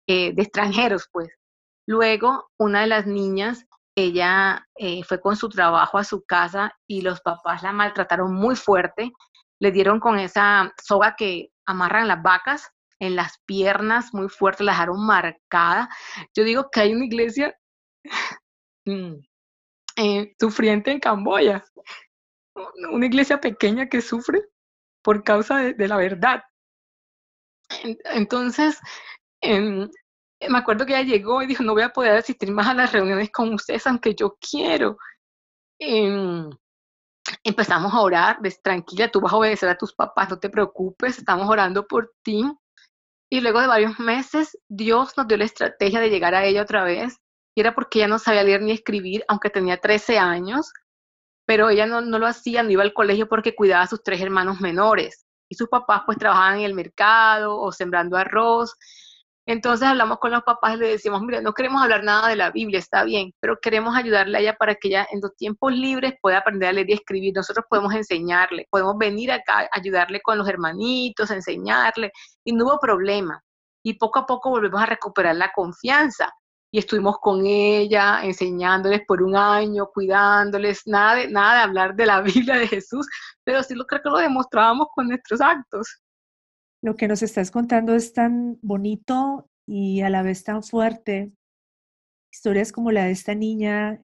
de, 0.08 0.34
extranjeros, 0.38 1.10
pues. 1.12 1.30
Luego, 1.86 2.50
una 2.58 2.82
de 2.82 2.88
las 2.88 3.06
niñas, 3.06 3.66
ella 3.96 4.66
fue 5.08 5.20
con 5.20 5.36
su 5.36 5.50
trabajo 5.50 5.98
a 5.98 6.04
su 6.04 6.24
casa 6.24 6.72
y 6.88 7.02
los 7.02 7.22
papás 7.22 7.64
la 7.64 7.72
maltrataron 7.72 8.34
muy 8.34 8.56
fuerte, 8.56 9.12
le 9.60 9.72
dieron 9.72 10.00
con 10.00 10.20
esa 10.20 10.72
soga 10.82 11.16
que 11.16 11.50
amarran 11.66 12.08
las 12.08 12.22
vacas, 12.22 12.70
en 13.00 13.16
las 13.16 13.40
piernas 13.46 14.14
muy 14.14 14.30
fuerte, 14.30 14.64
la 14.64 14.72
dejaron 14.72 15.06
marcada. 15.06 15.90
Yo 16.36 16.44
digo 16.44 16.70
que 16.72 16.82
hay 16.82 16.94
una 16.94 17.06
iglesia 17.06 17.56
mm, 18.86 19.14
eh, 19.98 20.36
sufriente 20.40 20.92
en 20.92 21.00
Camboya, 21.00 21.64
una 22.92 23.06
iglesia 23.06 23.40
pequeña 23.40 23.88
que 23.88 24.02
sufre 24.02 24.42
por 25.04 25.24
causa 25.24 25.58
de, 25.58 25.88
la 25.88 25.98
verdad. 25.98 26.44
Entonces, 28.06 28.80
em, 29.42 29.90
me 30.48 30.58
acuerdo 30.58 30.86
que 30.86 30.94
ella 30.94 31.04
llegó 31.04 31.42
y 31.42 31.48
dijo, 31.48 31.64
no 31.64 31.74
voy 31.74 31.84
a 31.84 31.90
poder 31.90 32.18
asistir 32.18 32.52
más 32.52 32.68
a 32.68 32.74
las 32.74 32.92
reuniones 32.92 33.32
con 33.32 33.54
ustedes, 33.54 33.88
aunque 33.88 34.16
yo 34.16 34.38
quiero. 34.40 34.98
Em, 35.80 36.50
empezamos 37.44 37.94
a 37.94 38.02
orar, 38.02 38.40
tranquila, 38.64 39.10
tú 39.10 39.22
vas 39.22 39.34
a 39.34 39.38
obedecer 39.38 39.70
a 39.70 39.78
tus 39.78 39.94
papás, 39.94 40.30
no 40.30 40.40
te 40.40 40.50
preocupes, 40.50 41.18
estamos 41.18 41.50
orando 41.50 41.86
por 41.88 42.14
ti. 42.24 42.44
Y 43.30 43.42
luego 43.42 43.60
de 43.62 43.68
varios 43.68 44.00
meses, 44.00 44.58
Dios 44.70 45.18
nos 45.18 45.28
dio 45.28 45.38
la 45.38 45.46
estrategia 45.46 46.00
de 46.00 46.10
llegar 46.10 46.34
a 46.34 46.46
ella 46.46 46.62
otra 46.62 46.84
vez. 46.84 47.20
Y 47.56 47.62
era 47.62 47.76
porque 47.76 48.00
ella 48.00 48.08
no 48.08 48.20
sabía 48.20 48.44
leer 48.44 48.62
ni 48.62 48.72
escribir, 48.72 49.26
aunque 49.28 49.50
tenía 49.50 49.78
13 49.78 50.18
años. 50.18 50.72
Pero 51.46 51.70
ella 51.70 51.86
no, 51.86 52.02
no 52.02 52.20
lo 52.20 52.28
hacía, 52.28 52.64
no 52.64 52.72
iba 52.72 52.84
al 52.84 52.94
colegio 52.94 53.28
porque 53.28 53.56
cuidaba 53.56 53.84
a 53.84 53.88
sus 53.88 54.04
tres 54.04 54.22
hermanos 54.22 54.62
menores. 54.62 55.26
Y 55.50 55.56
sus 55.56 55.68
papás 55.70 56.04
pues 56.06 56.18
trabajaban 56.18 56.60
en 56.60 56.66
el 56.66 56.74
mercado 56.74 57.58
o 57.60 57.72
sembrando 57.72 58.18
arroz. 58.18 58.76
Entonces 59.48 59.88
hablamos 59.88 60.20
con 60.20 60.32
los 60.32 60.44
papás 60.44 60.76
y 60.76 60.78
le 60.78 60.90
decimos, 60.90 61.22
mira, 61.22 61.40
no 61.40 61.54
queremos 61.54 61.82
hablar 61.82 62.04
nada 62.04 62.28
de 62.28 62.36
la 62.36 62.52
Biblia, 62.52 62.80
está 62.80 63.06
bien, 63.06 63.34
pero 63.40 63.58
queremos 63.62 63.96
ayudarle 63.96 64.38
a 64.38 64.42
ella 64.42 64.58
para 64.58 64.76
que 64.76 64.90
ella 64.90 65.08
en 65.10 65.22
los 65.22 65.34
tiempos 65.38 65.72
libres 65.72 66.16
pueda 66.22 66.40
aprender 66.40 66.68
a 66.68 66.74
leer 66.74 66.90
y 66.90 66.94
escribir. 66.94 67.34
Nosotros 67.34 67.66
podemos 67.70 67.94
enseñarle, 67.96 68.68
podemos 68.70 68.98
venir 68.98 69.32
acá, 69.32 69.70
ayudarle 69.72 70.20
con 70.22 70.38
los 70.38 70.50
hermanitos, 70.50 71.32
enseñarle, 71.32 72.12
y 72.44 72.52
no 72.52 72.66
hubo 72.66 72.78
problema. 72.80 73.42
Y 73.84 73.94
poco 73.94 74.20
a 74.20 74.26
poco 74.26 74.50
volvemos 74.50 74.82
a 74.82 74.86
recuperar 74.86 75.38
la 75.38 75.54
confianza. 75.54 76.30
Y 76.70 76.80
estuvimos 76.80 77.18
con 77.22 77.46
ella, 77.46 78.26
enseñándoles 78.26 79.04
por 79.08 79.24
un 79.24 79.38
año, 79.38 79.88
cuidándoles, 79.94 80.82
nada 80.86 81.16
de, 81.16 81.30
nada 81.30 81.56
de 81.56 81.62
hablar 81.62 81.96
de 81.96 82.06
la 82.06 82.20
Biblia 82.46 82.56
de 82.58 82.68
Jesús, 82.68 83.08
pero 83.46 83.64
sí 83.64 83.76
lo 83.76 83.86
creo 83.86 84.02
que 84.02 84.10
lo 84.10 84.18
demostrábamos 84.18 84.88
con 84.94 85.08
nuestros 85.08 85.40
actos 85.40 86.02
lo 86.84 86.96
que 86.96 87.08
nos 87.08 87.24
estás 87.24 87.52
contando 87.52 87.96
es 87.96 88.14
tan 88.14 88.60
bonito 88.62 89.50
y 89.68 90.02
a 90.02 90.10
la 90.10 90.22
vez 90.22 90.44
tan 90.44 90.64
fuerte. 90.64 91.32
Historias 92.32 92.72
como 92.72 92.92
la 92.92 93.06
de 93.06 93.12
esta 93.12 93.36
niña 93.36 94.02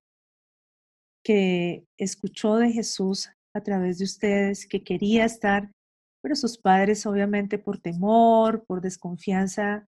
que 1.24 1.86
escuchó 1.97 2.57
de 2.57 2.71
Jesús 2.71 3.30
a 3.55 3.61
través 3.61 3.99
de 3.99 4.05
ustedes, 4.05 4.67
que 4.67 4.84
quería 4.84 5.26
estar, 5.26 5.71
pero 6.21 6.36
sus 6.36 6.57
padres 6.57 7.05
obviamente 7.05 7.59
por 7.59 7.80
temor, 7.80 8.65
por 8.65 8.82
desconfianza, 8.82 9.88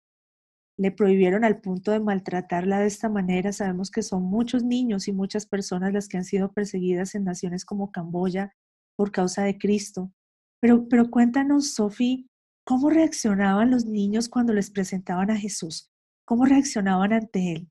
le 0.79 0.91
prohibieron 0.91 1.45
al 1.45 1.61
punto 1.61 1.93
de 1.93 2.01
maltratarla 2.01 2.81
de 2.81 2.87
esta 2.87 3.11
manera. 3.11 3.53
Sabemos 3.53 3.91
que 3.91 4.03
son 4.03 4.23
muchos 4.23 4.65
niños 4.65 5.09
y 5.09 5.13
muchas 5.13 5.45
personas 5.45 5.93
las 5.93 6.09
que 6.09 6.17
han 6.17 6.25
sido 6.25 6.53
perseguidas 6.53 7.15
en 7.15 7.25
naciones 7.25 7.67
como 7.67 7.93
Camboya 7.93 8.55
por 8.97 9.13
causa 9.13 9.45
de 9.45 9.59
Cristo. 9.59 10.11
Pero, 10.59 10.89
pero 10.89 11.11
cuéntanos, 11.11 11.75
Sofi, 11.75 12.30
¿cómo 12.71 12.89
reaccionaban 12.89 13.69
los 13.73 13.85
niños 13.85 14.29
cuando 14.29 14.53
les 14.53 14.71
presentaban 14.71 15.29
a 15.33 15.37
Jesús? 15.37 15.91
¿Cómo 16.25 16.45
reaccionaban 16.45 17.13
ante 17.13 17.55
él? 17.55 17.69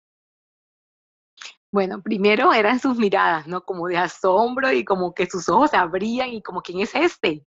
Bueno, 1.71 2.01
primero 2.03 2.51
eran 2.51 2.81
sus 2.81 2.97
miradas, 2.97 3.47
¿no? 3.47 3.61
Como 3.61 3.87
de 3.87 3.95
asombro 3.95 4.73
y 4.73 4.83
como 4.83 5.13
que 5.13 5.25
sus 5.25 5.47
ojos 5.47 5.71
se 5.71 5.77
abrían 5.77 6.33
y 6.33 6.41
como, 6.41 6.61
¿quién 6.61 6.81
es 6.81 6.93
este? 6.95 7.45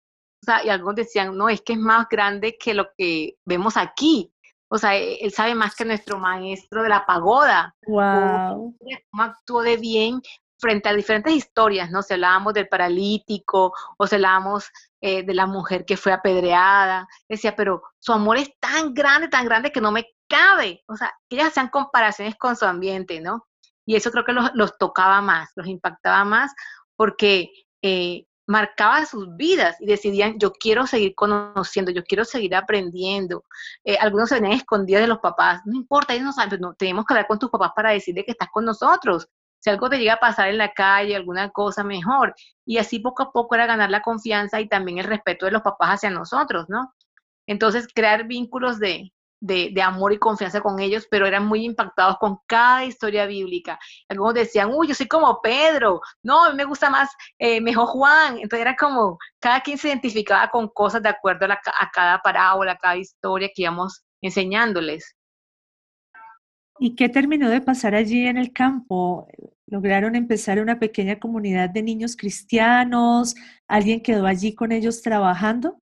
O 0.41 0.45
sea, 0.45 0.65
y 0.65 0.69
algunos 0.69 0.95
decían, 0.95 1.37
no, 1.37 1.47
es 1.47 1.61
que 1.61 1.73
es 1.73 1.79
más 1.79 2.07
grande 2.09 2.57
que 2.59 2.73
lo 2.73 2.87
que 2.97 3.35
vemos 3.45 3.77
aquí. 3.77 4.33
O 4.67 4.79
sea, 4.79 4.97
e, 4.97 5.23
él 5.23 5.31
sabe 5.31 5.53
más 5.53 5.75
que 5.75 5.85
nuestro 5.85 6.17
maestro 6.17 6.81
de 6.81 6.89
la 6.89 7.05
pagoda. 7.05 7.75
Wow. 7.85 8.75
Cómo 9.11 9.23
actuó 9.23 9.61
de 9.61 9.77
bien 9.77 10.19
frente 10.57 10.89
a 10.89 10.93
diferentes 10.93 11.33
historias, 11.33 11.91
¿no? 11.91 12.01
Si 12.01 12.13
hablábamos 12.13 12.53
del 12.53 12.67
paralítico 12.67 13.73
o 13.97 14.07
si 14.07 14.15
hablábamos 14.15 14.69
eh, 15.01 15.23
de 15.23 15.33
la 15.33 15.45
mujer 15.45 15.85
que 15.85 15.97
fue 15.97 16.11
apedreada, 16.11 17.07
decía, 17.29 17.55
pero 17.55 17.83
su 17.99 18.13
amor 18.13 18.37
es 18.37 18.49
tan 18.59 18.93
grande, 18.93 19.27
tan 19.27 19.45
grande 19.45 19.71
que 19.71 19.81
no 19.81 19.91
me 19.91 20.05
cabe. 20.27 20.83
O 20.87 20.95
sea, 20.95 21.13
ellas 21.29 21.47
hacían 21.47 21.69
comparaciones 21.69 22.35
con 22.37 22.55
su 22.55 22.65
ambiente, 22.65 23.21
¿no? 23.21 23.45
Y 23.85 23.95
eso 23.95 24.11
creo 24.11 24.25
que 24.25 24.33
los, 24.33 24.77
tocaba 24.77 25.21
más, 25.21 25.51
los 25.55 25.67
impactaba 25.67 26.25
más, 26.25 26.51
porque 26.95 27.51
eh, 27.83 28.25
marcaba 28.47 29.05
sus 29.05 29.35
vidas 29.35 29.75
y 29.79 29.85
decidían, 29.85 30.37
yo 30.39 30.51
quiero 30.51 30.87
seguir 30.87 31.13
conociendo, 31.15 31.91
yo 31.91 32.03
quiero 32.03 32.25
seguir 32.25 32.55
aprendiendo. 32.55 33.43
Eh, 33.83 33.97
algunos 33.97 34.29
se 34.29 34.35
venían 34.35 34.53
escondidos 34.53 35.01
de 35.01 35.07
los 35.07 35.19
papás, 35.19 35.61
no 35.65 35.75
importa, 35.75 36.13
ellos 36.13 36.25
no 36.25 36.33
saben, 36.33 36.59
no, 36.59 36.73
tenemos 36.73 37.05
que 37.05 37.13
hablar 37.13 37.27
con 37.27 37.39
tus 37.39 37.49
papás 37.49 37.71
para 37.75 37.91
decirle 37.91 38.25
que 38.25 38.31
estás 38.31 38.49
con 38.51 38.65
nosotros. 38.65 39.27
Si 39.65 39.71
algo 39.71 39.89
te 39.89 39.97
llega 39.97 40.13
a 40.13 40.19
pasar 40.19 40.49
en 40.49 40.59
la 40.59 40.73
calle, 40.73 41.15
alguna 41.15 41.49
cosa 41.49 41.83
mejor. 41.83 42.35
Y 42.67 42.77
así 42.77 42.99
poco 42.99 43.23
a 43.23 43.31
poco 43.31 43.55
era 43.55 43.65
ganar 43.65 43.89
la 43.89 44.03
confianza 44.03 44.61
y 44.61 44.67
también 44.69 44.99
el 44.99 45.05
respeto 45.05 45.47
de 45.47 45.53
los 45.53 45.63
papás 45.63 45.95
hacia 45.95 46.11
nosotros, 46.11 46.65
¿no? 46.69 46.93
Entonces, 47.47 47.87
crear 47.91 48.27
vínculos 48.27 48.77
de, 48.77 49.11
de, 49.39 49.81
amor 49.81 50.13
y 50.13 50.19
confianza 50.19 50.61
con 50.61 50.79
ellos, 50.79 51.07
pero 51.09 51.25
eran 51.25 51.47
muy 51.47 51.65
impactados 51.65 52.17
con 52.19 52.37
cada 52.45 52.85
historia 52.85 53.25
bíblica. 53.25 53.79
Algunos 54.07 54.35
decían, 54.35 54.69
uy, 54.71 54.87
yo 54.87 54.93
soy 54.93 55.07
como 55.07 55.41
Pedro, 55.41 55.99
no, 56.21 56.45
a 56.45 56.51
mí 56.51 56.57
me 56.57 56.65
gusta 56.65 56.91
más, 56.91 57.09
eh, 57.39 57.59
mejor 57.59 57.87
Juan. 57.87 58.35
Entonces 58.35 58.59
era 58.59 58.75
como, 58.75 59.17
cada 59.39 59.61
quien 59.61 59.79
se 59.79 59.87
identificaba 59.87 60.47
con 60.51 60.67
cosas 60.67 61.01
de 61.01 61.09
acuerdo 61.09 61.47
a, 61.47 61.53
a 61.53 61.89
cada 61.91 62.19
parábola, 62.19 62.73
a 62.73 62.77
cada 62.77 62.97
historia 62.97 63.49
que 63.55 63.63
íbamos 63.63 64.03
enseñándoles. 64.21 65.15
¿Y 66.79 66.95
qué 66.95 67.09
terminó 67.09 67.49
de 67.49 67.61
pasar 67.61 67.95
allí 67.95 68.27
en 68.27 68.37
el 68.37 68.51
campo? 68.51 69.27
¿Lograron 69.67 70.15
empezar 70.15 70.59
una 70.59 70.77
pequeña 70.79 71.19
comunidad 71.19 71.69
de 71.69 71.83
niños 71.83 72.15
cristianos? 72.17 73.35
¿Alguien 73.67 74.01
quedó 74.01 74.25
allí 74.25 74.53
con 74.53 74.71
ellos 74.71 75.01
trabajando? 75.01 75.79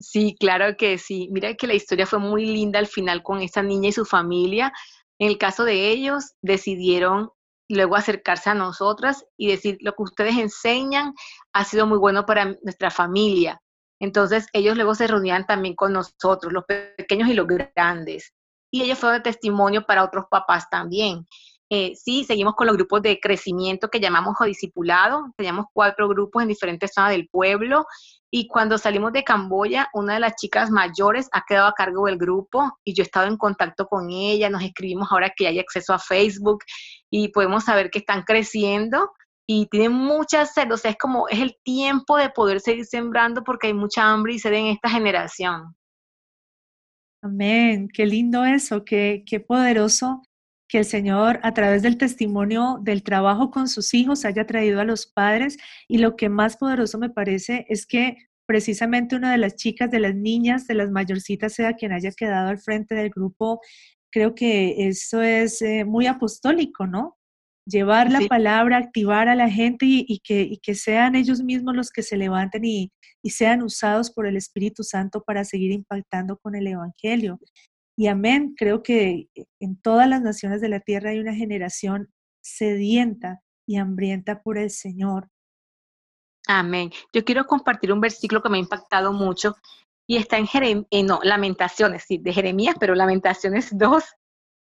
Sí, 0.00 0.36
claro 0.38 0.76
que 0.76 0.98
sí. 0.98 1.28
Mira 1.30 1.54
que 1.54 1.66
la 1.66 1.74
historia 1.74 2.06
fue 2.06 2.18
muy 2.18 2.46
linda 2.46 2.78
al 2.78 2.86
final 2.86 3.22
con 3.22 3.40
esa 3.40 3.62
niña 3.62 3.90
y 3.90 3.92
su 3.92 4.04
familia. 4.04 4.72
En 5.18 5.28
el 5.28 5.38
caso 5.38 5.64
de 5.64 5.90
ellos, 5.90 6.34
decidieron 6.42 7.30
luego 7.68 7.96
acercarse 7.96 8.50
a 8.50 8.54
nosotras 8.54 9.24
y 9.36 9.48
decir, 9.48 9.78
lo 9.80 9.92
que 9.92 10.02
ustedes 10.02 10.36
enseñan 10.36 11.14
ha 11.52 11.64
sido 11.64 11.86
muy 11.86 11.98
bueno 11.98 12.24
para 12.26 12.56
nuestra 12.62 12.90
familia. 12.90 13.60
Entonces 14.00 14.46
ellos 14.52 14.76
luego 14.76 14.94
se 14.94 15.06
reunían 15.06 15.46
también 15.46 15.74
con 15.74 15.92
nosotros, 15.92 16.52
los 16.52 16.64
pequeños 16.64 17.28
y 17.28 17.34
los 17.34 17.46
grandes. 17.46 18.32
Y 18.76 18.82
ellos 18.82 18.98
fueron 18.98 19.20
de 19.20 19.22
testimonio 19.22 19.86
para 19.86 20.04
otros 20.04 20.26
papás 20.30 20.68
también. 20.68 21.26
Eh, 21.70 21.94
sí, 21.96 22.24
seguimos 22.24 22.54
con 22.54 22.66
los 22.66 22.76
grupos 22.76 23.00
de 23.00 23.18
crecimiento 23.18 23.88
que 23.88 24.00
llamamos 24.00 24.36
o 24.38 24.44
discipulado. 24.44 25.32
Teníamos 25.34 25.64
cuatro 25.72 26.06
grupos 26.08 26.42
en 26.42 26.48
diferentes 26.48 26.92
zonas 26.92 27.12
del 27.12 27.26
pueblo. 27.26 27.86
Y 28.30 28.46
cuando 28.48 28.76
salimos 28.76 29.14
de 29.14 29.24
Camboya, 29.24 29.88
una 29.94 30.12
de 30.14 30.20
las 30.20 30.36
chicas 30.36 30.70
mayores 30.70 31.30
ha 31.32 31.42
quedado 31.48 31.68
a 31.68 31.72
cargo 31.72 32.04
del 32.04 32.18
grupo 32.18 32.78
y 32.84 32.92
yo 32.92 33.02
he 33.02 33.06
estado 33.06 33.28
en 33.28 33.38
contacto 33.38 33.86
con 33.86 34.10
ella. 34.10 34.50
Nos 34.50 34.62
escribimos 34.62 35.08
ahora 35.10 35.32
que 35.34 35.46
hay 35.48 35.58
acceso 35.58 35.94
a 35.94 35.98
Facebook 35.98 36.58
y 37.10 37.28
podemos 37.28 37.64
saber 37.64 37.88
que 37.88 38.00
están 38.00 38.24
creciendo 38.24 39.10
y 39.46 39.68
tienen 39.68 39.92
mucha 39.92 40.44
sed. 40.44 40.70
O 40.70 40.76
sea, 40.76 40.90
es 40.90 40.98
como 40.98 41.28
es 41.28 41.40
el 41.40 41.56
tiempo 41.64 42.18
de 42.18 42.28
poder 42.28 42.60
seguir 42.60 42.84
sembrando 42.84 43.42
porque 43.42 43.68
hay 43.68 43.74
mucha 43.74 44.02
hambre 44.02 44.34
y 44.34 44.38
sed 44.38 44.52
en 44.52 44.66
esta 44.66 44.90
generación. 44.90 45.74
Amén, 47.26 47.88
qué 47.92 48.06
lindo 48.06 48.44
eso, 48.44 48.84
qué, 48.84 49.24
qué 49.26 49.40
poderoso 49.40 50.22
que 50.68 50.78
el 50.78 50.84
Señor 50.84 51.40
a 51.42 51.52
través 51.54 51.82
del 51.82 51.98
testimonio 51.98 52.78
del 52.82 53.02
trabajo 53.02 53.50
con 53.50 53.66
sus 53.66 53.94
hijos 53.94 54.24
haya 54.24 54.46
traído 54.46 54.80
a 54.80 54.84
los 54.84 55.08
padres 55.08 55.58
y 55.88 55.98
lo 55.98 56.14
que 56.14 56.28
más 56.28 56.56
poderoso 56.56 56.98
me 56.98 57.10
parece 57.10 57.66
es 57.68 57.84
que 57.84 58.16
precisamente 58.46 59.16
una 59.16 59.32
de 59.32 59.38
las 59.38 59.56
chicas, 59.56 59.90
de 59.90 59.98
las 59.98 60.14
niñas, 60.14 60.68
de 60.68 60.74
las 60.74 60.92
mayorcitas 60.92 61.52
sea 61.54 61.72
quien 61.72 61.90
haya 61.90 62.12
quedado 62.12 62.48
al 62.48 62.58
frente 62.60 62.94
del 62.94 63.10
grupo. 63.10 63.60
Creo 64.12 64.36
que 64.36 64.86
eso 64.86 65.20
es 65.20 65.60
eh, 65.62 65.84
muy 65.84 66.06
apostólico, 66.06 66.86
¿no? 66.86 67.16
Llevar 67.66 68.12
la 68.12 68.20
palabra, 68.28 68.76
activar 68.76 69.28
a 69.28 69.34
la 69.34 69.50
gente 69.50 69.86
y, 69.88 70.20
que, 70.20 70.58
que, 70.62 70.74
sean 70.76 71.16
ellos 71.16 71.42
mismos 71.42 71.74
los 71.74 71.90
que 71.90 72.02
se 72.02 72.16
levanten 72.16 72.64
y, 72.64 72.92
y 73.24 73.30
sean 73.30 73.62
usados 73.62 74.12
por 74.12 74.26
el 74.26 74.36
Espíritu 74.36 74.84
Santo 74.84 75.22
para 75.22 75.44
seguir 75.44 75.72
impactando 75.72 76.38
con 76.38 76.54
el 76.54 76.68
Evangelio. 76.68 77.40
Y 77.98 78.06
amén, 78.06 78.54
creo 78.56 78.82
que 78.82 79.28
en 79.60 79.80
todas 79.80 80.08
las 80.08 80.22
naciones 80.22 80.60
de 80.60 80.68
la 80.68 80.80
tierra 80.80 81.10
hay 81.10 81.18
una 81.18 81.34
generación 81.34 82.08
sedienta 82.44 83.40
y 83.66 83.78
hambrienta 83.78 84.42
por 84.42 84.58
el 84.58 84.70
Señor. 84.70 85.28
Amén. 86.46 86.90
Yo 87.12 87.24
quiero 87.24 87.46
compartir 87.46 87.92
un 87.92 88.00
versículo 88.00 88.40
que 88.42 88.48
me 88.48 88.58
ha 88.58 88.60
impactado 88.60 89.12
mucho 89.12 89.56
y 90.08 90.16
está 90.16 90.38
en 90.38 90.46
Jerem 90.46 90.84
eh, 90.90 91.02
no, 91.02 91.18
Lamentaciones, 91.22 92.04
sí, 92.06 92.18
de 92.18 92.32
Jeremías, 92.32 92.76
pero 92.78 92.94
Lamentaciones 92.94 93.76
2, 93.76 94.04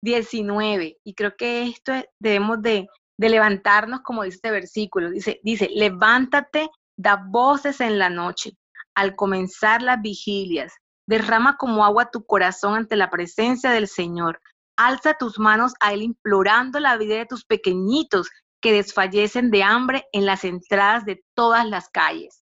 19. 0.06 0.98
Y 1.04 1.14
creo 1.14 1.36
que 1.36 1.64
esto 1.64 1.92
debemos 2.20 2.62
de, 2.62 2.88
de 3.20 3.30
levantarnos, 3.30 4.02
como 4.02 4.24
dice 4.24 4.36
este 4.36 4.52
versículo. 4.52 5.12
Dice, 5.12 5.42
dice, 5.44 5.70
levántate, 5.74 6.70
da 6.98 7.22
voces 7.28 7.82
en 7.82 8.00
la 8.00 8.10
noche, 8.10 8.58
al 8.96 9.16
comenzar 9.16 9.82
las 9.82 10.02
vigilias, 10.02 10.72
Derrama 11.08 11.58
como 11.58 11.86
agua 11.86 12.10
tu 12.10 12.26
corazón 12.26 12.76
ante 12.76 12.96
la 12.96 13.10
presencia 13.10 13.70
del 13.70 13.88
Señor. 13.88 14.42
Alza 14.76 15.14
tus 15.14 15.38
manos 15.38 15.74
a 15.80 15.94
Él 15.94 16.02
implorando 16.02 16.80
la 16.80 16.98
vida 16.98 17.16
de 17.16 17.28
tus 17.28 17.46
pequeñitos 17.46 18.30
que 18.60 18.74
desfallecen 18.74 19.52
de 19.52 19.62
hambre 19.62 20.06
en 20.12 20.26
las 20.26 20.44
entradas 20.44 21.06
de 21.06 21.24
todas 21.36 21.68
las 21.68 21.90
calles. 21.90 22.44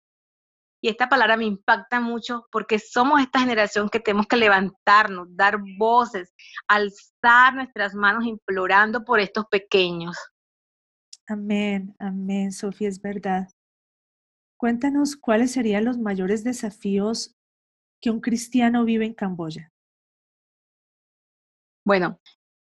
Y 0.82 0.90
esta 0.90 1.10
palabra 1.10 1.36
me 1.36 1.46
impacta 1.46 2.00
mucho 2.00 2.46
porque 2.52 2.80
somos 2.80 3.22
esta 3.22 3.40
generación 3.40 3.90
que 3.90 4.00
tenemos 4.00 4.28
que 4.28 4.38
levantarnos, 4.38 5.28
dar 5.36 5.58
voces, 5.78 6.34
alzar 6.68 7.56
nuestras 7.56 7.94
manos 7.94 8.26
implorando 8.26 9.04
por 9.04 9.20
estos 9.20 9.46
pequeños. 9.48 10.16
Amén, 11.28 11.96
amén, 12.00 12.52
Sofía, 12.52 12.88
es 12.88 13.02
verdad. 13.02 13.50
Cuéntanos 14.58 15.16
cuáles 15.16 15.52
serían 15.52 15.86
los 15.86 15.98
mayores 15.98 16.44
desafíos 16.44 17.36
que 18.02 18.10
un 18.10 18.22
cristiano 18.22 18.86
vive 18.86 19.06
en 19.06 19.14
Camboya? 19.14 19.72
Bueno, 21.86 22.20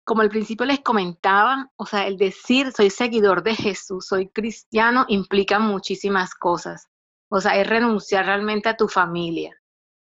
como 0.04 0.22
al 0.22 0.30
principio 0.30 0.66
les 0.66 0.80
comentaba, 0.80 1.70
o 1.76 1.86
sea, 1.86 2.06
el 2.06 2.16
decir 2.16 2.72
soy 2.72 2.90
seguidor 2.90 3.42
de 3.42 3.54
Jesús, 3.54 4.06
soy 4.06 4.28
cristiano, 4.28 5.04
implica 5.08 5.58
muchísimas 5.58 6.34
cosas. 6.34 6.88
O 7.32 7.40
sea, 7.40 7.56
es 7.56 7.66
renunciar 7.66 8.26
realmente 8.26 8.68
a 8.68 8.76
tu 8.76 8.88
familia. 8.88 9.56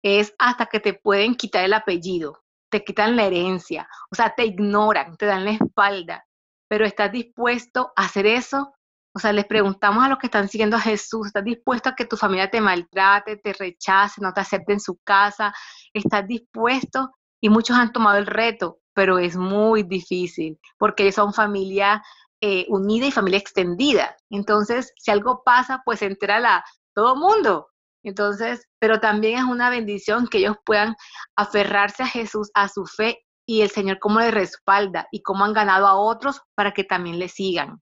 Es 0.03 0.35
hasta 0.39 0.67
que 0.67 0.81
te 0.81 0.95
pueden 0.95 1.35
quitar 1.35 1.65
el 1.65 1.75
apellido, 1.75 2.43
te 2.71 2.85
quitan 2.85 3.17
la 3.17 3.27
herencia, 3.27 3.89
o 4.11 4.15
sea, 4.15 4.35
te 4.35 4.45
ignoran, 4.45 5.17
te 5.17 5.27
dan 5.27 5.45
la 5.45 5.53
espalda. 5.53 6.25
Pero 6.69 6.87
estás 6.87 7.13
dispuesto 7.13 7.93
a 7.97 8.07
hacer 8.07 8.27
eso 8.27 8.75
o 9.15 9.19
sea, 9.19 9.33
les 9.33 9.45
preguntamos 9.45 10.05
a 10.05 10.09
los 10.09 10.19
que 10.19 10.27
están 10.27 10.49
siguiendo 10.49 10.77
a 10.77 10.81
Jesús, 10.81 11.27
¿estás 11.27 11.45
dispuesto 11.45 11.91
a 11.91 11.95
que 11.95 12.07
tu 12.07 12.17
familia 12.17 12.51
te 12.51 12.61
maltrate, 12.61 13.37
te 13.37 13.53
rechace, 13.53 14.23
no 14.23 14.33
te 14.33 14.41
acepte 14.41 14.73
en 14.73 14.81
su 14.81 14.99
casa? 15.05 15.53
¿Estás 15.93 16.27
dispuesto? 16.27 17.11
Y 17.41 17.51
muchos 17.51 17.77
han 17.77 17.93
tomado 17.93 18.17
el 18.19 18.27
reto, 18.27 18.79
pero 18.95 19.19
es 19.19 19.37
muy 19.37 19.83
difícil 19.83 20.59
porque 20.79 21.03
ellos 21.03 21.17
son 21.17 21.35
familia 21.35 22.03
eh, 22.41 22.65
unida 22.69 23.07
y 23.07 23.13
familia 23.13 23.39
extendida. 23.39 24.17
Entonces, 24.31 24.93
si 24.97 25.11
algo 25.11 25.43
pasa, 25.45 25.83
pues 25.85 26.01
entera 26.01 26.41
la, 26.41 26.65
todo 26.95 27.17
mundo. 27.17 27.69
Entonces, 28.05 28.67
pero 28.81 29.01
también 29.01 29.39
es 29.39 29.45
una 29.45 29.71
bendición 29.71 30.27
que 30.27 30.39
ellos 30.39 30.57
puedan 30.65 30.97
aferrarse 31.37 32.03
a 32.03 32.07
Jesús, 32.07 32.51
a 32.55 32.69
su 32.69 32.85
fe 32.85 33.19
y 33.47 33.63
el 33.63 33.71
Señor 33.71 33.99
cómo 34.01 34.21
les 34.21 34.33
respalda 34.35 35.07
y 35.13 35.23
cómo 35.23 35.45
han 35.45 35.53
ganado 35.53 35.87
a 35.87 35.95
otros 35.95 36.41
para 36.57 36.73
que 36.73 36.85
también 36.85 37.19
le 37.19 37.29
sigan. 37.29 37.81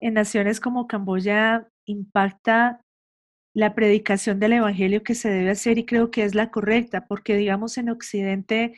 en 0.00 0.14
naciones 0.14 0.60
como 0.60 0.86
Camboya 0.86 1.68
impacta 1.86 2.80
la 3.54 3.74
predicación 3.74 4.40
del 4.40 4.54
Evangelio 4.54 5.02
que 5.02 5.14
se 5.14 5.30
debe 5.30 5.50
hacer 5.50 5.78
y 5.78 5.84
creo 5.84 6.10
que 6.10 6.24
es 6.24 6.34
la 6.34 6.50
correcta, 6.50 7.06
porque 7.06 7.36
digamos 7.36 7.78
en 7.78 7.90
Occidente 7.90 8.74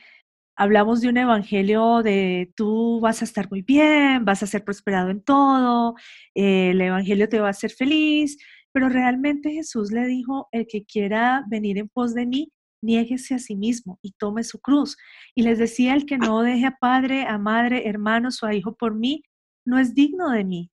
hablamos 0.56 1.00
de 1.00 1.08
un 1.08 1.16
Evangelio 1.16 2.02
de 2.02 2.52
tú 2.56 3.00
vas 3.00 3.22
a 3.22 3.24
estar 3.24 3.50
muy 3.50 3.62
bien, 3.62 4.24
vas 4.24 4.42
a 4.42 4.46
ser 4.46 4.64
prosperado 4.64 5.10
en 5.10 5.22
todo, 5.22 5.94
el 6.34 6.80
Evangelio 6.80 7.28
te 7.28 7.40
va 7.40 7.48
a 7.48 7.50
hacer 7.50 7.70
feliz, 7.70 8.38
pero 8.74 8.88
realmente 8.88 9.52
Jesús 9.52 9.92
le 9.92 10.04
dijo, 10.04 10.48
el 10.50 10.66
que 10.66 10.84
quiera 10.84 11.44
venir 11.48 11.78
en 11.78 11.88
pos 11.88 12.12
de 12.12 12.26
mí, 12.26 12.52
niéguese 12.82 13.36
a 13.36 13.38
sí 13.38 13.54
mismo 13.54 14.00
y 14.02 14.14
tome 14.18 14.42
su 14.42 14.58
cruz. 14.58 14.96
Y 15.36 15.42
les 15.42 15.60
decía, 15.60 15.94
el 15.94 16.06
que 16.06 16.18
no 16.18 16.42
deje 16.42 16.66
a 16.66 16.76
padre, 16.80 17.24
a 17.28 17.38
madre, 17.38 17.88
hermanos 17.88 18.42
o 18.42 18.46
a 18.46 18.54
hijo 18.54 18.74
por 18.74 18.96
mí, 18.96 19.22
no 19.64 19.78
es 19.78 19.94
digno 19.94 20.30
de 20.30 20.44
mí. 20.44 20.70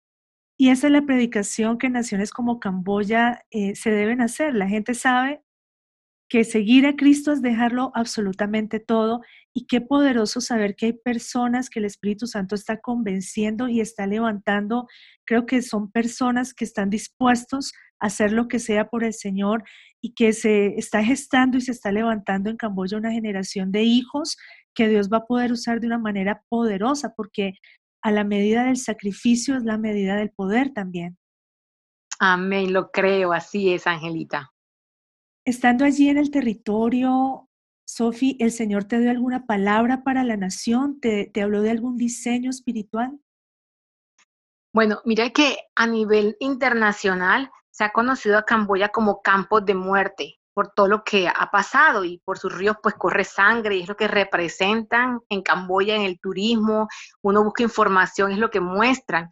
Y 0.58 0.70
esa 0.70 0.88
es 0.88 0.93
la 0.93 1.06
predicación 1.06 1.78
que 1.78 1.89
naciones 1.89 2.32
como 2.32 2.60
Camboya 2.60 3.43
eh, 3.52 3.76
se 3.76 3.91
deben 3.91 4.20
hacer. 4.20 4.56
La 4.56 4.68
gente 4.68 4.95
sabe 4.95 5.43
que 6.28 6.43
seguir 6.43 6.88
a 6.88 6.95
Cristo 6.95 7.32
es 7.32 7.43
dejarlo 7.43 7.91
absolutamente 7.93 8.80
todo 8.80 9.22
y 9.54 9.68
qué 9.68 9.80
poderoso 9.80 10.41
saber 10.41 10.76
que 10.76 10.88
hay 10.88 10.93
personas 10.93 11.70
que 11.70 11.80
el 11.80 11.86
Espíritu 11.86 12.26
Santo 12.26 12.56
está 12.56 12.80
convenciendo 12.80 13.68
y 13.68 13.80
está 13.80 14.08
levantando. 14.08 14.88
Creo 15.26 15.45
que 15.45 15.62
son 15.62 15.91
personas 15.91 16.54
que 16.54 16.64
están 16.64 16.89
dispuestos 16.89 17.74
hacer 18.02 18.34
lo 18.34 18.47
que 18.47 18.60
sea 18.60 18.89
por 18.89 19.04
el 19.04 19.14
Señor 19.14 19.64
y 20.02 20.14
que 20.14 20.34
se 20.34 20.78
está 20.78 21.04
gestando 21.04 21.58
y 21.58 21.62
se 21.62 21.72
está 21.72 21.91
levantando 21.91 22.49
en 22.49 22.58
Camboya 22.58 22.97
una 22.97 23.12
generación 23.12 23.72
de 23.72 23.84
hijos 23.84 24.36
que 24.74 24.89
Dios 24.89 25.10
va 25.10 25.18
a 25.18 25.26
poder 25.26 25.52
usar 25.52 25.80
de 25.80 25.88
una 25.88 25.99
manera 25.99 26.43
poderosa 26.49 27.14
porque 27.16 27.54
a 28.02 28.12
la 28.12 28.24
medida 28.24 28.66
del 28.66 28.78
sacrificio 28.78 29.56
es 29.56 29.64
la 29.64 29.78
medida 29.78 30.16
del 30.16 30.32
poder 30.32 30.74
también. 30.74 31.18
Amén, 32.20 32.74
lo 32.74 32.91
creo, 32.91 33.34
así 33.34 33.74
es, 33.74 33.86
Angelita. 33.86 34.52
Estando 35.45 35.86
allí 35.86 36.10
en 36.10 36.18
el 36.18 36.32
territorio, 36.32 37.47
Sofi, 37.86 38.38
¿el 38.39 38.52
Señor 38.52 38.86
te 38.86 38.99
dio 38.99 39.12
alguna 39.12 39.45
palabra 39.45 40.04
para 40.04 40.24
la 40.24 40.38
nación? 40.38 40.99
¿Te, 40.99 41.30
¿Te, 41.32 41.41
habló 41.41 41.62
de 41.62 41.72
algún 41.72 41.97
diseño 41.97 42.49
espiritual? 42.49 43.20
Bueno, 44.74 45.02
mira 45.04 45.32
que 45.32 45.58
a 45.76 45.88
nivel 45.88 46.38
internacional 46.39 47.52
se 47.72 47.84
ha 47.84 47.91
conocido 47.91 48.38
a 48.38 48.43
Camboya 48.43 48.89
como 48.89 49.22
campos 49.22 49.65
de 49.65 49.74
muerte 49.74 50.38
por 50.53 50.74
todo 50.74 50.88
lo 50.88 51.03
que 51.03 51.28
ha 51.28 51.49
pasado 51.49 52.03
y 52.03 52.19
por 52.19 52.38
sus 52.38 52.53
ríos 52.53 52.76
pues 52.84 52.95
corre 52.95 53.24
sangre 53.24 53.78
y 53.78 53.84
es 53.84 53.88
lo 53.88 53.95
que 53.95 54.07
representan 54.07 55.22
en 55.30 55.41
Camboya 55.41 55.95
en 55.95 56.01
el 56.01 56.19
turismo, 56.19 56.88
uno 57.22 57.43
busca 57.43 57.63
información, 57.63 58.32
es 58.32 58.38
lo 58.38 58.49
que 58.49 58.59
muestran. 58.59 59.32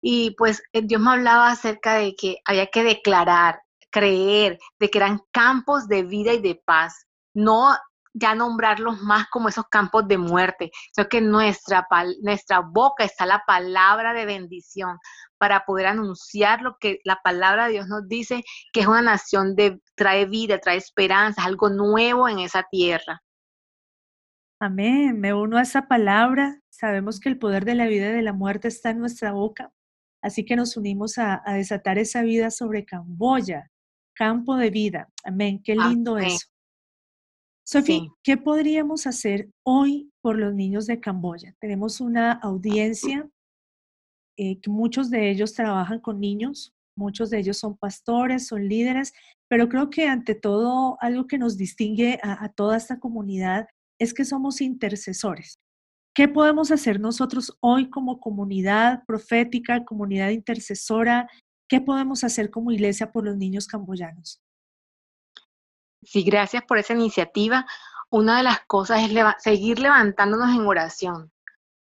Y 0.00 0.32
pues 0.36 0.62
eh, 0.72 0.82
Dios 0.82 1.00
me 1.00 1.12
hablaba 1.12 1.50
acerca 1.50 1.94
de 1.94 2.14
que 2.14 2.38
había 2.44 2.66
que 2.68 2.84
declarar, 2.84 3.60
creer, 3.90 4.58
de 4.78 4.90
que 4.90 4.98
eran 4.98 5.20
campos 5.32 5.88
de 5.88 6.02
vida 6.02 6.32
y 6.32 6.40
de 6.40 6.60
paz, 6.64 7.06
no 7.34 7.76
ya 8.14 8.34
nombrarlos 8.34 9.00
más 9.00 9.26
como 9.28 9.48
esos 9.48 9.66
campos 9.68 10.06
de 10.06 10.18
muerte, 10.18 10.70
sino 10.92 11.08
que 11.08 11.20
nuestra, 11.20 11.86
nuestra 12.20 12.60
boca 12.60 13.04
está 13.04 13.26
la 13.26 13.42
palabra 13.46 14.12
de 14.12 14.26
bendición 14.26 14.98
para 15.42 15.64
poder 15.64 15.86
anunciar 15.86 16.62
lo 16.62 16.76
que 16.78 17.00
la 17.02 17.18
palabra 17.24 17.66
de 17.66 17.72
Dios 17.72 17.88
nos 17.88 18.06
dice, 18.06 18.44
que 18.72 18.82
es 18.82 18.86
una 18.86 19.02
nación 19.02 19.56
de 19.56 19.80
trae 19.96 20.24
vida, 20.24 20.60
trae 20.60 20.76
esperanza, 20.76 21.42
algo 21.42 21.68
nuevo 21.68 22.28
en 22.28 22.38
esa 22.38 22.64
tierra. 22.70 23.20
Amén, 24.60 25.18
me 25.18 25.34
uno 25.34 25.58
a 25.58 25.62
esa 25.62 25.88
palabra. 25.88 26.60
Sabemos 26.70 27.18
que 27.18 27.28
el 27.28 27.40
poder 27.40 27.64
de 27.64 27.74
la 27.74 27.86
vida 27.86 28.10
y 28.10 28.12
de 28.12 28.22
la 28.22 28.32
muerte 28.32 28.68
está 28.68 28.90
en 28.90 29.00
nuestra 29.00 29.32
boca, 29.32 29.72
así 30.22 30.44
que 30.44 30.54
nos 30.54 30.76
unimos 30.76 31.18
a, 31.18 31.42
desatar 31.48 31.98
esa 31.98 32.22
vida 32.22 32.52
sobre 32.52 32.84
Camboya, 32.84 33.68
campo 34.14 34.54
de 34.54 34.70
vida. 34.70 35.08
Amén, 35.24 35.60
qué 35.60 35.74
lindo 35.74 36.18
eso. 36.18 36.46
Sofía, 37.64 38.02
¿qué 38.22 38.36
podríamos 38.36 39.08
hacer 39.08 39.50
hoy 39.64 40.12
por 40.20 40.38
los 40.38 40.54
niños 40.54 40.86
de 40.86 41.00
Camboya? 41.00 41.56
Tenemos 41.58 42.00
una 42.00 42.30
audiencia 42.30 43.28
eh, 44.36 44.58
muchos 44.66 45.10
de 45.10 45.30
ellos 45.30 45.54
trabajan 45.54 46.00
con 46.00 46.20
niños, 46.20 46.72
muchos 46.96 47.30
de 47.30 47.38
ellos 47.38 47.58
son 47.58 47.76
pastores, 47.76 48.46
son 48.46 48.68
líderes, 48.68 49.12
pero 49.48 49.68
creo 49.68 49.90
que 49.90 50.08
ante 50.08 50.34
todo 50.34 50.96
algo 51.00 51.26
que 51.26 51.38
nos 51.38 51.56
distingue 51.56 52.18
a 52.22 52.48
toda 52.50 52.76
esta 52.76 52.98
comunidad 52.98 53.66
es 53.98 54.14
que 54.14 54.24
somos 54.24 54.60
intercesores. 54.60 55.58
¿Qué 56.14 56.28
podemos 56.28 56.70
hacer 56.70 57.00
nosotros 57.00 57.56
hoy 57.60 57.88
como 57.88 58.20
comunidad 58.20 59.02
profética, 59.06 59.84
comunidad 59.84 60.28
intercesora? 60.28 61.30
¿Qué 61.68 61.80
podemos 61.80 62.22
hacer 62.22 62.50
como 62.50 62.70
iglesia 62.70 63.10
por 63.10 63.24
los 63.24 63.36
niños 63.38 63.66
camboyanos? 63.66 64.42
Sí, 66.02 66.22
gracias 66.22 66.64
por 66.64 66.76
esa 66.76 66.92
iniciativa. 66.92 67.64
Una 68.10 68.36
de 68.36 68.42
las 68.42 68.60
cosas 68.66 69.00
es 69.02 69.10
seguir 69.38 69.78
levantándonos 69.78 70.50
en 70.50 70.66
oración. 70.66 71.31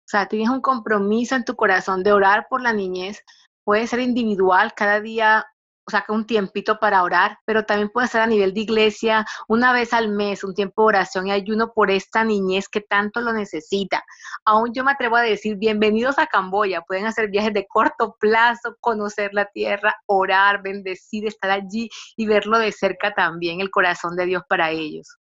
O 0.10 0.12
sea, 0.12 0.26
tienes 0.26 0.50
un 0.50 0.60
compromiso 0.60 1.36
en 1.36 1.46
tu 1.46 1.56
corazón 1.56 2.02
de 2.02 2.12
orar 2.12 2.48
por 2.50 2.62
la 2.62 2.74
niñez. 2.74 3.24
Puede 3.64 3.86
ser 3.86 4.00
individual, 4.00 4.74
cada 4.76 5.00
día 5.02 5.46
saca 5.88 6.14
un 6.14 6.26
tiempito 6.26 6.80
para 6.80 7.04
orar, 7.04 7.38
pero 7.46 7.64
también 7.64 7.90
puede 7.90 8.08
ser 8.08 8.22
a 8.22 8.26
nivel 8.26 8.56
de 8.56 8.62
iglesia, 8.62 9.24
una 9.48 9.72
vez 9.72 9.94
al 9.94 10.10
mes, 10.10 10.44
un 10.44 10.56
tiempo 10.56 10.82
de 10.82 10.88
oración 10.88 11.28
y 11.28 11.32
ayuno 11.32 11.74
por 11.74 11.92
esta 11.92 12.24
niñez 12.24 12.68
que 12.70 12.82
tanto 12.82 13.22
lo 13.22 13.34
necesita. 13.34 14.04
Aún 14.46 14.74
yo 14.74 14.84
me 14.84 14.94
atrevo 14.94 15.16
a 15.16 15.22
decir, 15.22 15.58
bienvenidos 15.58 16.18
a 16.18 16.26
Camboya, 16.26 16.82
pueden 16.82 17.06
hacer 17.06 17.30
viajes 17.30 17.54
de 17.54 17.68
corto 17.68 18.16
plazo, 18.20 18.78
conocer 18.80 19.36
la 19.36 19.46
tierra, 19.46 19.94
orar, 20.08 20.64
bendecir, 20.64 21.28
estar 21.28 21.52
allí 21.52 21.88
y 22.18 22.26
verlo 22.26 22.58
de 22.58 22.72
cerca 22.72 23.14
también, 23.14 23.62
el 23.62 23.70
corazón 23.70 24.16
de 24.16 24.26
Dios 24.26 24.42
para 24.50 24.72
ellos. 24.72 25.20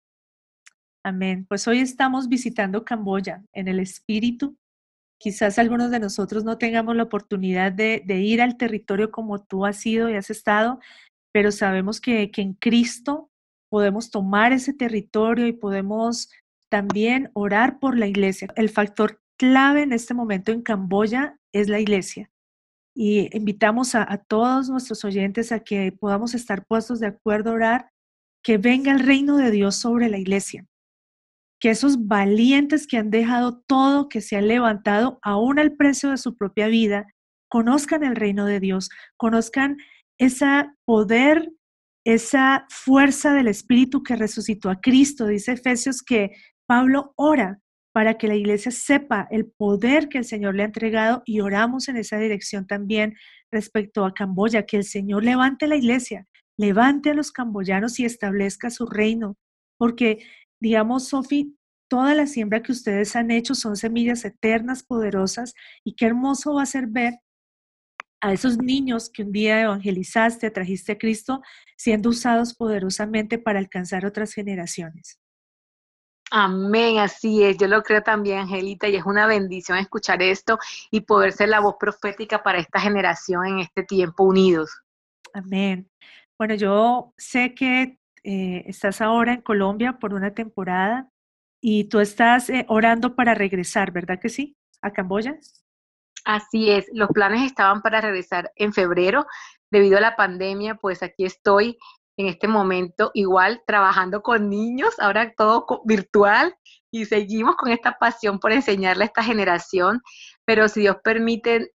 Amén. 1.02 1.44
Pues 1.46 1.68
hoy 1.68 1.80
estamos 1.80 2.28
visitando 2.28 2.82
Camboya 2.82 3.42
en 3.52 3.68
el 3.68 3.78
espíritu 3.78 4.56
Quizás 5.20 5.58
algunos 5.58 5.90
de 5.90 6.00
nosotros 6.00 6.44
no 6.44 6.56
tengamos 6.56 6.96
la 6.96 7.02
oportunidad 7.02 7.72
de, 7.72 8.02
ir 8.08 8.40
al 8.40 8.56
territorio 8.56 9.10
como 9.10 9.38
tú 9.38 9.66
has 9.66 9.84
ido 9.84 10.08
y 10.08 10.14
has 10.14 10.30
estado, 10.30 10.80
pero 11.30 11.52
sabemos 11.52 12.00
que, 12.00 12.30
que 12.30 12.40
en 12.40 12.54
Cristo 12.54 13.30
podemos 13.68 14.10
tomar 14.10 14.54
ese 14.54 14.72
territorio 14.72 15.46
y 15.46 15.52
podemos 15.52 16.30
también 16.70 17.30
orar 17.34 17.78
por 17.78 17.98
la 17.98 18.06
iglesia. 18.06 18.48
El 18.56 18.70
factor 18.70 19.20
clave 19.38 19.82
en 19.82 19.92
este 19.92 20.14
momento 20.14 20.52
en 20.52 20.62
Camboya 20.62 21.38
es 21.52 21.68
la 21.68 21.80
iglesia. 21.80 22.30
Y 22.96 23.28
invitamos 23.36 23.94
a, 23.94 24.10
a, 24.10 24.16
todos 24.16 24.70
nuestros 24.70 25.04
oyentes 25.04 25.52
a 25.52 25.60
que 25.60 25.92
podamos 25.92 26.34
estar 26.34 26.64
puestos 26.64 26.98
de 26.98 27.08
acuerdo 27.08 27.50
a 27.50 27.54
orar, 27.54 27.90
que 28.42 28.56
venga 28.56 28.90
el 28.90 29.00
reino 29.00 29.36
de 29.36 29.50
Dios 29.50 29.76
sobre 29.76 30.08
la 30.08 30.16
iglesia 30.16 30.66
que 31.60 31.70
esos 31.70 32.06
valientes 32.06 32.86
que 32.86 32.96
han 32.96 33.10
dejado 33.10 33.62
todo, 33.66 34.08
que 34.08 34.22
se 34.22 34.36
han 34.36 34.48
levantado 34.48 35.18
aún 35.22 35.58
al 35.58 35.76
precio 35.76 36.10
de 36.10 36.16
su 36.16 36.36
propia 36.36 36.68
vida, 36.68 37.06
conozcan 37.48 38.02
el 38.02 38.16
reino 38.16 38.46
de 38.46 38.60
Dios, 38.60 38.88
conozcan 39.16 39.76
ese 40.18 40.46
poder, 40.86 41.52
esa 42.04 42.66
fuerza 42.70 43.34
del 43.34 43.48
Espíritu 43.48 44.02
que 44.02 44.16
resucitó 44.16 44.70
a 44.70 44.80
Cristo. 44.80 45.26
Dice 45.26 45.52
Efesios 45.52 46.02
que 46.02 46.30
Pablo 46.66 47.12
ora 47.16 47.60
para 47.92 48.16
que 48.16 48.28
la 48.28 48.36
iglesia 48.36 48.70
sepa 48.70 49.26
el 49.30 49.50
poder 49.50 50.08
que 50.08 50.18
el 50.18 50.24
Señor 50.24 50.54
le 50.54 50.62
ha 50.62 50.66
entregado 50.66 51.22
y 51.26 51.40
oramos 51.40 51.88
en 51.88 51.96
esa 51.96 52.18
dirección 52.18 52.66
también 52.66 53.16
respecto 53.50 54.04
a 54.04 54.14
Camboya, 54.14 54.64
que 54.64 54.76
el 54.76 54.84
Señor 54.84 55.24
levante 55.24 55.66
la 55.66 55.76
iglesia, 55.76 56.26
levante 56.56 57.10
a 57.10 57.14
los 57.14 57.32
camboyanos 57.32 57.98
y 57.98 58.04
establezca 58.04 58.70
su 58.70 58.86
reino, 58.86 59.36
porque 59.76 60.24
digamos, 60.60 61.08
Sofi, 61.08 61.56
toda 61.88 62.14
la 62.14 62.26
siembra 62.26 62.62
que 62.62 62.72
ustedes 62.72 63.16
han 63.16 63.30
hecho 63.30 63.54
son 63.54 63.76
semillas 63.76 64.24
eternas, 64.24 64.82
poderosas, 64.82 65.54
y 65.84 65.94
qué 65.94 66.06
hermoso 66.06 66.54
va 66.54 66.62
a 66.62 66.66
ser 66.66 66.86
ver 66.86 67.14
a 68.20 68.32
esos 68.32 68.58
niños 68.58 69.10
que 69.10 69.22
un 69.22 69.32
día 69.32 69.62
evangelizaste, 69.62 70.50
trajiste 70.50 70.92
a 70.92 70.98
Cristo, 70.98 71.42
siendo 71.76 72.10
usados 72.10 72.54
poderosamente 72.54 73.38
para 73.38 73.58
alcanzar 73.58 74.04
otras 74.04 74.34
generaciones. 74.34 75.18
Amén, 76.30 76.98
así 76.98 77.42
es. 77.42 77.56
Yo 77.58 77.66
lo 77.66 77.82
creo 77.82 78.02
también, 78.02 78.38
Angelita, 78.38 78.88
y 78.88 78.94
es 78.94 79.04
una 79.04 79.26
bendición 79.26 79.78
escuchar 79.78 80.22
esto 80.22 80.58
y 80.90 81.00
poder 81.00 81.32
ser 81.32 81.48
la 81.48 81.58
voz 81.58 81.74
profética 81.80 82.42
para 82.42 82.60
esta 82.60 82.78
generación 82.78 83.46
en 83.46 83.58
este 83.60 83.82
tiempo 83.82 84.22
unidos. 84.24 84.70
Amén. 85.32 85.90
Bueno, 86.38 86.54
yo 86.54 87.12
sé 87.18 87.54
que 87.54 87.98
eh, 88.24 88.64
estás 88.66 89.00
ahora 89.00 89.34
en 89.34 89.42
Colombia 89.42 89.98
por 89.98 90.14
una 90.14 90.34
temporada 90.34 91.08
y 91.60 91.84
tú 91.84 92.00
estás 92.00 92.50
eh, 92.50 92.64
orando 92.68 93.14
para 93.14 93.34
regresar, 93.34 93.92
¿verdad 93.92 94.18
que 94.20 94.28
sí? 94.28 94.56
A 94.82 94.92
Camboya. 94.92 95.38
Así 96.24 96.70
es, 96.70 96.86
los 96.92 97.08
planes 97.08 97.42
estaban 97.42 97.82
para 97.82 98.00
regresar 98.00 98.52
en 98.56 98.72
febrero. 98.72 99.26
Debido 99.70 99.98
a 99.98 100.00
la 100.00 100.16
pandemia, 100.16 100.74
pues 100.74 101.02
aquí 101.02 101.24
estoy 101.24 101.78
en 102.16 102.26
este 102.26 102.48
momento 102.48 103.10
igual 103.14 103.62
trabajando 103.66 104.22
con 104.22 104.50
niños, 104.50 104.98
ahora 104.98 105.32
todo 105.34 105.66
virtual 105.84 106.54
y 106.92 107.06
seguimos 107.06 107.56
con 107.56 107.70
esta 107.70 107.96
pasión 107.98 108.38
por 108.38 108.52
enseñarle 108.52 109.04
a 109.04 109.06
esta 109.06 109.22
generación, 109.22 110.02
pero 110.44 110.68
si 110.68 110.80
Dios 110.80 110.96
permite, 111.02 111.72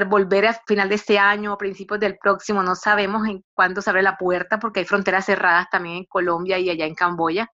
volver 0.00 0.46
a 0.46 0.60
final 0.66 0.88
de 0.88 0.96
este 0.96 1.18
año 1.18 1.52
o 1.52 1.58
principios 1.58 2.00
del 2.00 2.18
próximo, 2.18 2.62
no 2.62 2.74
sabemos 2.74 3.26
en 3.28 3.44
cuándo 3.54 3.80
se 3.80 3.90
abre 3.90 4.02
la 4.02 4.16
puerta 4.16 4.58
porque 4.58 4.80
hay 4.80 4.86
fronteras 4.86 5.26
cerradas 5.26 5.68
también 5.70 5.96
en 5.96 6.04
Colombia 6.06 6.58
y 6.58 6.70
allá 6.70 6.86
en 6.86 6.94
Camboya, 6.94 7.48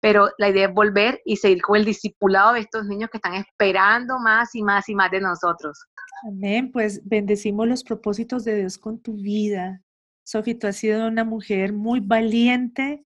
pero 0.00 0.30
la 0.38 0.48
idea 0.48 0.68
es 0.68 0.74
volver 0.74 1.20
y 1.24 1.36
seguir 1.36 1.62
con 1.62 1.76
el 1.76 1.84
discipulado 1.84 2.52
de 2.54 2.60
estos 2.60 2.86
niños 2.86 3.10
que 3.10 3.18
están 3.18 3.34
esperando 3.34 4.18
más 4.18 4.54
y 4.54 4.62
más 4.62 4.88
y 4.88 4.94
más 4.94 5.10
de 5.10 5.20
nosotros. 5.20 5.86
Amén, 6.28 6.70
pues 6.70 7.00
bendecimos 7.04 7.66
los 7.66 7.82
propósitos 7.82 8.44
de 8.44 8.56
Dios 8.56 8.76
con 8.76 9.00
tu 9.00 9.14
vida. 9.14 9.82
Sofi, 10.24 10.54
tú 10.54 10.66
has 10.66 10.76
sido 10.76 11.08
una 11.08 11.24
mujer 11.24 11.72
muy 11.72 12.00
valiente, 12.00 13.04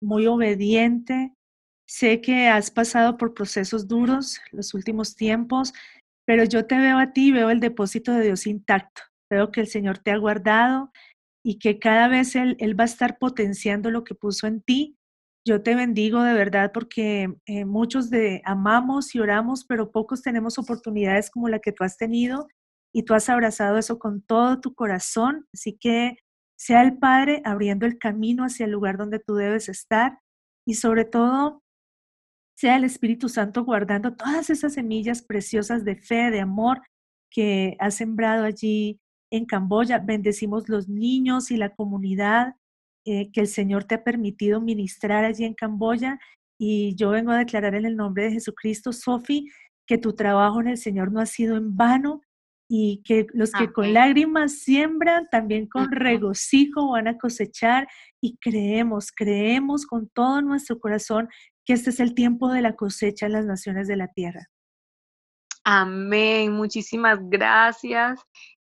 muy 0.00 0.26
obediente. 0.26 1.32
Sé 1.86 2.20
que 2.20 2.48
has 2.48 2.70
pasado 2.70 3.16
por 3.16 3.34
procesos 3.34 3.86
duros 3.86 4.40
los 4.50 4.74
últimos 4.74 5.14
tiempos, 5.14 5.72
pero 6.26 6.44
yo 6.44 6.66
te 6.66 6.76
veo 6.76 6.98
a 6.98 7.12
ti, 7.12 7.32
veo 7.32 7.50
el 7.50 7.60
depósito 7.60 8.12
de 8.12 8.24
Dios 8.24 8.46
intacto. 8.46 9.02
Veo 9.30 9.50
que 9.50 9.60
el 9.60 9.68
Señor 9.68 9.98
te 9.98 10.10
ha 10.10 10.18
guardado 10.18 10.90
y 11.44 11.58
que 11.58 11.78
cada 11.78 12.08
vez 12.08 12.36
Él, 12.36 12.56
él 12.58 12.78
va 12.78 12.84
a 12.84 12.86
estar 12.86 13.18
potenciando 13.18 13.90
lo 13.90 14.04
que 14.04 14.14
puso 14.14 14.46
en 14.46 14.60
ti. 14.60 14.96
Yo 15.46 15.62
te 15.62 15.76
bendigo 15.76 16.22
de 16.22 16.34
verdad 16.34 16.72
porque 16.74 17.32
eh, 17.46 17.64
muchos 17.64 18.10
de 18.10 18.42
amamos 18.44 19.14
y 19.14 19.20
oramos, 19.20 19.64
pero 19.64 19.92
pocos 19.92 20.22
tenemos 20.22 20.58
oportunidades 20.58 21.30
como 21.30 21.48
la 21.48 21.60
que 21.60 21.70
tú 21.70 21.84
has 21.84 21.96
tenido 21.96 22.48
y 22.92 23.04
tú 23.04 23.14
has 23.14 23.28
abrazado 23.28 23.78
eso 23.78 24.00
con 24.00 24.22
todo 24.22 24.60
tu 24.60 24.74
corazón. 24.74 25.46
Así 25.54 25.78
que 25.78 26.16
sea 26.58 26.82
el 26.82 26.98
Padre 26.98 27.42
abriendo 27.44 27.86
el 27.86 27.98
camino 27.98 28.44
hacia 28.44 28.66
el 28.66 28.72
lugar 28.72 28.96
donde 28.96 29.20
tú 29.20 29.36
debes 29.36 29.68
estar 29.68 30.18
y 30.66 30.74
sobre 30.74 31.04
todo 31.04 31.62
sea 32.56 32.76
el 32.76 32.84
Espíritu 32.84 33.28
Santo 33.28 33.64
guardando 33.64 34.14
todas 34.14 34.50
esas 34.50 34.74
semillas 34.74 35.22
preciosas 35.22 35.84
de 35.84 35.96
fe, 35.96 36.30
de 36.30 36.40
amor 36.40 36.80
que 37.30 37.76
has 37.78 37.96
sembrado 37.96 38.44
allí 38.44 38.98
en 39.30 39.44
Camboya. 39.44 39.98
Bendecimos 39.98 40.68
los 40.68 40.88
niños 40.88 41.50
y 41.50 41.56
la 41.56 41.74
comunidad 41.74 42.54
eh, 43.04 43.30
que 43.30 43.42
el 43.42 43.46
Señor 43.46 43.84
te 43.84 43.96
ha 43.96 44.04
permitido 44.04 44.60
ministrar 44.60 45.24
allí 45.24 45.44
en 45.44 45.54
Camboya. 45.54 46.18
Y 46.58 46.94
yo 46.96 47.10
vengo 47.10 47.30
a 47.30 47.38
declarar 47.38 47.74
en 47.74 47.84
el 47.84 47.96
nombre 47.96 48.24
de 48.24 48.32
Jesucristo, 48.32 48.92
Sofi, 48.92 49.46
que 49.86 49.98
tu 49.98 50.14
trabajo 50.14 50.60
en 50.60 50.68
el 50.68 50.78
Señor 50.78 51.12
no 51.12 51.20
ha 51.20 51.26
sido 51.26 51.56
en 51.56 51.76
vano 51.76 52.22
y 52.68 53.02
que 53.04 53.26
los 53.32 53.52
que 53.52 53.70
con 53.72 53.92
lágrimas 53.92 54.58
siembran, 54.58 55.28
también 55.30 55.68
con 55.68 55.92
regocijo 55.92 56.90
van 56.90 57.06
a 57.06 57.16
cosechar 57.16 57.86
y 58.20 58.38
creemos, 58.38 59.12
creemos 59.12 59.86
con 59.86 60.08
todo 60.08 60.42
nuestro 60.42 60.80
corazón 60.80 61.28
que 61.66 61.74
este 61.74 61.90
es 61.90 62.00
el 62.00 62.14
tiempo 62.14 62.50
de 62.50 62.62
la 62.62 62.76
cosecha 62.76 63.26
en 63.26 63.32
las 63.32 63.44
naciones 63.44 63.88
de 63.88 63.96
la 63.96 64.08
tierra. 64.08 64.48
Amén, 65.64 66.52
muchísimas 66.52 67.18
gracias 67.22 68.20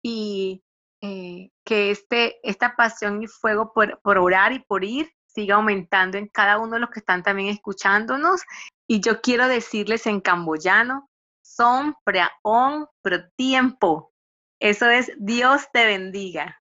y 0.03 0.64
eh, 1.01 1.51
que 1.64 1.92
este, 1.92 2.36
esta 2.42 2.74
pasión 2.74 3.22
y 3.22 3.28
fuego 3.28 3.72
por, 3.72 4.01
por 4.03 4.18
orar 4.18 4.53
y 4.53 4.59
por 4.59 4.84
ir 4.84 5.09
siga 5.26 5.55
aumentando 5.55 6.18
en 6.18 6.26
cada 6.26 6.59
uno 6.59 6.74
de 6.74 6.80
los 6.80 6.90
que 6.90 6.99
están 6.99 7.22
también 7.22 7.49
escuchándonos. 7.49 8.42
Y 8.88 9.01
yo 9.01 9.20
quiero 9.20 9.46
decirles 9.46 10.07
en 10.07 10.20
camboyano, 10.20 11.09
son 11.40 11.94
preaón 12.05 12.88
pro 13.01 13.28
tiempo. 13.36 14.12
Eso 14.61 14.90
es 14.90 15.12
Dios 15.18 15.68
te 15.72 15.86
bendiga. 15.86 16.61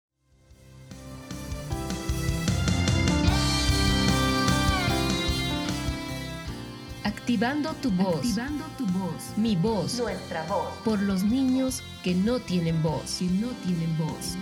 Activando 7.30 7.76
tu 7.76 7.92
voz. 7.92 8.16
Activando 8.16 8.66
tu 8.76 8.88
voz. 8.88 9.38
Mi 9.38 9.56
voz. 9.56 10.00
Nuestra 10.00 10.44
voz. 10.48 10.66
Por 10.84 11.00
los 11.00 11.22
niños 11.24 11.84
que 12.04 12.16
no 12.16 12.40
tienen 12.40 12.82
voz. 12.82 13.20
Que 13.20 13.26
no 13.26 13.50
tienen 13.64 13.96
voz. 14.00 14.36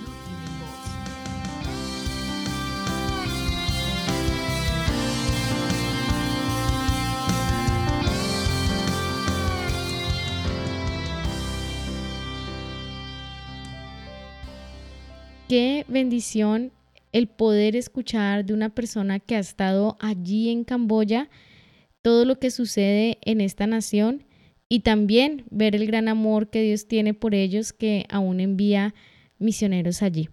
Qué 15.49 15.83
bendición 15.89 16.71
el 17.11 17.27
poder 17.27 17.75
escuchar 17.75 18.45
de 18.45 18.53
una 18.53 18.69
persona 18.69 19.19
que 19.19 19.35
ha 19.35 19.39
estado 19.39 19.97
allí 19.99 20.49
en 20.51 20.63
Camboya 20.63 21.27
todo 22.07 22.23
lo 22.23 22.39
que 22.39 22.51
sucede 22.51 23.17
en 23.25 23.41
esta 23.41 23.67
nación 23.67 24.23
y 24.69 24.79
también 24.79 25.43
ver 25.49 25.75
el 25.75 25.85
gran 25.85 26.07
amor 26.07 26.49
que 26.49 26.61
Dios 26.61 26.87
tiene 26.87 27.13
por 27.13 27.35
ellos 27.35 27.73
que 27.73 28.05
aún 28.07 28.39
envía 28.39 28.95
misioneros 29.39 30.01
allí. 30.01 30.29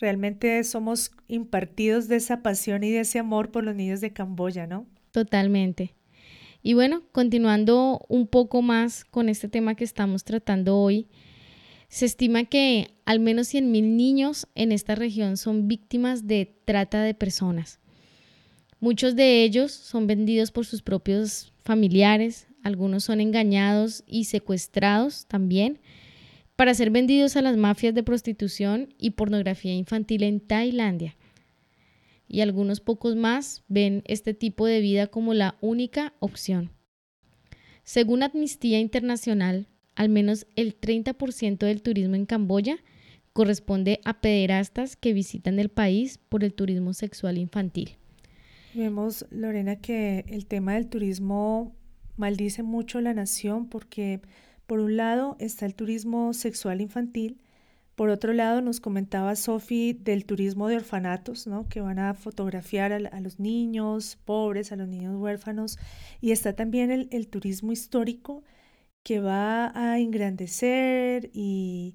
Realmente 0.00 0.64
somos 0.64 1.12
impartidos 1.28 2.08
de 2.08 2.16
esa 2.16 2.42
pasión 2.42 2.82
y 2.82 2.90
de 2.90 2.98
ese 2.98 3.20
amor 3.20 3.52
por 3.52 3.62
los 3.62 3.76
niños 3.76 4.00
de 4.00 4.12
Camboya, 4.12 4.66
¿no? 4.66 4.88
Totalmente. 5.12 5.94
Y 6.60 6.74
bueno, 6.74 7.04
continuando 7.12 8.04
un 8.08 8.26
poco 8.26 8.60
más 8.60 9.04
con 9.04 9.28
este 9.28 9.48
tema 9.48 9.76
que 9.76 9.84
estamos 9.84 10.24
tratando 10.24 10.76
hoy, 10.76 11.06
se 11.86 12.04
estima 12.04 12.46
que 12.46 12.96
al 13.04 13.20
menos 13.20 13.54
100.000 13.54 13.94
niños 13.94 14.48
en 14.56 14.72
esta 14.72 14.96
región 14.96 15.36
son 15.36 15.68
víctimas 15.68 16.26
de 16.26 16.52
trata 16.64 17.00
de 17.04 17.14
personas. 17.14 17.78
Muchos 18.84 19.16
de 19.16 19.44
ellos 19.44 19.72
son 19.72 20.06
vendidos 20.06 20.50
por 20.50 20.66
sus 20.66 20.82
propios 20.82 21.54
familiares, 21.62 22.48
algunos 22.62 23.04
son 23.04 23.18
engañados 23.22 24.04
y 24.06 24.24
secuestrados 24.24 25.24
también 25.24 25.80
para 26.54 26.74
ser 26.74 26.90
vendidos 26.90 27.36
a 27.36 27.40
las 27.40 27.56
mafias 27.56 27.94
de 27.94 28.02
prostitución 28.02 28.92
y 28.98 29.12
pornografía 29.12 29.72
infantil 29.72 30.22
en 30.22 30.38
Tailandia. 30.38 31.16
Y 32.28 32.42
algunos 32.42 32.80
pocos 32.80 33.16
más 33.16 33.64
ven 33.68 34.02
este 34.04 34.34
tipo 34.34 34.66
de 34.66 34.82
vida 34.82 35.06
como 35.06 35.32
la 35.32 35.56
única 35.62 36.12
opción. 36.18 36.70
Según 37.84 38.22
Amnistía 38.22 38.80
Internacional, 38.80 39.66
al 39.94 40.10
menos 40.10 40.46
el 40.56 40.78
30% 40.78 41.56
del 41.56 41.80
turismo 41.80 42.16
en 42.16 42.26
Camboya 42.26 42.76
corresponde 43.32 44.00
a 44.04 44.20
pederastas 44.20 44.94
que 44.94 45.14
visitan 45.14 45.58
el 45.58 45.70
país 45.70 46.18
por 46.28 46.44
el 46.44 46.52
turismo 46.52 46.92
sexual 46.92 47.38
infantil. 47.38 47.96
Vemos, 48.74 49.24
Lorena, 49.30 49.76
que 49.76 50.24
el 50.26 50.46
tema 50.46 50.74
del 50.74 50.88
turismo 50.88 51.76
maldice 52.16 52.64
mucho 52.64 53.00
la 53.00 53.14
nación 53.14 53.68
porque 53.68 54.20
por 54.66 54.80
un 54.80 54.96
lado 54.96 55.36
está 55.38 55.64
el 55.64 55.76
turismo 55.76 56.32
sexual 56.34 56.80
infantil, 56.80 57.40
por 57.94 58.08
otro 58.08 58.32
lado 58.32 58.60
nos 58.62 58.80
comentaba 58.80 59.36
Sofi 59.36 59.92
del 59.92 60.24
turismo 60.24 60.66
de 60.66 60.76
orfanatos, 60.76 61.46
¿no? 61.46 61.68
que 61.68 61.80
van 61.80 62.00
a 62.00 62.14
fotografiar 62.14 62.92
a, 62.92 63.20
los 63.20 63.38
niños 63.38 64.18
pobres, 64.24 64.72
a 64.72 64.76
los 64.76 64.88
niños 64.88 65.16
huérfanos, 65.16 65.78
y 66.20 66.32
está 66.32 66.54
también 66.54 66.90
el, 66.90 67.08
el 67.12 67.28
turismo 67.28 67.70
histórico 67.70 68.42
que 69.04 69.20
va 69.20 69.70
a 69.78 70.00
engrandecer 70.00 71.30
y 71.32 71.94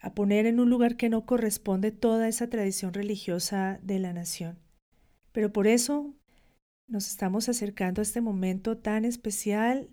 a 0.00 0.14
poner 0.14 0.46
en 0.46 0.60
un 0.60 0.70
lugar 0.70 0.96
que 0.96 1.08
no 1.08 1.26
corresponde 1.26 1.90
toda 1.90 2.28
esa 2.28 2.48
tradición 2.48 2.94
religiosa 2.94 3.80
de 3.82 3.98
la 3.98 4.12
nación. 4.12 4.67
Pero 5.32 5.52
por 5.52 5.66
eso 5.66 6.14
nos 6.86 7.06
estamos 7.06 7.48
acercando 7.48 8.00
a 8.00 8.02
este 8.02 8.20
momento 8.20 8.78
tan 8.78 9.04
especial 9.04 9.88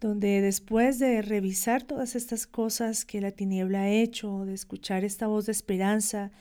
donde 0.00 0.40
después 0.40 0.98
de 0.98 1.20
revisar 1.22 1.82
todas 1.82 2.16
estas 2.16 2.46
cosas 2.46 3.04
que 3.04 3.20
la 3.20 3.32
tiniebla 3.32 3.82
ha 3.82 3.90
hecho, 3.90 4.44
de 4.46 4.54
escuchar 4.54 5.04
esta 5.04 5.26
voz 5.26 5.46
de 5.46 5.52
esperanza 5.52 6.32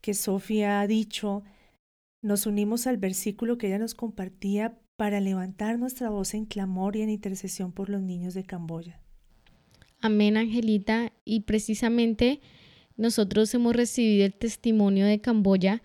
que 0.00 0.12
Sofía 0.12 0.80
ha 0.80 0.86
dicho, 0.86 1.44
nos 2.20 2.46
unimos 2.46 2.86
al 2.86 2.96
versículo 2.96 3.58
que 3.58 3.68
ella 3.68 3.78
nos 3.78 3.94
compartía 3.94 4.76
para 4.96 5.20
levantar 5.20 5.78
nuestra 5.78 6.10
voz 6.10 6.34
en 6.34 6.46
clamor 6.46 6.96
y 6.96 7.02
en 7.02 7.10
intercesión 7.10 7.70
por 7.70 7.88
los 7.88 8.02
niños 8.02 8.34
de 8.34 8.44
Camboya. 8.44 9.00
Amén, 10.00 10.36
Angelita. 10.36 11.12
Y 11.24 11.40
precisamente 11.40 12.40
nosotros 12.96 13.54
hemos 13.54 13.76
recibido 13.76 14.26
el 14.26 14.34
testimonio 14.34 15.06
de 15.06 15.20
Camboya 15.20 15.82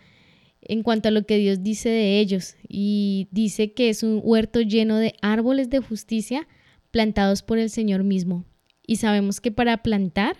en 0.61 0.83
cuanto 0.83 1.09
a 1.09 1.11
lo 1.11 1.25
que 1.25 1.37
Dios 1.37 1.63
dice 1.63 1.89
de 1.89 2.19
ellos 2.19 2.55
y 2.67 3.27
dice 3.31 3.73
que 3.73 3.89
es 3.89 4.03
un 4.03 4.21
huerto 4.23 4.61
lleno 4.61 4.97
de 4.97 5.15
árboles 5.21 5.69
de 5.69 5.79
justicia 5.79 6.47
plantados 6.91 7.41
por 7.41 7.57
el 7.57 7.69
Señor 7.69 8.03
mismo. 8.03 8.45
Y 8.85 8.97
sabemos 8.97 9.41
que 9.41 9.51
para 9.51 9.81
plantar, 9.81 10.35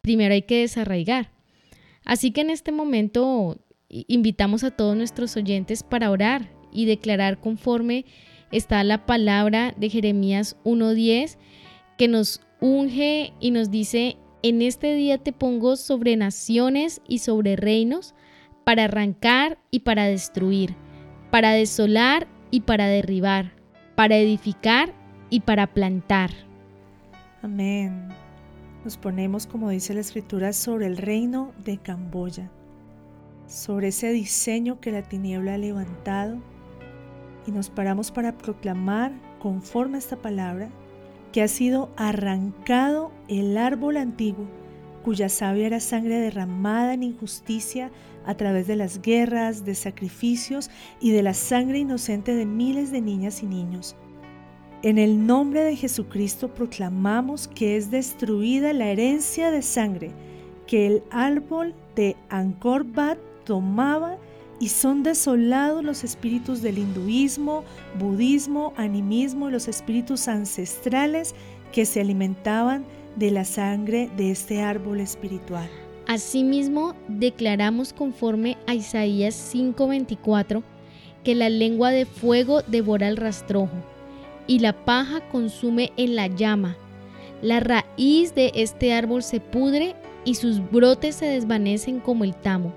primero 0.00 0.34
hay 0.34 0.42
que 0.42 0.60
desarraigar. 0.60 1.30
Así 2.04 2.32
que 2.32 2.40
en 2.40 2.50
este 2.50 2.72
momento 2.72 3.64
invitamos 3.88 4.64
a 4.64 4.70
todos 4.70 4.96
nuestros 4.96 5.36
oyentes 5.36 5.82
para 5.82 6.10
orar 6.10 6.50
y 6.72 6.86
declarar 6.86 7.40
conforme 7.40 8.06
está 8.50 8.82
la 8.84 9.06
palabra 9.06 9.74
de 9.76 9.90
Jeremías 9.90 10.56
1.10 10.64 11.36
que 11.98 12.08
nos 12.08 12.40
unge 12.60 13.32
y 13.40 13.50
nos 13.50 13.70
dice, 13.70 14.16
en 14.42 14.62
este 14.62 14.94
día 14.94 15.18
te 15.18 15.32
pongo 15.32 15.76
sobre 15.76 16.16
naciones 16.16 17.00
y 17.06 17.18
sobre 17.18 17.56
reinos 17.56 18.14
para 18.64 18.84
arrancar 18.84 19.58
y 19.70 19.80
para 19.80 20.04
destruir, 20.04 20.74
para 21.30 21.52
desolar 21.52 22.26
y 22.50 22.62
para 22.62 22.86
derribar, 22.86 23.52
para 23.94 24.16
edificar 24.16 24.92
y 25.30 25.40
para 25.40 25.66
plantar. 25.68 26.30
Amén. 27.42 28.08
nos 28.84 28.96
ponemos, 28.96 29.46
como 29.46 29.70
dice 29.70 29.94
la 29.94 30.00
escritura, 30.00 30.52
sobre 30.52 30.86
el 30.86 30.96
reino 30.96 31.52
de 31.64 31.78
Camboya, 31.78 32.50
sobre 33.46 33.88
ese 33.88 34.10
diseño 34.10 34.80
que 34.80 34.92
la 34.92 35.02
tiniebla 35.02 35.54
ha 35.54 35.58
levantado 35.58 36.38
y 37.46 37.50
nos 37.52 37.70
paramos 37.70 38.10
para 38.10 38.38
proclamar 38.38 39.12
conforme 39.38 39.96
a 39.96 39.98
esta 39.98 40.16
palabra 40.16 40.68
que 41.32 41.42
ha 41.42 41.48
sido 41.48 41.90
arrancado 41.96 43.10
el 43.28 43.56
árbol 43.56 43.96
antiguo 43.96 44.61
cuya 45.02 45.28
savia 45.28 45.66
era 45.66 45.80
sangre 45.80 46.18
derramada 46.18 46.94
en 46.94 47.02
injusticia 47.02 47.90
a 48.24 48.34
través 48.36 48.66
de 48.66 48.76
las 48.76 49.02
guerras, 49.02 49.64
de 49.64 49.74
sacrificios 49.74 50.70
y 51.00 51.10
de 51.10 51.22
la 51.22 51.34
sangre 51.34 51.78
inocente 51.78 52.34
de 52.34 52.46
miles 52.46 52.90
de 52.90 53.00
niñas 53.00 53.42
y 53.42 53.46
niños. 53.46 53.96
En 54.82 54.98
el 54.98 55.26
nombre 55.26 55.62
de 55.62 55.76
Jesucristo 55.76 56.52
proclamamos 56.54 57.46
que 57.46 57.76
es 57.76 57.90
destruida 57.90 58.72
la 58.72 58.88
herencia 58.88 59.50
de 59.50 59.62
sangre 59.62 60.10
que 60.66 60.86
el 60.86 61.02
árbol 61.10 61.74
de 61.94 62.16
Angkor 62.30 62.86
Wat 62.96 63.18
tomaba 63.44 64.16
y 64.58 64.68
son 64.68 65.02
desolados 65.02 65.84
los 65.84 66.04
espíritus 66.04 66.62
del 66.62 66.78
hinduismo, 66.78 67.64
budismo, 67.98 68.72
animismo 68.76 69.48
y 69.48 69.52
los 69.52 69.68
espíritus 69.68 70.28
ancestrales 70.28 71.34
que 71.72 71.84
se 71.84 72.00
alimentaban 72.00 72.84
la 73.18 73.44
sangre 73.44 74.10
de 74.16 74.30
este 74.30 74.62
árbol 74.62 75.00
espiritual. 75.00 75.68
Asimismo, 76.06 76.94
declaramos 77.08 77.92
conforme 77.92 78.56
a 78.66 78.74
Isaías 78.74 79.34
5:24 79.34 80.62
que 81.22 81.34
la 81.34 81.48
lengua 81.48 81.90
de 81.90 82.06
fuego 82.06 82.62
devora 82.62 83.08
el 83.08 83.16
rastrojo 83.16 83.76
y 84.46 84.58
la 84.58 84.72
paja 84.84 85.20
consume 85.30 85.92
en 85.96 86.16
la 86.16 86.26
llama. 86.26 86.76
La 87.40 87.60
raíz 87.60 88.34
de 88.34 88.52
este 88.54 88.92
árbol 88.92 89.22
se 89.22 89.40
pudre 89.40 89.94
y 90.24 90.34
sus 90.34 90.60
brotes 90.70 91.16
se 91.16 91.26
desvanecen 91.26 92.00
como 92.00 92.24
el 92.24 92.34
tamo, 92.34 92.72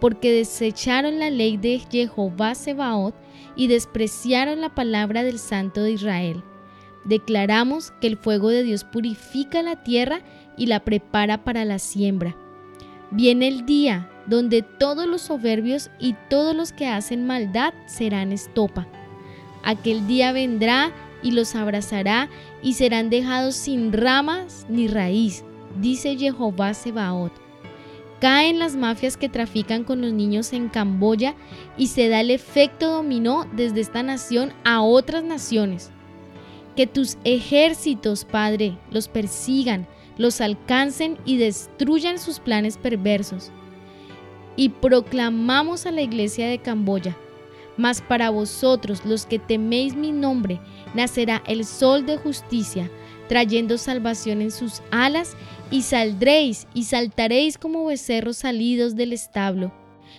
porque 0.00 0.32
desecharon 0.32 1.18
la 1.18 1.30
ley 1.30 1.56
de 1.56 1.80
Jehová 1.90 2.54
Sebaot 2.54 3.14
y 3.54 3.68
despreciaron 3.68 4.60
la 4.60 4.74
palabra 4.74 5.22
del 5.22 5.38
Santo 5.38 5.82
de 5.82 5.92
Israel. 5.92 6.42
Declaramos 7.06 7.92
que 8.00 8.08
el 8.08 8.16
fuego 8.16 8.48
de 8.48 8.64
Dios 8.64 8.84
purifica 8.84 9.62
la 9.62 9.82
tierra 9.84 10.20
y 10.56 10.66
la 10.66 10.80
prepara 10.80 11.44
para 11.44 11.64
la 11.64 11.78
siembra. 11.78 12.36
Viene 13.12 13.46
el 13.46 13.64
día 13.64 14.10
donde 14.26 14.62
todos 14.62 15.06
los 15.06 15.22
soberbios 15.22 15.90
y 16.00 16.16
todos 16.28 16.54
los 16.54 16.72
que 16.72 16.88
hacen 16.88 17.24
maldad 17.24 17.72
serán 17.86 18.32
estopa. 18.32 18.88
Aquel 19.62 20.06
día 20.08 20.32
vendrá 20.32 20.92
y 21.22 21.30
los 21.30 21.54
abrazará 21.54 22.28
y 22.60 22.74
serán 22.74 23.08
dejados 23.08 23.54
sin 23.54 23.92
ramas 23.92 24.66
ni 24.68 24.88
raíz, 24.88 25.44
dice 25.80 26.16
Jehová 26.16 26.74
Sebaot. 26.74 27.32
Caen 28.20 28.58
las 28.58 28.74
mafias 28.74 29.16
que 29.16 29.28
trafican 29.28 29.84
con 29.84 30.00
los 30.00 30.12
niños 30.12 30.52
en 30.52 30.68
Camboya 30.68 31.34
y 31.76 31.88
se 31.88 32.08
da 32.08 32.20
el 32.20 32.30
efecto 32.30 32.90
dominó 32.90 33.46
desde 33.52 33.80
esta 33.80 34.02
nación 34.02 34.52
a 34.64 34.80
otras 34.80 35.22
naciones. 35.22 35.92
Que 36.76 36.86
tus 36.86 37.16
ejércitos, 37.24 38.24
Padre, 38.24 38.76
los 38.90 39.08
persigan, 39.08 39.86
los 40.18 40.40
alcancen 40.40 41.18
y 41.24 41.38
destruyan 41.38 42.18
sus 42.18 42.38
planes 42.38 42.76
perversos. 42.76 43.50
Y 44.56 44.68
proclamamos 44.68 45.86
a 45.86 45.90
la 45.90 46.02
iglesia 46.02 46.48
de 46.48 46.58
Camboya, 46.58 47.16
mas 47.76 48.00
para 48.00 48.30
vosotros 48.30 49.04
los 49.04 49.26
que 49.26 49.38
teméis 49.38 49.94
mi 49.94 50.12
nombre, 50.12 50.60
nacerá 50.94 51.42
el 51.46 51.64
sol 51.64 52.06
de 52.06 52.16
justicia, 52.16 52.90
trayendo 53.28 53.76
salvación 53.76 54.40
en 54.40 54.50
sus 54.50 54.82
alas, 54.90 55.36
y 55.70 55.82
saldréis 55.82 56.66
y 56.74 56.84
saltaréis 56.84 57.58
como 57.58 57.86
becerros 57.86 58.38
salidos 58.38 58.96
del 58.96 59.12
establo, 59.12 59.72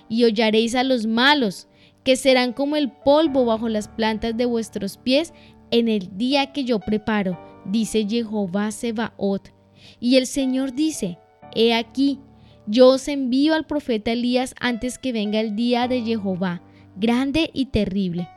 y 0.09 0.23
hollaréis 0.25 0.75
a 0.75 0.83
los 0.83 1.07
malos, 1.07 1.67
que 2.03 2.15
serán 2.15 2.53
como 2.53 2.75
el 2.75 2.91
polvo 2.91 3.45
bajo 3.45 3.69
las 3.69 3.87
plantas 3.87 4.37
de 4.37 4.45
vuestros 4.45 4.97
pies, 4.97 5.33
en 5.71 5.87
el 5.87 6.17
día 6.17 6.53
que 6.53 6.63
yo 6.63 6.79
preparo, 6.79 7.37
dice 7.65 8.05
Jehová 8.07 8.71
Sebaot. 8.71 9.53
Y 9.99 10.17
el 10.17 10.27
Señor 10.27 10.73
dice, 10.73 11.17
He 11.53 11.73
aquí, 11.73 12.19
yo 12.65 12.89
os 12.89 13.07
envío 13.07 13.53
al 13.53 13.65
profeta 13.65 14.11
Elías 14.11 14.53
antes 14.59 14.97
que 14.97 15.13
venga 15.13 15.39
el 15.39 15.55
día 15.55 15.87
de 15.87 16.01
Jehová, 16.01 16.61
grande 16.97 17.49
y 17.53 17.67
terrible. 17.67 18.27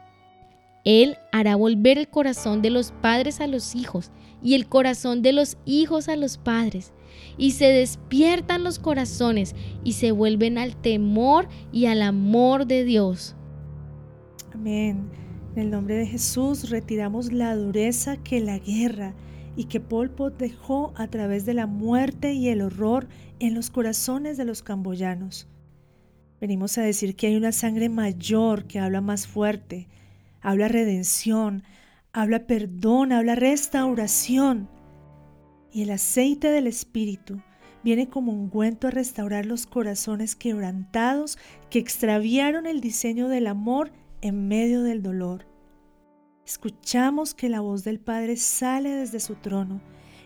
Él 0.85 1.19
hará 1.33 1.57
volver 1.57 1.99
el 1.99 2.09
corazón 2.09 2.63
de 2.63 2.71
los 2.71 2.93
padres 2.93 3.41
a 3.41 3.47
los 3.47 3.75
hijos 3.75 4.11
y 4.43 4.55
el 4.55 4.67
corazón 4.69 5.23
de 5.23 5.33
los 5.33 5.59
hijos 5.65 6.09
a 6.09 6.17
los 6.17 6.39
padres. 6.39 6.93
Y 7.37 7.53
se 7.53 7.67
despiertan 7.67 8.65
los 8.65 8.79
corazones 8.79 9.55
y 9.85 9.93
se 9.93 10.13
vuelven 10.13 10.59
al 10.59 10.77
temor 10.77 11.49
y 11.73 11.87
al 11.87 12.03
amor 12.03 12.67
de 12.67 12.85
Dios. 12.85 13.35
Amén. 14.55 15.11
En 15.57 15.63
el 15.63 15.71
nombre 15.71 15.97
de 15.97 16.07
Jesús 16.07 16.71
retiramos 16.71 17.33
la 17.33 17.57
dureza 17.57 18.17
que 18.17 18.41
la 18.41 18.59
guerra 18.59 19.15
y 19.57 19.65
que 19.65 19.81
Pol 19.81 20.09
Pot 20.09 20.39
dejó 20.39 20.93
a 20.95 21.09
través 21.09 21.45
de 21.45 21.55
la 21.55 21.67
muerte 21.67 22.33
y 22.33 22.49
el 22.49 22.63
horror 22.63 23.09
en 23.41 23.55
los 23.55 23.69
corazones 23.69 24.37
de 24.37 24.45
los 24.45 24.63
camboyanos. 24.63 25.49
Venimos 26.41 26.79
a 26.79 26.83
decir 26.83 27.17
que 27.17 27.27
hay 27.27 27.37
una 27.37 27.51
sangre 27.51 27.89
mayor 27.89 28.67
que 28.67 28.79
habla 28.79 29.01
más 29.01 29.27
fuerte, 29.27 29.89
habla 30.41 30.69
redención, 30.69 31.65
habla 32.13 32.47
perdón, 32.47 33.13
habla 33.13 33.35
restauración. 33.35 34.69
Y 35.73 35.83
el 35.83 35.91
aceite 35.91 36.49
del 36.53 36.69
Espíritu 36.69 37.43
viene 37.83 38.09
como 38.09 38.33
ungüento 38.33 38.87
a 38.87 38.91
restaurar 38.91 39.47
los 39.47 39.67
corazones 39.67 40.37
quebrantados 40.37 41.39
que 41.71 41.81
extraviaron 41.81 42.67
el 42.67 42.81
diseño 42.81 43.29
del 43.29 43.49
amor 43.49 43.91
en 44.23 44.49
medio 44.49 44.83
del 44.83 45.03
dolor. 45.03 45.47
Escuchamos 46.47 47.35
que 47.35 47.49
la 47.49 47.61
voz 47.61 47.85
del 47.85 48.01
Padre 48.01 48.37
sale 48.37 48.91
desde 48.91 49.21
su 49.21 49.37
trono 49.37 49.81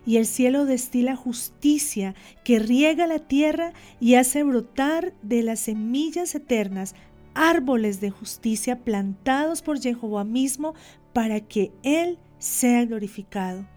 y 0.06 0.16
el 0.16 0.26
cielo 0.26 0.64
destila 0.64 1.16
justicia 1.16 2.14
que 2.44 2.58
riega 2.58 3.06
la 3.06 3.18
tierra 3.18 3.72
y 4.00 4.14
hace 4.14 4.42
brotar 4.42 5.14
de 5.22 5.42
las 5.42 5.60
semillas 5.60 6.34
eternas 6.34 6.94
árboles 7.34 8.00
de 8.00 8.10
justicia 8.10 8.84
plantados 8.84 9.62
por 9.62 9.80
Jehová 9.80 10.24
mismo 10.24 10.74
para 11.12 11.40
que 11.40 11.72
Él 11.82 12.18
sea 12.38 12.84
glorificado. 12.84 13.73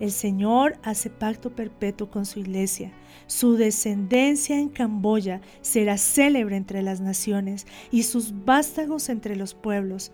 El 0.00 0.12
Señor 0.12 0.78
hace 0.82 1.10
pacto 1.10 1.50
perpetuo 1.54 2.10
con 2.10 2.24
su 2.24 2.40
iglesia. 2.40 2.90
Su 3.26 3.56
descendencia 3.56 4.58
en 4.58 4.70
Camboya 4.70 5.42
será 5.60 5.98
célebre 5.98 6.56
entre 6.56 6.80
las 6.82 7.02
naciones 7.02 7.66
y 7.92 8.04
sus 8.04 8.44
vástagos 8.46 9.10
entre 9.10 9.36
los 9.36 9.52
pueblos. 9.52 10.10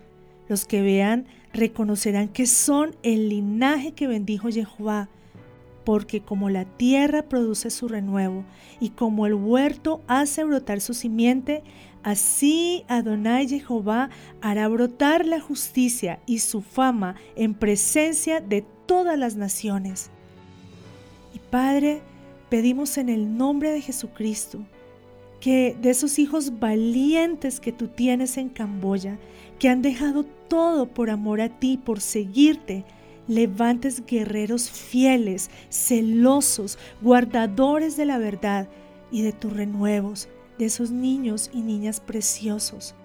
Los 0.49 0.65
que 0.65 0.81
vean 0.81 1.25
reconocerán 1.53 2.27
que 2.27 2.47
son 2.47 2.97
el 3.01 3.29
linaje 3.29 3.93
que 3.93 4.07
bendijo 4.07 4.49
Jehová, 4.49 5.09
porque 5.85 6.19
como 6.19 6.49
la 6.49 6.65
tierra 6.65 7.23
produce 7.23 7.69
su 7.69 7.87
renuevo 7.87 8.43
y 8.81 8.89
como 8.89 9.25
el 9.25 9.35
huerto 9.35 10.01
hace 10.07 10.43
brotar 10.43 10.81
su 10.81 10.93
simiente, 10.93 11.63
así 12.03 12.83
Adonai 12.89 13.47
Jehová 13.47 14.09
hará 14.41 14.67
brotar 14.67 15.25
la 15.25 15.39
justicia 15.39 16.19
y 16.25 16.39
su 16.39 16.61
fama 16.61 17.15
en 17.37 17.53
presencia 17.53 18.41
de 18.41 18.65
todas 18.87 19.19
las 19.19 19.35
naciones. 19.35 20.09
Y 21.35 21.39
Padre, 21.39 22.01
pedimos 22.49 22.97
en 22.97 23.09
el 23.09 23.37
nombre 23.37 23.71
de 23.71 23.81
Jesucristo 23.81 24.59
que 25.39 25.77
de 25.79 25.91
esos 25.91 26.17
hijos 26.17 26.59
valientes 26.59 27.59
que 27.59 27.71
tú 27.71 27.87
tienes 27.87 28.37
en 28.37 28.49
Camboya, 28.49 29.19
que 29.59 29.69
han 29.69 29.81
dejado 29.81 30.23
todo 30.23 30.87
por 30.87 31.09
amor 31.09 31.41
a 31.41 31.49
ti, 31.49 31.77
por 31.77 32.01
seguirte, 32.01 32.85
levantes 33.27 34.03
guerreros 34.05 34.71
fieles, 34.71 35.51
celosos, 35.69 36.79
guardadores 37.01 37.97
de 37.97 38.05
la 38.05 38.17
verdad 38.17 38.67
y 39.11 39.21
de 39.21 39.33
tus 39.33 39.53
renuevos, 39.53 40.27
de 40.57 40.65
esos 40.65 40.91
niños 40.91 41.51
y 41.53 41.61
niñas 41.61 41.99
preciosos. 41.99 42.95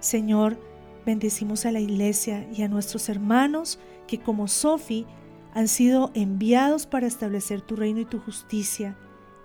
Señor, 0.00 0.58
bendecimos 1.04 1.66
a 1.66 1.72
la 1.72 1.80
iglesia 1.80 2.48
y 2.52 2.62
a 2.62 2.68
nuestros 2.68 3.08
hermanos 3.08 3.78
que 4.06 4.18
como 4.18 4.48
Sofi 4.48 5.06
han 5.54 5.68
sido 5.68 6.10
enviados 6.14 6.86
para 6.86 7.06
establecer 7.06 7.60
tu 7.60 7.76
reino 7.76 8.00
y 8.00 8.04
tu 8.04 8.18
justicia. 8.20 8.96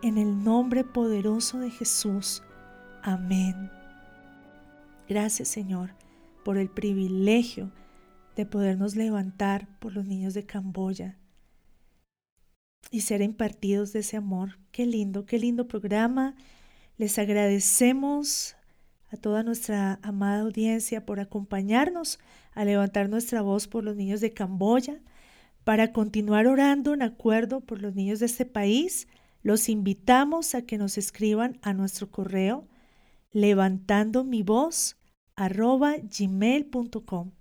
En 0.02 0.18
el 0.18 0.44
nombre 0.44 0.84
poderoso 0.84 1.60
de 1.60 1.72
Jesús. 1.72 2.44
Amén. 3.02 3.72
Gracias 5.08 5.48
Señor 5.48 5.92
por 6.44 6.58
el 6.58 6.70
privilegio 6.70 7.72
de 8.36 8.46
podernos 8.46 8.96
levantar 8.96 9.68
por 9.80 9.94
los 9.94 10.06
niños 10.06 10.34
de 10.34 10.46
Camboya 10.46 11.18
y 12.92 13.02
ser 13.02 13.22
impartidos 13.22 13.94
de 13.94 14.00
ese 14.00 14.18
amor. 14.18 14.60
Qué 14.72 14.86
lindo, 14.86 15.26
qué 15.26 15.40
lindo 15.40 15.68
programa. 15.68 16.36
Les 16.98 17.18
agradecemos 17.20 18.57
a 19.10 19.18
toda 19.18 19.44
nuestra 19.44 20.00
amada 20.02 20.42
audiencia 20.42 21.06
por 21.06 21.20
acompañarnos 21.20 22.20
a 22.54 22.66
levantar 22.66 23.10
nuestra 23.10 23.42
voz 23.42 23.68
por 23.68 23.84
los 23.84 23.96
niños 23.96 24.22
de 24.22 24.34
Camboya, 24.34 25.00
Para 25.64 25.92
continuar 25.92 26.48
orando 26.48 26.94
en 26.94 27.02
acuerdo 27.02 27.60
por 27.60 27.82
los 27.82 27.94
niños 27.94 28.20
de 28.20 28.26
este 28.28 28.46
país, 28.46 29.08
los 29.44 29.68
invitamos 29.68 30.56
a 30.56 30.62
que 30.62 30.78
nos 30.78 30.98
escriban 30.98 31.60
a 31.62 31.74
nuestro 31.74 32.10
correo 32.10 32.68
levantando 33.32 34.24
mi 34.24 34.44
voz 34.44 34.98
gmail.com. 35.38 37.32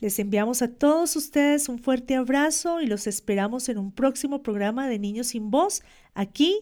Les 0.00 0.18
enviamos 0.18 0.62
a 0.62 0.68
todos 0.68 1.16
ustedes 1.16 1.68
un 1.68 1.78
fuerte 1.78 2.16
abrazo 2.16 2.80
y 2.80 2.86
los 2.86 3.06
esperamos 3.06 3.68
en 3.68 3.78
un 3.78 3.92
próximo 3.92 4.42
programa 4.42 4.88
de 4.88 4.98
Niños 4.98 5.28
sin 5.28 5.50
Voz 5.50 5.82
aquí 6.14 6.60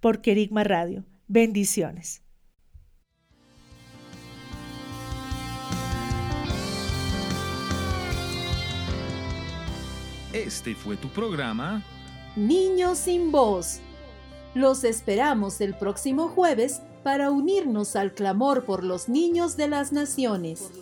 por 0.00 0.20
Querigma 0.20 0.64
Radio. 0.64 1.04
Bendiciones. 1.28 2.23
Este 10.34 10.74
fue 10.74 10.96
tu 10.96 11.08
programa 11.10 11.80
Niños 12.34 12.98
sin 12.98 13.30
voz. 13.30 13.78
Los 14.52 14.82
esperamos 14.82 15.60
el 15.60 15.74
próximo 15.74 16.26
jueves 16.26 16.82
para 17.04 17.30
unirnos 17.30 17.94
al 17.94 18.14
clamor 18.14 18.64
por 18.64 18.82
los 18.82 19.08
niños 19.08 19.56
de 19.56 19.68
las 19.68 19.92
naciones. 19.92 20.72